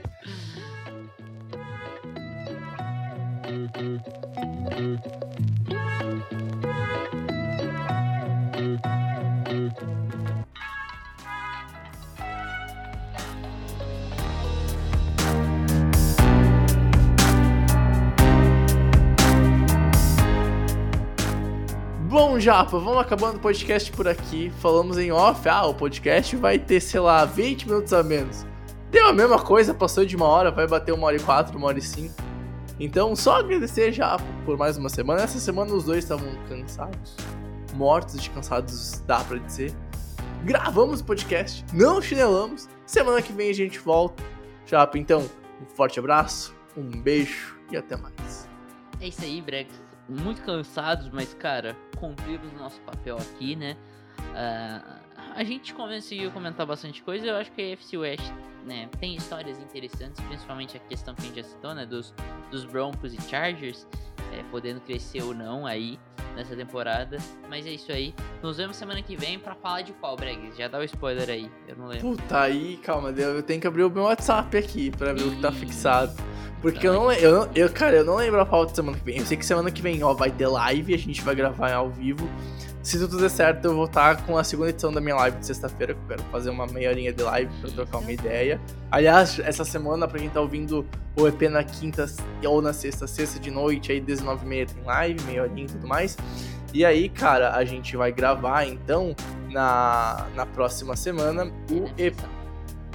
Bom, 22.10 22.40
Japa, 22.40 22.80
vamos 22.80 22.98
acabando 22.98 23.38
o 23.38 23.40
podcast 23.40 23.92
por 23.92 24.08
aqui. 24.08 24.50
Falamos 24.60 24.98
em 24.98 25.12
off. 25.12 25.48
Ah, 25.48 25.66
o 25.66 25.76
podcast 25.76 26.36
vai 26.36 26.58
ter, 26.58 26.80
sei 26.80 27.00
lá, 27.00 27.24
20 27.26 27.68
minutos 27.68 27.94
a 27.94 28.02
menos. 28.02 28.46
Deu 28.90 29.06
a 29.06 29.14
mesma 29.14 29.40
coisa, 29.40 29.74
passou 29.74 30.04
de 30.04 30.16
uma 30.16 30.26
hora, 30.26 30.50
vai 30.50 30.68
bater 30.68 30.92
uma 30.92 31.06
hora 31.06 31.18
e 31.18 31.20
quatro, 31.20 31.56
uma 31.58 31.68
hora 31.68 31.78
e 31.78 31.82
cinco. 31.82 32.16
Então, 32.80 33.16
só 33.16 33.38
agradecer 33.38 33.92
já 33.92 34.18
por 34.46 34.58
mais 34.58 34.78
uma 34.78 34.90
semana. 34.90 35.22
Essa 35.22 35.38
semana 35.38 35.72
os 35.74 35.84
dois 35.84 36.04
estavam 36.04 36.30
cansados. 36.48 37.16
Mortos 37.74 38.22
de 38.22 38.30
cansados, 38.30 39.00
dá 39.06 39.24
pra 39.24 39.38
dizer. 39.38 39.74
Gravamos 40.44 41.02
o 41.02 41.06
podcast, 41.06 41.66
não 41.74 42.02
chinelamos. 42.02 42.68
Semana 42.86 43.22
que 43.22 43.34
vem 43.34 43.50
a 43.50 43.54
gente 43.54 43.78
volta. 43.80 44.24
Japa, 44.66 44.98
então, 44.98 45.30
um 45.62 45.66
forte 45.66 46.00
abraço, 46.00 46.56
um 46.78 47.02
beijo 47.02 47.60
e 47.72 47.78
até 47.78 47.96
mais. 47.98 48.48
É 49.02 49.08
isso 49.08 49.24
aí, 49.24 49.42
Brex. 49.42 49.74
Muito 50.08 50.42
cansados, 50.42 51.10
mas, 51.10 51.34
cara, 51.34 51.76
cumprimos 51.98 52.52
nosso 52.54 52.80
papel 52.82 53.18
aqui, 53.18 53.56
né? 53.56 53.78
Ah, 54.36 55.00
a 55.36 55.44
gente 55.44 55.74
conseguiu 55.74 56.32
comentar 56.32 56.66
bastante 56.66 57.04
coisa. 57.04 57.28
Eu 57.28 57.36
acho 57.36 57.52
que 57.52 57.62
a 57.62 57.66
FC 57.74 57.98
West 57.98 58.32
né, 58.66 58.90
tem 59.00 59.16
histórias 59.16 59.60
interessantes, 59.60 60.24
principalmente 60.26 60.78
a 60.78 60.80
questão 60.80 61.14
que 61.16 61.22
a 61.22 61.26
gente 61.26 61.36
já 61.38 61.44
citou, 61.44 61.74
né? 61.74 61.86
Dos, 61.86 62.14
dos 62.52 62.66
Broncos 62.66 63.14
e 63.14 63.22
Chargers, 63.22 63.88
é, 64.34 64.44
podendo 64.52 64.80
crescer 64.82 65.22
ou 65.24 65.34
não 65.34 65.66
aí 65.66 66.00
nessa 66.36 66.56
temporada. 66.56 67.18
Mas 67.50 67.66
é 67.66 67.72
isso 67.72 67.92
aí. 67.92 68.14
Nos 68.42 68.58
vemos 68.58 68.78
semana 68.78 69.02
que 69.02 69.16
vem 69.16 69.38
pra 69.40 69.56
falar 69.56 69.82
de 69.82 69.92
qual, 69.94 70.16
Bregs? 70.16 70.56
Já 70.58 70.68
dá 70.68 70.80
o 70.80 70.84
spoiler 70.84 71.30
aí. 71.30 71.50
Eu 71.68 71.76
não 71.78 71.88
lembro. 71.88 72.10
Puta, 72.16 72.40
aí, 72.42 72.78
calma, 72.84 73.10
eu 73.10 73.42
tenho 73.44 73.60
que 73.62 73.68
abrir 73.68 73.84
o 73.84 73.90
meu 73.90 74.04
WhatsApp 74.04 74.56
aqui 74.58 74.92
pra 74.92 75.14
ver 75.14 75.24
o 75.24 75.32
que 75.32 75.42
tá 75.42 75.52
fixado. 75.52 76.14
Porque 76.62 76.80
Tá 76.80 76.86
eu 76.88 76.94
não, 76.94 77.08
le- 77.08 77.24
eu 77.24 77.32
não, 77.32 77.50
eu, 77.56 77.70
cara, 77.72 77.96
eu 77.98 78.04
não 78.06 78.16
lembro 78.18 78.40
a 78.42 78.46
pauta 78.46 78.76
semana 78.76 78.98
que 78.98 79.04
vem. 79.06 79.18
Eu 79.18 79.26
sei 79.26 79.38
que 79.38 79.46
semana 79.46 79.72
que 79.72 79.82
vem, 79.82 80.04
ó, 80.04 80.14
vai 80.14 80.30
ter 80.30 80.46
live, 80.48 80.94
a 80.94 80.98
gente 80.98 81.22
vai 81.22 81.34
gravar 81.34 81.72
ao 81.74 81.90
vivo. 81.90 82.30
Se 82.82 82.98
tudo 82.98 83.20
der 83.20 83.30
certo, 83.30 83.66
eu 83.66 83.76
vou 83.76 83.86
estar 83.86 84.26
com 84.26 84.38
a 84.38 84.44
segunda 84.44 84.70
edição 84.70 84.92
da 84.92 85.02
minha 85.02 85.16
live 85.16 85.38
de 85.38 85.46
sexta-feira, 85.46 85.94
que 85.94 86.00
eu 86.00 86.08
quero 86.08 86.24
fazer 86.32 86.50
uma 86.50 86.66
meia 86.66 86.90
horinha 86.90 87.12
de 87.12 87.22
live 87.22 87.52
pra 87.60 87.70
trocar 87.72 87.98
uma 87.98 88.12
ideia. 88.12 88.60
Aliás, 88.90 89.38
essa 89.40 89.66
semana, 89.66 90.08
pra 90.08 90.18
quem 90.18 90.30
tá 90.30 90.40
ouvindo 90.40 90.86
o 91.18 91.28
EP 91.28 91.42
na 91.50 91.64
quinta 91.64 92.06
ou 92.46 92.62
na 92.62 92.72
sexta, 92.72 93.06
sexta 93.06 93.38
de 93.38 93.52
noite, 93.52 93.92
aí 93.92 94.02
19h30 94.02 94.74
tem 94.74 94.84
live, 94.86 95.24
meia 95.26 95.44
horinha 95.44 95.66
e 95.66 95.68
tudo 95.68 95.88
mais. 95.88 96.18
E 96.74 96.86
aí, 96.86 97.10
cara, 97.10 97.54
a 97.56 97.66
gente 97.66 97.98
vai 97.98 98.12
gravar, 98.14 98.66
então, 98.66 99.14
na, 99.50 100.28
na 100.34 100.46
próxima 100.46 100.96
semana, 100.96 101.52
o 101.70 101.90
EP 101.98 102.16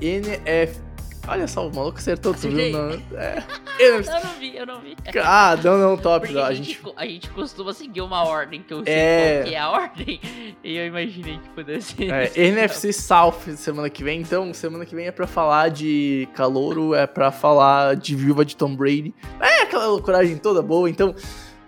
NF. 0.00 0.83
Olha 1.26 1.48
só, 1.48 1.66
o 1.66 1.74
maluco 1.74 1.98
acertou 1.98 2.34
tudo. 2.34 2.50
Não, 2.54 2.90
é. 3.18 3.42
Eu 3.78 4.02
não 4.02 4.34
vi, 4.38 4.56
eu 4.56 4.66
não 4.66 4.80
vi. 4.80 4.94
Ah, 5.24 5.56
não, 5.62 5.78
não, 5.78 5.96
top. 5.96 6.36
A, 6.38 6.46
a 6.48 6.54
gente, 6.54 6.80
a 6.96 7.06
gente 7.06 7.30
costuma 7.30 7.72
seguir 7.72 8.02
uma 8.02 8.22
ordem 8.24 8.62
que 8.62 8.72
eu 8.74 8.84
sei 8.84 8.92
É. 8.94 9.34
qual 9.38 9.48
que 9.48 9.54
é 9.54 9.58
a 9.58 9.70
ordem. 9.70 10.20
E 10.62 10.76
eu 10.76 10.86
imaginei 10.86 11.38
que 11.38 11.48
pudesse 11.50 11.94
ser. 11.94 12.10
É, 12.12 12.30
NFC 12.36 12.92
South 12.92 13.40
semana 13.56 13.88
que 13.88 14.04
vem, 14.04 14.20
então 14.20 14.52
semana 14.52 14.84
que 14.84 14.94
vem 14.94 15.06
é 15.06 15.10
pra 15.12 15.26
falar 15.26 15.70
de 15.70 16.28
calouro, 16.34 16.94
é 16.94 17.06
pra 17.06 17.30
falar 17.32 17.96
de 17.96 18.14
viúva 18.14 18.44
de 18.44 18.54
Tom 18.56 18.76
Brady. 18.76 19.14
É 19.40 19.62
aquela 19.62 19.86
loucuragem 19.86 20.36
toda 20.36 20.60
boa, 20.62 20.88
então 20.90 21.14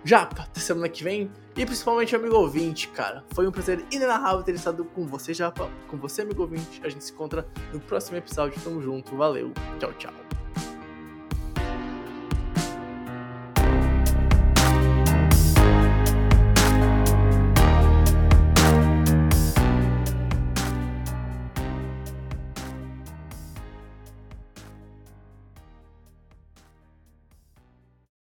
já 0.03 0.21
até 0.21 0.59
semana 0.59 0.87
que 0.87 1.03
vem. 1.03 1.31
E 1.57 1.65
principalmente 1.65 2.15
amigo 2.15 2.35
ouvinte, 2.35 2.87
cara. 2.89 3.23
Foi 3.33 3.47
um 3.47 3.51
prazer 3.51 3.83
inenarrável 3.89 4.43
ter 4.43 4.53
estado 4.53 4.85
com 4.85 5.07
você, 5.07 5.33
já 5.33 5.51
com 5.51 5.97
você, 5.97 6.21
amigo 6.21 6.43
ouvinte. 6.43 6.79
A 6.83 6.89
gente 6.89 7.03
se 7.03 7.11
encontra 7.11 7.47
no 7.73 7.79
próximo 7.79 8.15
episódio. 8.15 8.61
Tamo 8.63 8.79
junto, 8.79 9.15
valeu, 9.17 9.51
tchau, 9.79 9.91
tchau. 9.93 10.26